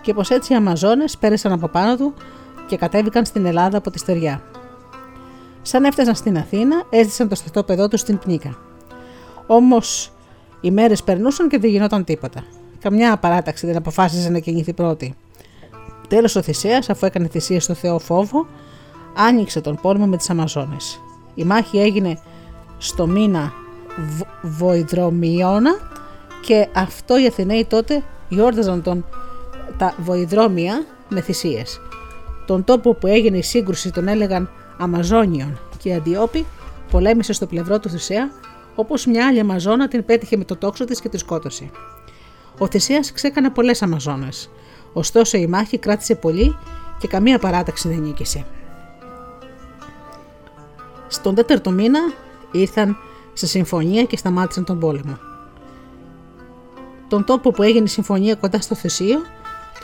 [0.04, 2.14] και πως έτσι οι Αμαζόνες πέρασαν από πάνω του
[2.66, 4.42] και κατέβηκαν στην Ελλάδα από τη στεριά.
[5.62, 8.56] Σαν έφτασαν στην Αθήνα, έζησαν το στρατόπεδό τους στην Πνίκα.
[9.46, 10.12] Όμως
[10.60, 12.44] οι μέρες περνούσαν και δεν γινόταν τίποτα.
[12.80, 15.14] Καμιά παράταξη δεν αποφάσισε να κινηθεί πρώτη.
[16.08, 18.46] Τέλος ο Θησέας, αφού έκανε θυσία στο Θεό Φόβο,
[19.16, 21.00] άνοιξε τον πόλεμο με τις Αμαζόνες.
[21.34, 22.18] Η μάχη έγινε
[22.78, 23.52] στο μήνα
[24.42, 25.72] Βοηδρομιώνα
[26.40, 29.04] και αυτό οι Αθηναίοι τότε γιόρταζαν τον,
[29.78, 31.80] τα Βοηδρόμια με θυσίες.
[32.46, 36.46] Τον τόπο που έγινε η σύγκρουση τον έλεγαν Αμαζόνιον και η Αντιόπη
[36.90, 38.30] πολέμησε στο πλευρό του Θησέα
[38.74, 41.70] όπως μια άλλη Αμαζόνα την πέτυχε με το τόξο της και τη σκότωσε.
[42.58, 44.50] Ο Θησέας ξέκανε πολλές Αμαζόνες,
[44.92, 46.56] ωστόσο η μάχη κράτησε πολύ
[46.98, 48.44] και καμία παράταξη δεν νίκησε.
[51.08, 52.00] Στον τέταρτο μήνα
[52.52, 52.96] ήρθαν
[53.32, 55.18] σε συμφωνία και σταμάτησαν τον πόλεμο.
[57.08, 59.18] Τον τόπο που έγινε η συμφωνία κοντά στο Θεσίο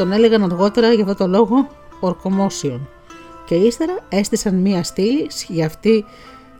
[0.00, 1.68] τον έλεγαν αργότερα για αυτό το λόγο
[2.00, 2.88] Ορκομόσιον
[3.46, 6.04] και ύστερα έστησαν μία στήλη για αυτή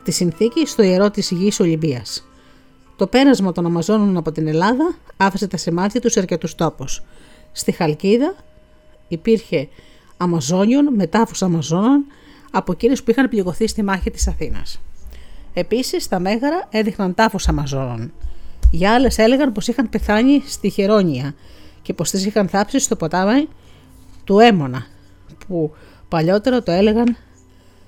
[0.03, 2.27] τη συνθήκη στο ιερό της γης Ολυμπίας.
[2.95, 7.03] Το πέρασμα των Αμαζόνων από την Ελλάδα άφησε τα σημάδια τους σε αρκετούς τόπους.
[7.51, 8.35] Στη Χαλκίδα
[9.07, 9.67] υπήρχε
[10.17, 12.05] Αμαζόνιον, μετάφους Αμαζόνων
[12.51, 14.81] από εκείνε που είχαν πληγωθεί στη μάχη της Αθήνας.
[15.53, 18.13] Επίσης, τα μέγαρα έδειχναν τάφου Αμαζόνων.
[18.71, 21.33] Για άλλες έλεγαν πως είχαν πεθάνει στη Χερόνια
[21.91, 23.47] και πω τι είχαν θάψει στο ποτάμι
[24.23, 24.85] του Έμονα,
[25.47, 25.73] που
[26.07, 27.17] παλιότερο το έλεγαν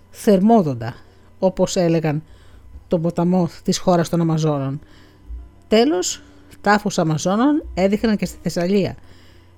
[0.10, 0.96] Θερμόδοντα,
[1.40, 2.24] όπως έλεγαν
[2.88, 4.80] τον ποταμό της χώρας των Αμαζόνων.
[5.68, 6.22] Τέλος,
[6.62, 8.96] τάφους Αμαζόνων έδειχναν και στη Θεσσαλία,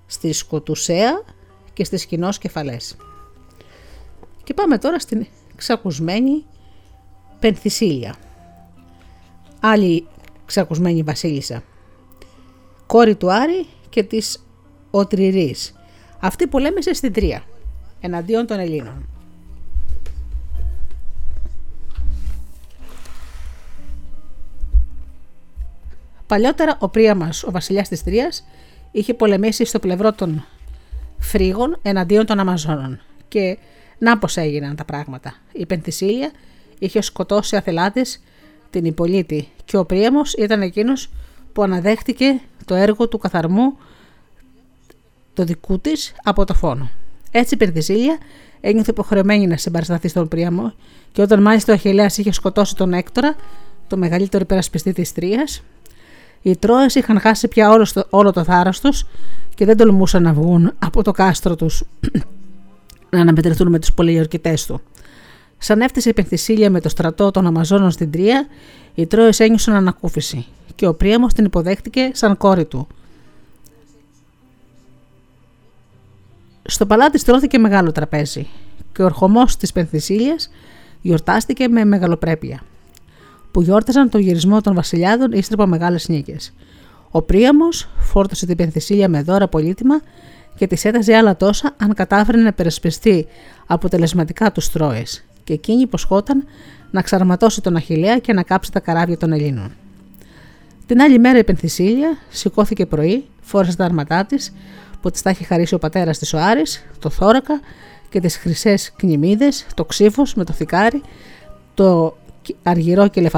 [0.05, 1.23] στη Σκοτουσέα
[1.73, 2.95] και στις κοινώς κεφαλές.
[4.43, 6.45] Και πάμε τώρα στην ξακουσμένη
[7.39, 8.15] Πενθυσίλια.
[9.59, 10.07] Άλλη
[10.45, 11.63] ξακουσμένη βασίλισσα.
[12.85, 13.65] Κόρη του Άρη
[13.95, 14.45] και της
[14.91, 15.73] Οτριρής.
[16.19, 17.43] Αυτή πολέμησε στην Τρία,
[17.99, 19.07] εναντίον των Ελλήνων.
[26.27, 28.45] Παλιότερα ο Πρίαμας, ο βασιλιάς της Τρίας,
[28.91, 30.45] είχε πολεμήσει στο πλευρό των
[31.19, 33.57] Φρίγων εναντίον των Αμαζόνων και
[33.97, 35.35] να πώ έγιναν τα πράγματα.
[35.51, 36.31] Η Πενθυσίλια
[36.80, 38.22] είχε σκοτώσει αθελάτες
[38.69, 41.09] την Υπολίτη και ο Πρίαμος ήταν εκείνος
[41.53, 43.78] που αναδέχτηκε το έργο του καθαρμού
[45.34, 46.90] το δικού της από το φόνο.
[47.32, 48.18] Έτσι η Περδισίλια
[48.62, 50.74] ένιωθε υποχρεωμένη να συμπαρασταθεί στον Πρίαμο
[51.12, 53.36] και όταν μάλιστα ο Αχηλέα είχε σκοτώσει τον Έκτορα,
[53.88, 55.64] το μεγαλύτερο υπερασπιστή της Τρίας,
[56.42, 59.06] οι Τρόες είχαν χάσει πια όλο, το, όλο το θάρρος τους
[59.56, 61.84] και δεν τολμούσαν να βγουν από το κάστρο τους
[63.10, 64.82] να αναμετρηθούν με τους πολιορκητές του.
[65.58, 68.48] Σαν έφτασε η Πενθυσίλια με το στρατό των Αμαζόνων στην Τρία,
[68.96, 72.88] οι Τρόες ένιωσαν ανακούφιση και ο Πρίαμος την υποδέχτηκε σαν κόρη του.
[76.68, 78.47] Στο παλάτι στρώθηκε μεγάλο τραπέζι
[78.91, 80.49] και ο ορχομός της Πενθυσίλιας
[81.02, 82.61] γιορτάστηκε με μεγαλοπρέπεια
[83.52, 86.53] που γιόρταζαν τον γυρισμό των βασιλιάδων ύστερα από μεγάλες νίκες.
[87.11, 90.02] Ο Πρίαμος φόρτωσε την Πενθυσίλια με δώρα πολύτιμα
[90.56, 93.27] και της έταζε άλλα τόσα αν κατάφερε να περασπιστεί
[93.65, 96.43] αποτελεσματικά τους Τρόες, και εκείνη υποσχόταν
[96.91, 99.72] να ξαρματώσει τον Αχηλέα και να κάψει τα καράβια των Ελλήνων.
[100.86, 104.53] Την άλλη μέρα η Πενθυσίλια σηκώθηκε πρωί, φόρεσε τα άρματά της
[105.02, 107.60] που της τα είχε χαρίσει ο πατέρας της ο Άρης, το θώρακα
[108.10, 111.02] και τις χρυσές κνημίδες, το ξύφος με το θικάρι,
[111.74, 112.18] το
[112.64, 113.32] αργυρό και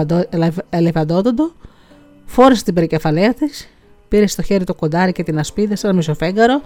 [0.70, 1.54] ελεφαντόδοντο,
[2.26, 3.68] φόρεσε την περικεφαλαία της,
[4.08, 6.62] πήρε στο χέρι το κοντάρι και την ασπίδα σαν μισοφέγγαρο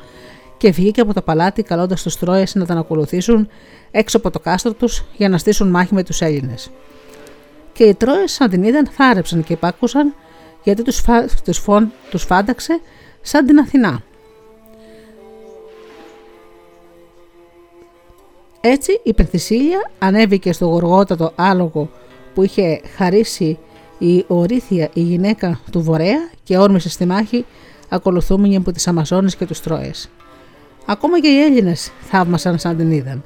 [0.58, 3.48] και βγήκε από το παλάτι καλώντας τους Τρόες να τον ακολουθήσουν
[3.91, 6.72] έξω από το κάστρο τους για να στήσουν μάχη με τους Έλληνες.
[7.74, 10.14] Και οι Τρόες, σαν την είδαν, θάρεψαν και υπάκουσαν
[10.64, 11.26] γιατί τους φα...
[11.44, 11.64] τους
[12.10, 12.80] τους φάνταξε
[13.22, 14.04] σαν την Αθηνά.
[18.62, 21.90] Έτσι η Πενθυσίλια ανέβηκε στο γοργότατο άλογο
[22.34, 23.58] που είχε χαρίσει
[23.98, 27.46] η Ορήθεια η γυναίκα του Βορέα και όρμησε στη μάχη
[27.90, 30.10] ακολουθούμενη από τις Αμαζόνες και τους Τρόες.
[30.86, 33.24] Ακόμα και οι Έλληνες θαύμασαν σαν την είδαν.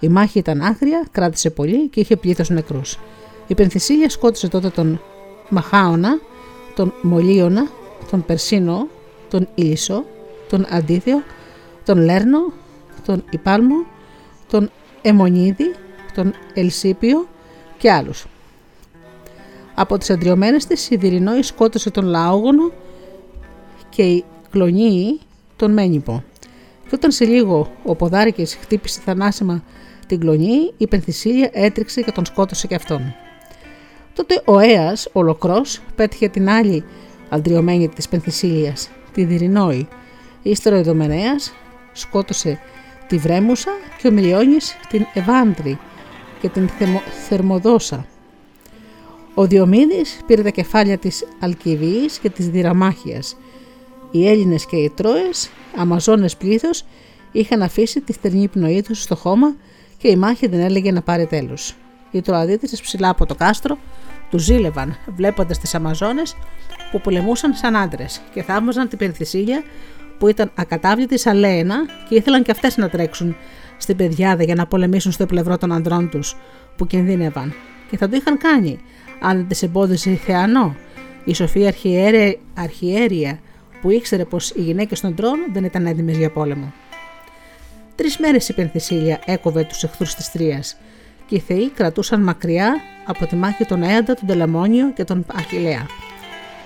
[0.00, 2.98] Η μάχη ήταν άγρια, κράτησε πολύ και είχε πλήθος νεκρούς.
[3.46, 5.00] Η Πενθυσίλια σκότωσε τότε τον
[5.48, 6.20] Μαχάωνα,
[6.78, 7.68] τον Μολίωνα,
[8.10, 8.88] τον Περσίνο,
[9.30, 10.04] τον Ήλισο,
[10.48, 11.22] τον Αντίθεο,
[11.84, 12.52] τον Λέρνο,
[13.04, 13.74] τον Υπάλμο,
[14.48, 14.70] τον
[15.02, 15.74] Εμονίδη,
[16.14, 17.28] τον Ελσίπιο
[17.78, 18.26] και άλλους.
[19.74, 22.72] Από τις αντριωμένες της η Δυρινόη σκότωσε τον Λαόγονο
[23.88, 25.20] και η Κλονίη
[25.56, 26.24] τον Μένιπο.
[26.88, 29.62] Και όταν σε λίγο ο Ποδάρικης χτύπησε θανάσιμα
[30.06, 33.14] την Κλονίη, η Πενθυσίλια έτριξε και τον σκότωσε και αυτόν.
[34.18, 36.84] Τότε ο Έας, ο Λοκρός, πέτυχε την άλλη
[37.28, 39.88] αντριωμένη της Πενθυσίλιας, τη Δυρινόη.
[40.42, 41.52] Ύστερα ο Ιδωμενέας
[41.92, 42.60] σκότωσε
[43.06, 45.78] τη Βρέμουσα και ο Μιλιώνης την Ευάντρη
[46.40, 46.68] και την
[47.28, 48.06] Θερμοδόσα.
[49.34, 53.36] Ο Διομήδης πήρε τα κεφάλια της Αλκιβίας και της Διραμάχιας.
[54.10, 56.84] Οι Έλληνες και οι Τρόες, Αμαζόνες πλήθος,
[57.32, 59.54] είχαν αφήσει τη στερνή πνοή τους στο χώμα
[59.98, 61.74] και η μάχη δεν έλεγε να πάρει τέλος.
[62.10, 63.78] Οι Τροαδίτες ψηλά από το κάστρο
[64.30, 66.36] του ζήλευαν βλέποντας τις Αμαζόνες
[66.90, 69.62] που πολεμούσαν σαν άντρες και θαύμαζαν την Περιθυσίλια
[70.18, 71.76] που ήταν ακατάβλητη σαν Λέαινα
[72.08, 73.36] και ήθελαν και αυτές να τρέξουν
[73.76, 76.36] στην πεδιάδα για να πολεμήσουν στο πλευρό των ανδρών τους
[76.76, 77.54] που κινδύνευαν.
[77.90, 78.78] Και θα το είχαν κάνει
[79.20, 80.76] αν δεν τις εμπόδισε η Θεανό,
[81.24, 81.66] η σοφή
[82.54, 83.38] αρχιέρεια
[83.80, 86.72] που ήξερε πως οι γυναίκες των τρών δεν ήταν έτοιμες για πόλεμο.
[87.94, 90.76] Τρεις μέρες η Πενθυσίλια έκοβε τους εχθρούς της Τρίας
[91.28, 92.76] και οι Θεοί κρατούσαν μακριά
[93.06, 95.86] από τη μάχη τον Έαντα, τον Τελαμόνιο και τον Αχηλέα.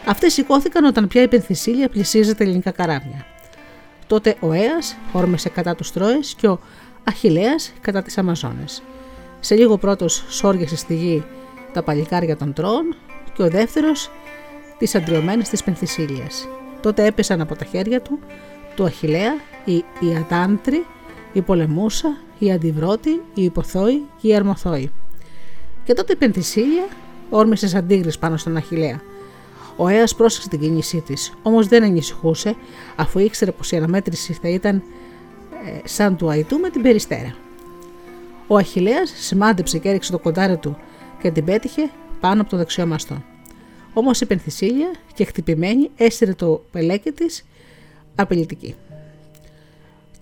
[0.06, 3.26] Αυτοί σηκώθηκαν όταν πια η Πενθυσίλια πλησίαζε τα ελληνικά καράβια.
[4.06, 4.78] Τότε ο Αία
[5.12, 6.60] όρμησε κατά τους Τρόες και ο
[7.04, 8.82] Αχηλέα κατά τις Αμαζόνες.
[9.40, 11.24] Σε λίγο πρώτος σόργεσε στη γη
[11.72, 12.96] τα παλικάρια των τρών
[13.34, 14.10] και ο δεύτερος
[14.78, 16.48] τις αντριωμένες της Πενθυσίλιας.
[16.80, 18.18] Τότε έπεσαν από τα χέρια του
[18.74, 19.32] του Αχιλέα
[19.64, 20.86] η, η Αντάντρη,
[21.32, 24.90] η Πολεμούσα, η Αντιβρώτη, η Υποθόη και η Αρμοθόη.
[25.84, 26.88] Και τότε η Πενθυσίλια
[27.30, 29.00] όρμησε σαν τίγρης πάνω στον Αχιλέα.
[29.76, 32.54] Ο Αία πρόσεξε την κίνησή της, όμως δεν ανησυχούσε,
[32.96, 34.82] αφού ήξερε πως η αναμέτρηση θα ήταν
[35.66, 37.34] ε, σαν του Αϊτού με την περιστέρα.
[38.46, 40.76] Ο Αχιλέα σημάντεψε και έριξε το κοντάρι του
[41.22, 41.90] και την πέτυχε
[42.20, 43.22] πάνω από το δεξιό μαστό.
[43.92, 47.44] Όμως η Πενθυσίλια και χτυπημένη έστειλε το πελέκι της
[48.14, 48.74] απειλητική.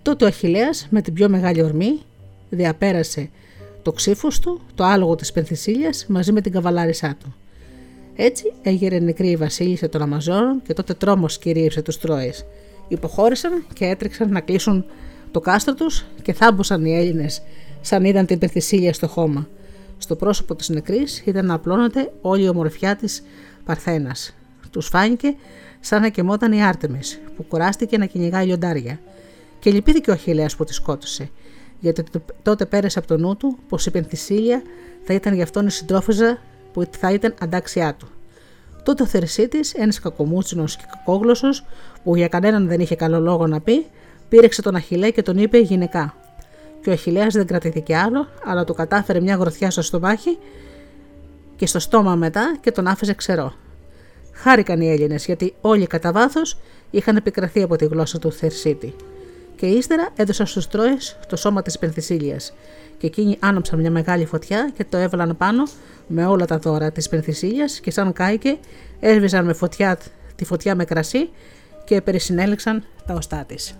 [0.01, 1.99] Τότε ο Αχιλέας με την πιο μεγάλη ορμή
[2.55, 3.29] διαπέρασε
[3.81, 7.35] το ξύφος του, το άλογο της Πενθυσίλιας μαζί με την καβαλάρισά του.
[8.15, 12.45] Έτσι έγινε νεκρή η βασίλισσα των Αμαζόνων και τότε τρόμος κυρίεψε τους Τρόες.
[12.87, 14.85] Υποχώρησαν και έτρεξαν να κλείσουν
[15.31, 17.41] το κάστρο τους και θάμπωσαν οι Έλληνες
[17.81, 19.47] σαν είδαν την Πενθυσίλια στο χώμα.
[19.97, 23.23] Στο πρόσωπο της νεκρής ήταν να απλώνεται όλη η ομορφιά της
[23.65, 24.35] Παρθένας.
[24.71, 25.35] Τους φάνηκε
[25.79, 28.99] σαν να κεμόταν η Άρτεμις που κουράστηκε να κυνηγάει λιοντάρια.
[29.59, 31.29] Και λυπήθηκε ο Αχιλέας που τη σκότωσε,
[31.81, 32.03] γιατί
[32.41, 34.61] τότε πέρασε από το νου του πως η Πενθυσίλια
[35.03, 36.37] θα ήταν για αυτόν η συντρόφιζα
[36.73, 38.07] που θα ήταν αντάξιά του.
[38.83, 41.65] Τότε ο Θερσίτη, ένας κακομούτσινος και κακόγλωσσος,
[42.03, 43.85] που για κανέναν δεν είχε καλό λόγο να πει,
[44.29, 46.15] πήρεξε τον Αχηλέ και τον είπε γυναικά.
[46.81, 50.37] Και ο Αχηλέα δεν κρατήθηκε άλλο, αλλά του κατάφερε μια γροθιά στο στομάχι
[51.55, 53.53] και στο στόμα μετά και τον άφησε ξερό.
[54.33, 56.57] Χάρηκαν οι Έλληνες γιατί όλοι κατά βάθος
[56.91, 58.95] είχαν επικραθεί από τη γλώσσα του Θερσίτη.
[59.61, 60.97] Και ύστερα έδωσαν στους Τρόε
[61.27, 62.53] το σώμα της Πενθυσίλιας.
[62.97, 65.63] Και εκείνοι άναψαν μια μεγάλη φωτιά και το έβαλαν πάνω
[66.07, 68.57] με όλα τα δώρα της Πενθυσίλιας και σαν κάηκε
[68.99, 69.97] έσβησαν με φωτιά,
[70.35, 71.29] τη φωτιά με κρασί
[71.85, 73.75] και περισυνέλεξαν τα οστά της.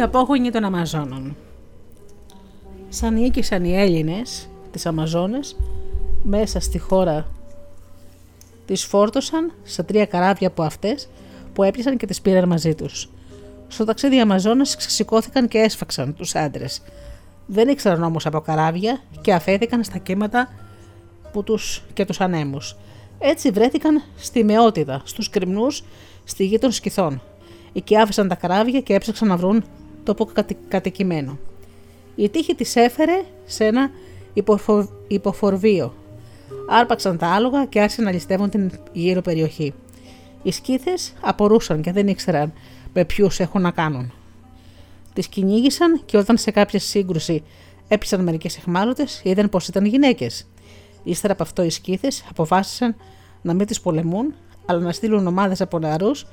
[0.00, 1.36] Οι απόγονοι των Αμαζόνων.
[2.88, 5.56] Σαν νίκησαν οι Έλληνες τις Αμαζόνες
[6.22, 7.26] μέσα στη χώρα
[8.66, 11.08] τις φόρτωσαν σε τρία καράβια από αυτές
[11.52, 13.08] που έπιασαν και τις πήραν μαζί τους.
[13.68, 16.82] Στο ταξίδι οι Αμαζόνες ξεσηκώθηκαν και έσφαξαν τους άντρες.
[17.46, 20.48] Δεν ήξεραν όμως από καράβια και αφέθηκαν στα κύματα
[21.32, 22.76] που τους και τους ανέμους.
[23.18, 25.84] Έτσι βρέθηκαν στη μεότητα, στους κρυμνούς,
[26.24, 27.22] στη γη των σκηθών.
[27.72, 29.64] Εκεί άφησαν τα καράβια και έψαξαν να βρουν
[30.02, 30.28] τόπο
[30.68, 31.38] κατοικημένο.
[32.16, 33.90] Η τύχη της έφερε σε ένα
[34.32, 34.88] υποφο...
[35.08, 35.94] υποφορβείο.
[36.68, 39.74] Άρπαξαν τα άλογα και άρχισαν να ληστεύουν την γύρω περιοχή.
[40.42, 42.52] Οι σκήθες απορούσαν και δεν ήξεραν
[42.92, 44.12] με ποιους έχουν να κάνουν.
[45.12, 47.42] Τις κυνήγησαν και όταν σε κάποια σύγκρουση
[47.88, 50.46] έπισαν μερικές εχμάλωτες, είδαν πως ήταν γυναίκες.
[51.04, 52.96] Ύστερα από αυτό οι σκήθες αποφάσισαν
[53.42, 54.34] να μην τις πολεμούν,
[54.66, 56.26] αλλά να στείλουν ομάδες από νεαρούς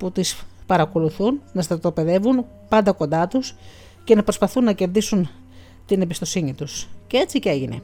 [0.00, 3.54] που τις παρακολουθούν, να στρατοπεδεύουν πάντα κοντά τους
[4.04, 5.30] και να προσπαθούν να κερδίσουν
[5.86, 6.88] την εμπιστοσύνη τους.
[7.06, 7.82] Και έτσι και έγινε.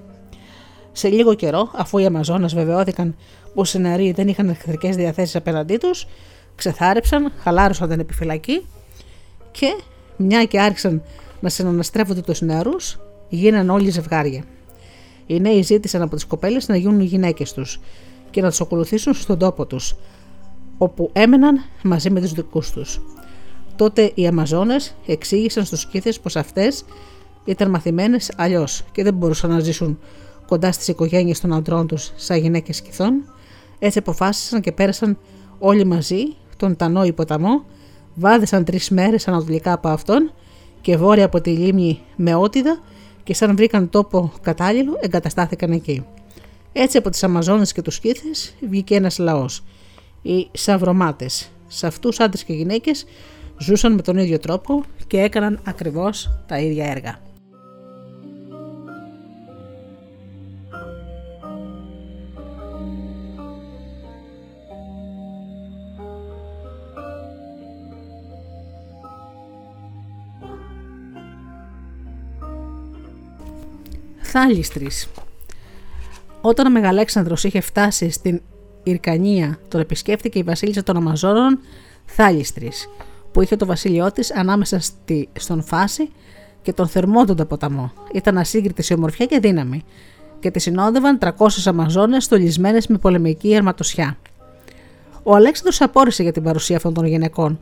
[0.92, 3.16] Σε λίγο καιρό, αφού οι Αμαζόνες βεβαιώθηκαν
[3.54, 6.06] πως οι νεαροί δεν είχαν εχθρικές διαθέσεις απέναντί τους,
[6.54, 8.66] ξεθάρεψαν, χαλάρωσαν την επιφυλακή
[9.50, 9.80] και
[10.16, 11.02] μια και άρχισαν
[11.40, 12.98] να συναναστρέφονται τους νεαρούς,
[13.28, 14.44] γίναν όλοι ζευγάρια.
[15.26, 17.80] Οι νέοι ζήτησαν από τις κοπέλες να γίνουν οι γυναίκες τους
[18.30, 19.96] και να τους ακολουθήσουν στον τόπο τους,
[20.78, 23.00] όπου έμεναν μαζί με τους δικούς τους.
[23.76, 26.84] Τότε οι Αμαζόνες εξήγησαν στους σκήθες πως αυτές
[27.44, 29.98] ήταν μαθημένες αλλιώς και δεν μπορούσαν να ζήσουν
[30.46, 33.12] κοντά στις οικογένειες των αντρών τους σαν γυναίκες σκηθών,
[33.78, 35.18] έτσι αποφάσισαν και πέρασαν
[35.58, 36.22] όλοι μαζί
[36.56, 37.64] τον Τανό ποταμό,
[38.14, 40.32] βάδισαν τρεις μέρες ανατολικά από αυτόν
[40.80, 42.78] και βόρεια από τη λίμνη Μεότιδα
[43.24, 46.04] και σαν βρήκαν τόπο κατάλληλο εγκαταστάθηκαν εκεί.
[46.72, 49.62] Έτσι από τις Αμαζόνες και τους σκήθες βγήκε ένας λαός
[50.26, 51.50] οι σαυρομάτες.
[51.66, 53.06] Σε αυτούς άντρες και γυναίκες
[53.58, 57.18] ζούσαν με τον ίδιο τρόπο και έκαναν ακριβώς τα ίδια έργα.
[74.22, 75.08] Θάλιστρης
[76.40, 78.40] Όταν ο Μεγαλέξανδρος είχε φτάσει στην
[78.90, 81.58] Ιρκανία τον επισκέφτηκε η βασίλισσα των Αμαζόνων
[82.06, 82.88] Θάλιστρης,
[83.32, 86.10] που είχε το βασίλειό της ανάμεσα στη, στον Φάση
[86.62, 87.92] και τον θερμότοντα ποταμό.
[88.12, 89.84] Ήταν ασύγκριτη σε ομορφιά και δύναμη
[90.40, 91.30] και τη συνόδευαν 300
[91.64, 94.16] Αμαζόνες στολισμένες με πολεμική αρματοσιά.
[95.22, 97.58] Ο Αλέξανδρος απόρρισε για την παρουσία αυτών των γυναικών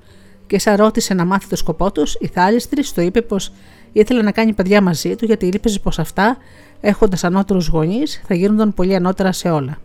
[0.46, 3.52] και σαν ρώτησε να μάθει το σκοπό τους, η Θάλιστρη το είπε πως
[3.92, 6.36] ήθελε να κάνει παιδιά μαζί του γιατί ήλπιζε πως αυτά,
[6.80, 9.78] έχοντας ανώτερους γονείς, θα γίνονταν πολύ ανώτερα σε όλα.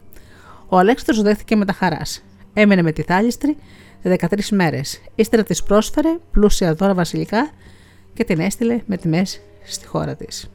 [0.70, 2.24] Ο Αλέξανδρος δέχθηκε με τα χαράς.
[2.54, 3.58] Έμενε με τη θάλιστρη
[4.04, 5.02] 13 μέρες.
[5.16, 7.50] Ύστερα της πρόσφερε πλούσια δώρα βασιλικά
[8.14, 10.50] και την έστειλε με τιμές στη χώρα της.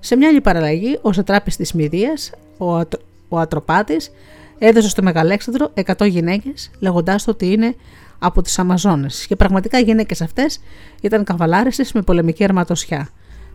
[0.00, 2.12] Σε μια άλλη παραλλαγή, ο σατράπη της Μηδία,
[2.58, 3.00] ο, Ατρο...
[3.28, 4.10] ο Ατροπάτης,
[4.58, 7.74] έδωσε στο Μεγαλέξανδρο 100 γυναίκες, λέγοντάς του ότι είναι
[8.18, 9.26] από τις Αμαζόνες.
[9.26, 10.60] Και πραγματικά οι γυναίκες αυτές
[11.00, 13.08] ήταν καβαλάρισε με πολεμική αρματοσιά.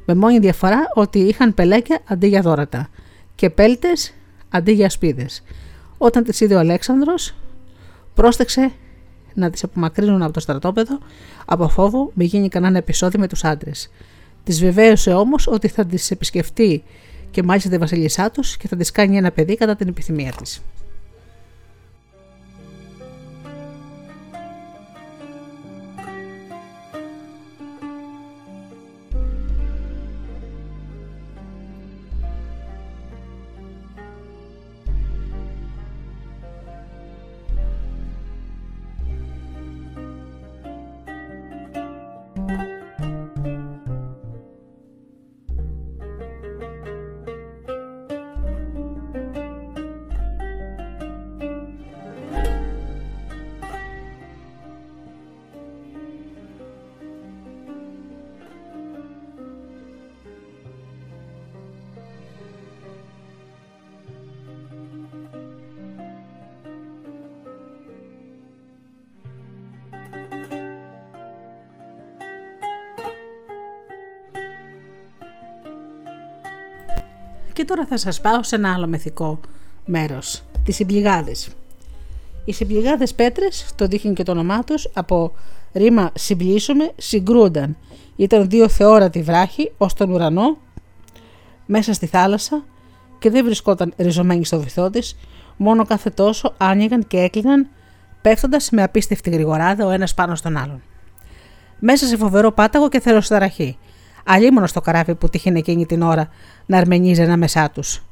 [0.06, 2.90] Με μόνη διαφορά ότι είχαν πελέκια αντί για δόρατα
[3.36, 4.14] και πέλτες
[4.54, 5.44] αντί για σπίδες.
[5.98, 7.36] Όταν τις είδε ο Αλέξανδρος,
[8.14, 8.72] πρόστεξε
[9.34, 11.00] να τις απομακρύνουν από το στρατόπεδο
[11.46, 13.90] από φόβο μη γίνει κανένα επεισόδιο με τους άντρες.
[14.44, 16.84] Τη βεβαίωσε όμως ότι θα τις επισκεφτεί
[17.32, 20.62] και μάλιστα τη βασίλισσά τους και θα τη κάνει ένα παιδί κατά την επιθυμία της.
[77.76, 79.40] Τώρα θα σας πάω σε ένα άλλο μεθικό
[79.86, 81.50] μέρος, τις συμπληγάδες.
[82.46, 85.34] Οι συμπληγάδες πέτρες, το δείχνει και το όνομά τους, από
[85.74, 87.78] ρήμα συμπλήσωμε, συγκρούνταν.
[88.16, 90.58] Ήταν δύο θεόρατοι βράχοι ως τον ουρανό,
[91.66, 92.64] μέσα στη θάλασσα
[93.20, 95.16] και δεν βρισκόταν ριζωμένοι στο βυθό της,
[95.58, 97.68] μόνο κάθε τόσο άνοιγαν και έκλειναν,
[98.22, 100.82] πέφτοντας με απίστευτη γρηγοράδα ο ένας πάνω στον άλλον.
[101.80, 103.78] Μέσα σε φοβερό πάταγο και θεροσταραχή.
[104.24, 106.30] Αλλήμωνο στο καράβι που τύχαινε εκείνη την ώρα
[106.66, 108.04] να αρμενίζει ανάμεσά τους.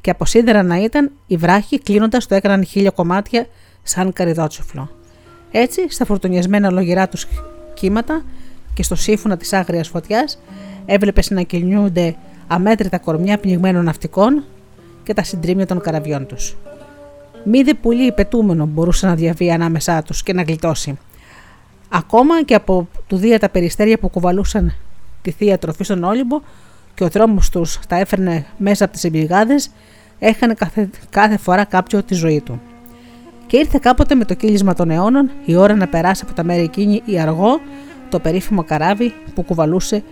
[0.00, 3.46] Και από σίδερα να ήταν, οι βράχοι κλείνοντας το έκαναν χίλια κομμάτια
[3.82, 4.90] σαν καριδότσοφλο.
[5.50, 7.26] Έτσι, στα φορτουνιασμένα λογυρά τους
[7.74, 8.24] κύματα
[8.74, 10.38] και στο σύμφωνα της άγριας φωτιάς,
[10.86, 12.16] έβλεπε να κυλιούνται
[12.46, 14.44] αμέτρητα κορμιά πνιγμένων ναυτικών
[15.02, 16.56] και τα συντρίμια των καραβιών τους.
[17.44, 20.98] Μη δε πουλί πετούμενο μπορούσε να διαβεί ανάμεσά τους και να γλιτώσει.
[21.88, 24.74] Ακόμα και από του δία τα περιστέρια που κουβαλούσαν
[25.26, 26.40] τη θεία τροφή στον Όλυμπο
[26.94, 29.54] και ο τρόμος τους τα έφερνε μέσα από τις εμπειγάδε,
[30.18, 30.54] έχανε
[31.10, 32.60] κάθε, φορά κάποιο τη ζωή του.
[33.46, 36.62] Και ήρθε κάποτε με το κύλισμα των αιώνων η ώρα να περάσει από τα μέρη
[36.62, 37.60] εκείνη η αργό,
[38.08, 40.02] το περίφημο καράβι που κουβαλούσε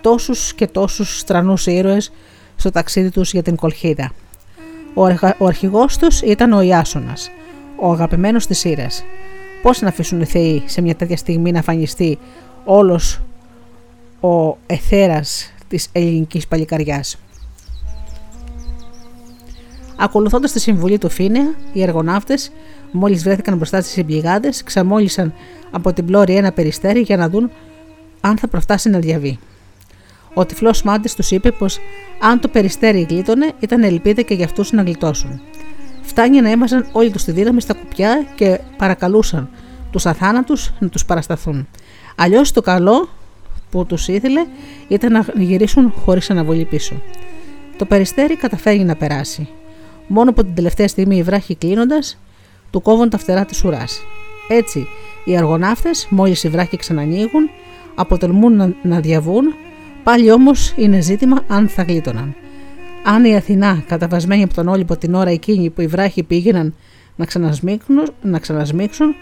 [0.00, 2.12] τόσους και τόσους στρανούς ήρωες
[2.56, 4.12] στο ταξίδι τους για την Κολχίδα.
[5.38, 7.30] Ο αρχηγός τους ήταν ο Ιάσονας,
[7.76, 9.04] ο αγαπημένος της Ήρας.
[9.62, 12.18] Πώς να αφήσουν οι θεοί σε μια τέτοια στιγμή να φανιστεί
[12.64, 13.20] όλος
[14.26, 17.18] ο εθέρας της ελληνικής παλικαριάς.
[19.96, 22.50] Ακολουθώντας τη συμβουλή του Φίνεα, οι εργοναύτες,
[22.90, 25.32] μόλις βρέθηκαν μπροστά στις εμπληγάδες, ξαμόλυσαν
[25.70, 27.50] από την πλώρη ένα περιστέρι για να δουν
[28.20, 29.38] αν θα προφτάσει να διαβεί.
[30.34, 31.78] Ο τυφλός μάντης τους είπε πως
[32.20, 35.40] αν το περιστέρι γλίτωνε, ήταν ελπίδα και για αυτούς να γλιτώσουν.
[36.02, 39.48] Φτάνει να έμαζαν όλοι τους τη δύναμη στα κουπιά και παρακαλούσαν
[39.90, 41.68] τους αθάνατους να τους παρασταθούν.
[42.16, 43.08] Αλλιώς το καλό
[43.76, 44.44] που τους ήθελε
[44.88, 47.02] ήταν να γυρίσουν χωρίς αναβολή πίσω.
[47.76, 49.48] Το περιστέρι καταφέρει να περάσει.
[50.06, 52.18] Μόνο από την τελευταία στιγμή οι βράχοι κλείνοντας,
[52.70, 54.02] του κόβουν τα φτερά της ουράς.
[54.48, 54.86] Έτσι,
[55.24, 57.50] οι αργοναύτες, μόλις οι βράχοι ξανανοίγουν,
[57.94, 59.54] αποτελμούν να διαβούν
[60.06, 62.34] Πάλι όμως είναι ζήτημα αν θα γλίτωναν.
[63.04, 66.74] Αν η Αθηνά, καταβασμένη από τον Όλυμπο την ώρα εκείνη που οι βράχοι πήγαιναν
[67.16, 69.14] να ξανασμίξουν, να ξανασμίξουν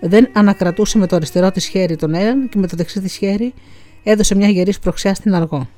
[0.00, 3.54] δεν ανακρατούσε με το αριστερό της χέρι τον έναν και με το δεξί της χέρι
[4.02, 5.68] έδωσε μια γερή προξιά στην αργό.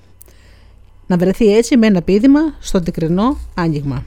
[1.06, 4.04] Να βρεθεί έτσι με ένα πίδημα στο αντικρινό άνοιγμα.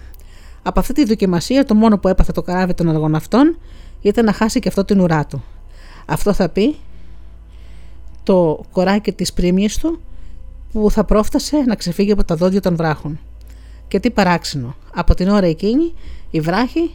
[0.63, 3.57] Από αυτή τη δοκιμασία το μόνο που έπαθε το καράβι των αργών αυτών
[4.01, 5.43] ήταν να χάσει και αυτό την ουρά του.
[6.05, 6.75] Αυτό θα πει
[8.23, 10.01] το κοράκι της πρίμιης του
[10.71, 13.19] που θα πρόφτασε να ξεφύγει από τα δόντια των βράχων.
[13.87, 15.93] Και τι παράξενο, από την ώρα εκείνη
[16.31, 16.91] οι βράχοι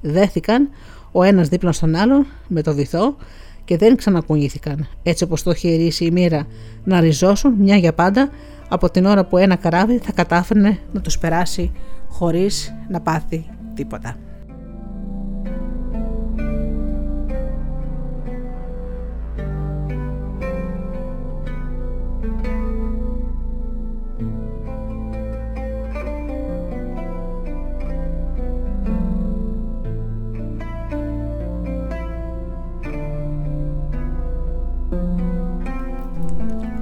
[0.00, 0.68] δέθηκαν
[1.12, 3.16] ο ένας δίπλα στον άλλον με το βυθό
[3.66, 6.46] και δεν ξανακουνήθηκαν, έτσι όπως το είχε ειρήσει η μοίρα
[6.84, 8.30] να ριζώσουν μια για πάντα
[8.68, 11.72] από την ώρα που ένα καράβι θα κατάφερνε να τους περάσει
[12.08, 13.44] χωρίς να πάθει
[13.74, 14.16] τίποτα.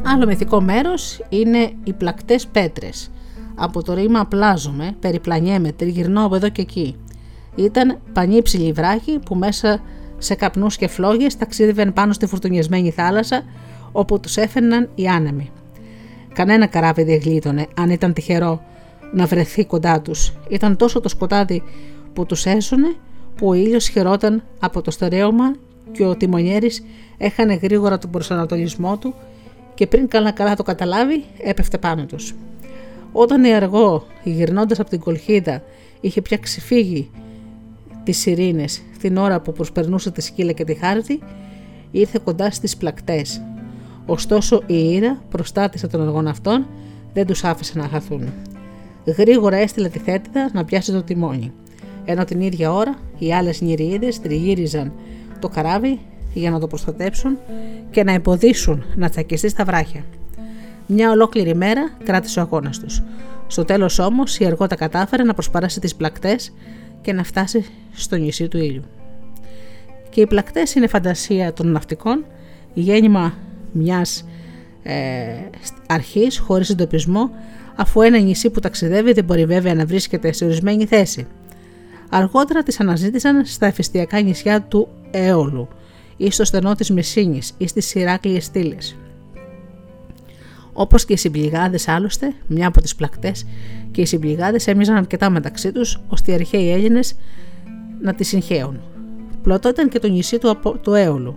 [0.06, 3.10] Άλλο μυθικό μέρος είναι οι πλακτές πέτρες.
[3.54, 6.96] Από το ρήμα πλάζομαι, περιπλανιέμαι, τριγυρνώ από εδώ και εκεί.
[7.54, 9.80] Ήταν πανύψηλοι βράχοι που μέσα
[10.18, 13.42] σε καπνούς και φλόγες ταξίδευαν πάνω στη φουρτουνιασμένη θάλασσα
[13.92, 15.50] όπου τους έφερναν οι άνεμοι.
[16.32, 18.62] Κανένα καράβι δεν γλίτωνε αν ήταν τυχερό
[19.12, 20.32] να βρεθεί κοντά τους.
[20.48, 21.62] Ήταν τόσο το σκοτάδι
[22.12, 22.94] που τους έσωνε
[23.36, 25.54] που ο ήλιος χαιρόταν από το στερέωμα
[25.92, 26.84] και ο τιμονιέρης
[27.18, 29.14] έχανε γρήγορα τον προσανατολισμό του
[29.74, 32.34] και πριν καλά καλά το καταλάβει έπεφτε πάνω τους.
[33.12, 35.62] Όταν η αργό, γυρνώντας από την κολχίδα,
[36.00, 37.10] είχε πια ξεφύγει
[38.04, 41.20] τις ειρήνες την ώρα που προσπερνούσε τη σκύλα και τη χάρτη,
[41.90, 43.42] ήρθε κοντά στις πλακτές.
[44.06, 46.66] Ωστόσο η Ήρα, προστάτησε των αργών αυτών,
[47.12, 48.32] δεν τους άφησε να χαθούν.
[49.04, 51.52] Γρήγορα έστειλε τη θέτηδα να πιάσει το τιμόνι.
[52.04, 54.92] Ενώ την ίδια ώρα οι άλλες νηριίδες τριγύριζαν
[55.38, 56.00] το καράβι
[56.38, 57.38] για να το προστατέψουν
[57.90, 60.04] και να εμποδίσουν να τσακιστεί στα βράχια.
[60.86, 63.02] Μια ολόκληρη μέρα κράτησε ο αγώνας τους.
[63.46, 66.52] Στο τέλος όμως η αργό τα κατάφερε να προσπαράσει τις πλακτές
[67.00, 68.82] και να φτάσει στο νησί του ήλιου.
[70.10, 72.24] Και οι πλακτές είναι φαντασία των ναυτικών,
[72.74, 73.34] γέννημα
[73.72, 74.24] μιας
[74.82, 74.94] ε,
[75.86, 77.30] αρχής χωρίς εντοπισμό,
[77.76, 81.26] αφού ένα νησί που ταξιδεύει δεν μπορεί βέβαια να βρίσκεται σε ορισμένη θέση.
[82.10, 85.68] Αργότερα τις αναζήτησαν στα εφηστιακά νησιά του Έολου,
[86.16, 88.96] ή στο στενό της Μεσίνης ή στις Ηράκλειες στήλες.
[90.72, 93.46] Όπως και οι συμπληγάδες άλλωστε, μια από τις πλακτές
[93.90, 97.16] και οι συμπληγάδες έμοιαζαν αρκετά μεταξύ τους, ώστε οι αρχαίοι Έλληνες
[98.02, 98.80] να τη συγχαίουν.
[99.42, 101.34] Πλωτό ήταν και το νησί του, του Έολου,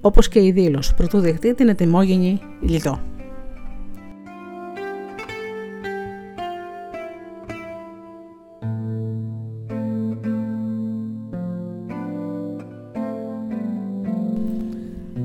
[0.00, 3.00] όπως και η δήλωση, πρωτού δεχτεί την ετοιμόγενη λιτό.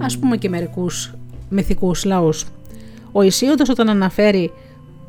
[0.06, 1.14] Ας πούμε και μερικούς
[1.49, 2.45] μυθικούς λαούς.
[3.11, 4.52] Ο Ισίωδος όταν αναφέρει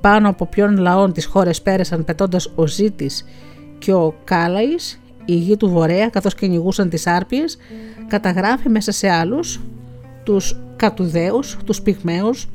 [0.00, 3.24] πάνω από ποιον λαών τις χώρες πέρασαν πετώντας ο Ζήτης
[3.78, 7.56] και ο Κάλαης, η γη του Βορέα καθώς κυνηγούσαν τις Άρπιες,
[8.06, 9.60] καταγράφει μέσα σε άλλους
[10.24, 12.48] τους Κατουδαίους, τους Πυγμαίους,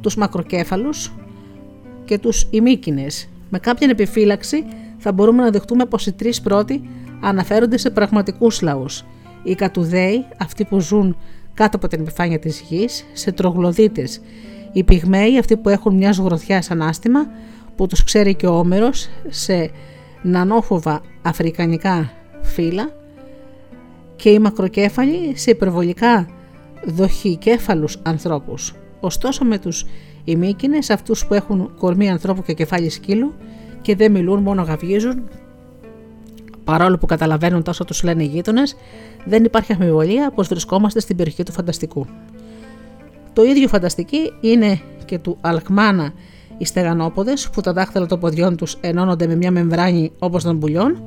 [0.00, 1.12] τους Μακροκέφαλους
[2.04, 3.28] και τους Ημίκινες.
[3.50, 4.64] Με κάποια επιφύλαξη
[4.98, 6.88] θα μπορούμε να δεχτούμε πως οι τρεις πρώτοι
[7.20, 9.04] αναφέρονται σε πραγματικούς λαούς.
[9.42, 11.16] Οι Κατουδαίοι, αυτοί που ζουν
[11.56, 14.20] κάτω από την επιφάνεια της γης, σε τρογλωδίτες.
[14.72, 17.26] Οι Πυγμαίοι, αυτοί που έχουν μια γροθιά ανάστημα,
[17.76, 19.70] που τους ξέρει και ο Όμερος, σε
[20.22, 22.10] νανόφοβα αφρικανικά
[22.42, 22.90] φύλλα
[24.16, 26.28] και οι μακροκέφαλοι σε υπερβολικά
[26.84, 28.74] δοχικέφαλους ανθρώπους.
[29.00, 29.86] Ωστόσο με τους
[30.24, 33.34] ημίκινες, αυτούς που έχουν κορμί ανθρώπου και κεφάλι σκύλου
[33.82, 35.28] και δεν μιλούν μόνο γαυγίζουν,
[36.66, 38.76] παρόλο που καταλαβαίνουν τόσο τους λένε οι γείτονες,
[39.24, 42.06] δεν υπάρχει αμφιβολία πως βρισκόμαστε στην περιοχή του φανταστικού.
[43.32, 46.12] Το ίδιο φανταστική είναι και του Αλκμάνα
[46.58, 51.02] οι στεγανόποδες που τα δάχτυλα των ποδιών τους ενώνονται με μια μεμβράνη όπως των πουλιών,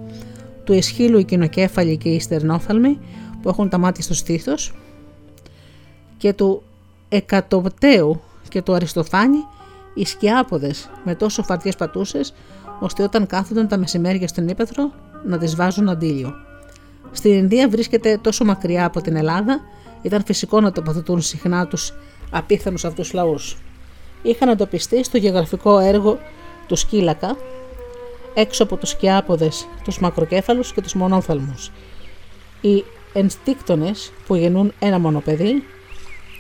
[0.64, 3.00] του εσχύλου οι κοινοκέφαλοι και οι στερνόφθαλμοι
[3.42, 4.74] που έχουν τα μάτια στο στήθος
[6.18, 6.64] και του
[7.10, 9.38] εκατοπτέου και του αριστοφάνη
[9.94, 12.34] οι σκιάποδες με τόσο φαρτιές πατούσες
[12.80, 14.92] ώστε όταν κάθονταν τα μεσημέρια στην Ήπεθρο
[15.26, 16.34] να τις βάζουν αντίλιο.
[17.12, 19.60] Στην Ινδία βρίσκεται τόσο μακριά από την Ελλάδα,
[20.02, 21.94] ήταν φυσικό να τοποθετούν συχνά τους
[22.32, 23.58] απίθανους αυτούς λαούς
[24.22, 26.20] είχαν εντοπιστεί στο γεωγραφικό έργο
[26.68, 27.38] τους Σκύλακα
[28.34, 31.72] έξω από τους σκιάποδες, τους μακροκέφαλους και τους μονόφαλμους.
[32.62, 32.84] Οι
[33.14, 35.64] ενστίκτονες που γεννούν ένα μόνο παιδί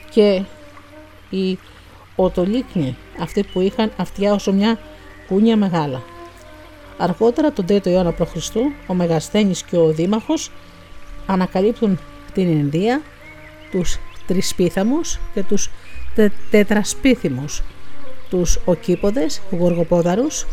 [0.09, 0.43] και
[1.29, 1.59] οι
[2.15, 4.79] οτολίκνοι, αυτοί που είχαν αυτιά όσο μια
[5.27, 6.01] κούνια μεγάλα.
[7.01, 8.55] Αργότερα τον 3ο αιώνα π.Χ.
[8.87, 10.51] ο Μεγασθένης και ο Δήμαχος
[11.25, 11.99] ανακαλύπτουν
[12.33, 13.01] την Ινδία,
[13.71, 13.97] τους
[14.27, 15.69] τρισπίθαμους και τους
[16.15, 17.63] τε, τετρασπίθυμους,
[18.29, 20.45] τους οκίποδες, γοργοπόδαρους,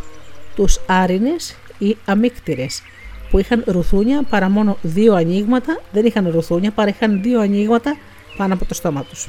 [0.54, 2.82] τους άρινες ή αμύκτηρες,
[3.30, 7.96] που είχαν ρουθούνια παρά μόνο δύο ανοίγματα, δεν είχαν ρουθούνια παρά είχαν δύο ανοίγματα
[8.36, 9.28] πάνω από το στόμα τους.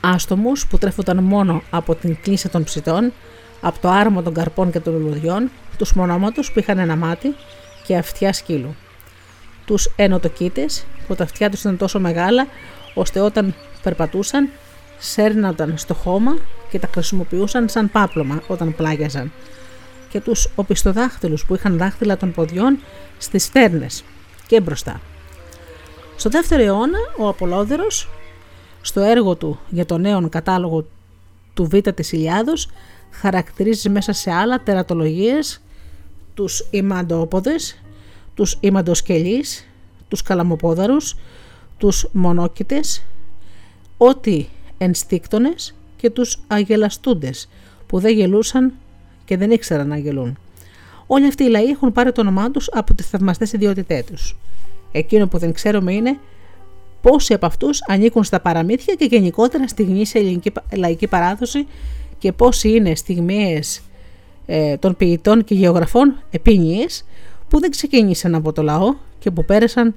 [0.00, 3.12] Άστομους που τρέφονταν μόνο από την κλίση των ψητών,
[3.64, 7.34] από το άρωμα των καρπών και των λουλουδιών, τους μονόματους που είχαν ένα μάτι
[7.86, 8.74] και αυτιά σκύλου.
[9.66, 12.46] Τους ενοτοκίτες που τα αυτιά τους ήταν τόσο μεγάλα
[12.94, 14.48] ώστε όταν περπατούσαν,
[14.98, 16.36] σέρνονταν στο χώμα
[16.70, 19.32] και τα χρησιμοποιούσαν σαν πάπλωμα όταν πλάγιαζαν
[20.08, 22.78] και τους οπισθοδάχτυλους που είχαν δάχτυλα των ποδιών
[23.18, 24.04] στις στέρνες
[24.46, 25.00] και μπροστά.
[26.16, 28.08] Στο δεύτερο αιώνα ο Απολόδερος
[28.80, 30.86] στο έργο του για το νέο κατάλογο
[31.54, 32.68] του Β της Ιλιάδος
[33.20, 35.62] χαρακτηρίζει μέσα σε άλλα τερατολογίες
[36.34, 37.82] τους ημαντόποδες,
[38.34, 39.68] τους ημαντοσκελείς,
[40.08, 41.16] τους καλαμοπόδαρους,
[41.78, 43.04] τους μονόκητες,
[43.96, 44.46] ό,τι
[44.78, 47.48] ενστίκτονες και τους αγελαστούντες
[47.86, 48.72] που δεν γελούσαν
[49.24, 50.38] και δεν ήξεραν να γελούν.
[51.06, 54.36] Όλοι αυτοί οι λαοί έχουν πάρει το όνομά τους από τις θαυμαστές ιδιότητές τους.
[54.92, 56.18] Εκείνο που δεν ξέρουμε είναι
[57.00, 61.66] πόσοι από αυτούς ανήκουν στα παραμύθια και γενικότερα στη γνήσια ελληνική λαϊκή παράδοση
[62.24, 63.80] και πόσοι είναι στιγμίες
[64.46, 67.04] ε, των ποιητών και γεωγραφών επίνοιες
[67.48, 69.94] που δεν ξεκίνησαν από το λαό και που πέρασαν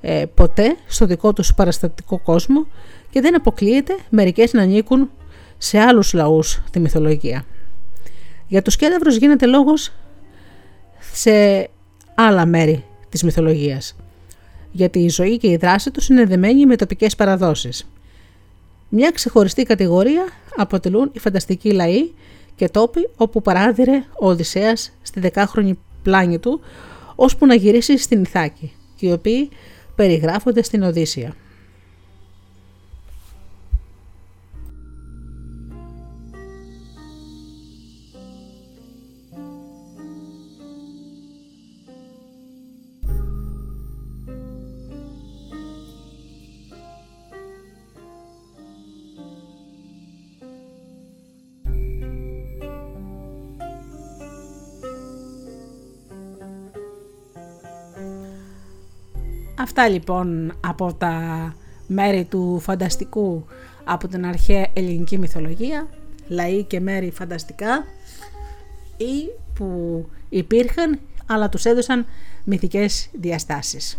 [0.00, 2.66] ε, ποτέ στο δικό τους παραστατικό κόσμο
[3.10, 5.10] και δεν αποκλείεται μερικές να ανήκουν
[5.58, 7.44] σε άλλους λαούς τη μυθολογία.
[8.46, 9.92] Για τους κένταυρους γίνεται λόγος
[11.12, 11.68] σε
[12.14, 13.96] άλλα μέρη της μυθολογίας,
[14.70, 17.86] γιατί η ζωή και η δράση τους είναι δεμένη με τοπικές παραδόσεις.
[18.96, 20.24] Μια ξεχωριστή κατηγορία
[20.56, 22.10] αποτελούν οι φανταστικοί λαοί
[22.56, 26.60] και τόποι όπου παράδειρε ο Οδυσσέας στη δεκάχρονη πλάνη του,
[27.14, 29.48] ώσπου να γυρίσει στην Ιθάκη, και οι οποίοι
[29.94, 31.34] περιγράφονται στην Οδύσσια.
[59.64, 61.54] Αυτά λοιπόν από τα
[61.86, 63.44] μέρη του φανταστικού
[63.84, 65.88] από την αρχαία ελληνική μυθολογία,
[66.28, 67.84] λαοί και μέρη φανταστικά
[68.96, 69.68] ή που
[70.28, 72.06] υπήρχαν αλλά τους έδωσαν
[72.44, 73.98] μυθικές διαστάσεις.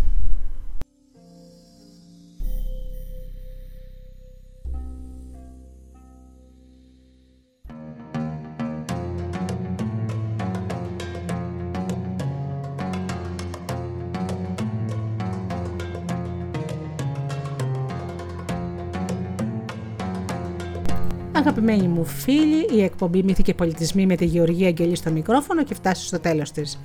[21.47, 25.73] Αγαπημένοι μου φίλοι, η εκπομπή Μύθοι και Πολιτισμοί με τη Γεωργία Αγγελή στο μικρόφωνο και
[25.73, 26.79] φτάσει στο τέλος της.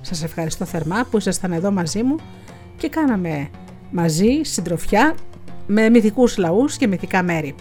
[0.00, 2.16] Σας ευχαριστώ θερμά που ήσασταν εδώ μαζί μου
[2.76, 3.50] και κάναμε
[3.90, 5.14] μαζί συντροφιά
[5.66, 7.54] με μυθικούς λαούς και μυθικά μέρη.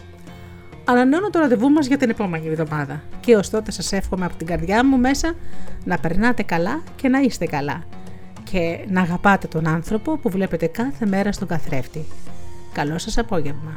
[0.85, 4.47] Ανανεώνω το ραντεβού μας για την επόμενη εβδομάδα και ως τότε σας εύχομαι από την
[4.47, 5.35] καρδιά μου μέσα
[5.83, 7.83] να περνάτε καλά και να είστε καλά
[8.43, 12.05] και να αγαπάτε τον άνθρωπο που βλέπετε κάθε μέρα στον καθρέφτη.
[12.73, 13.75] Καλό σας απόγευμα.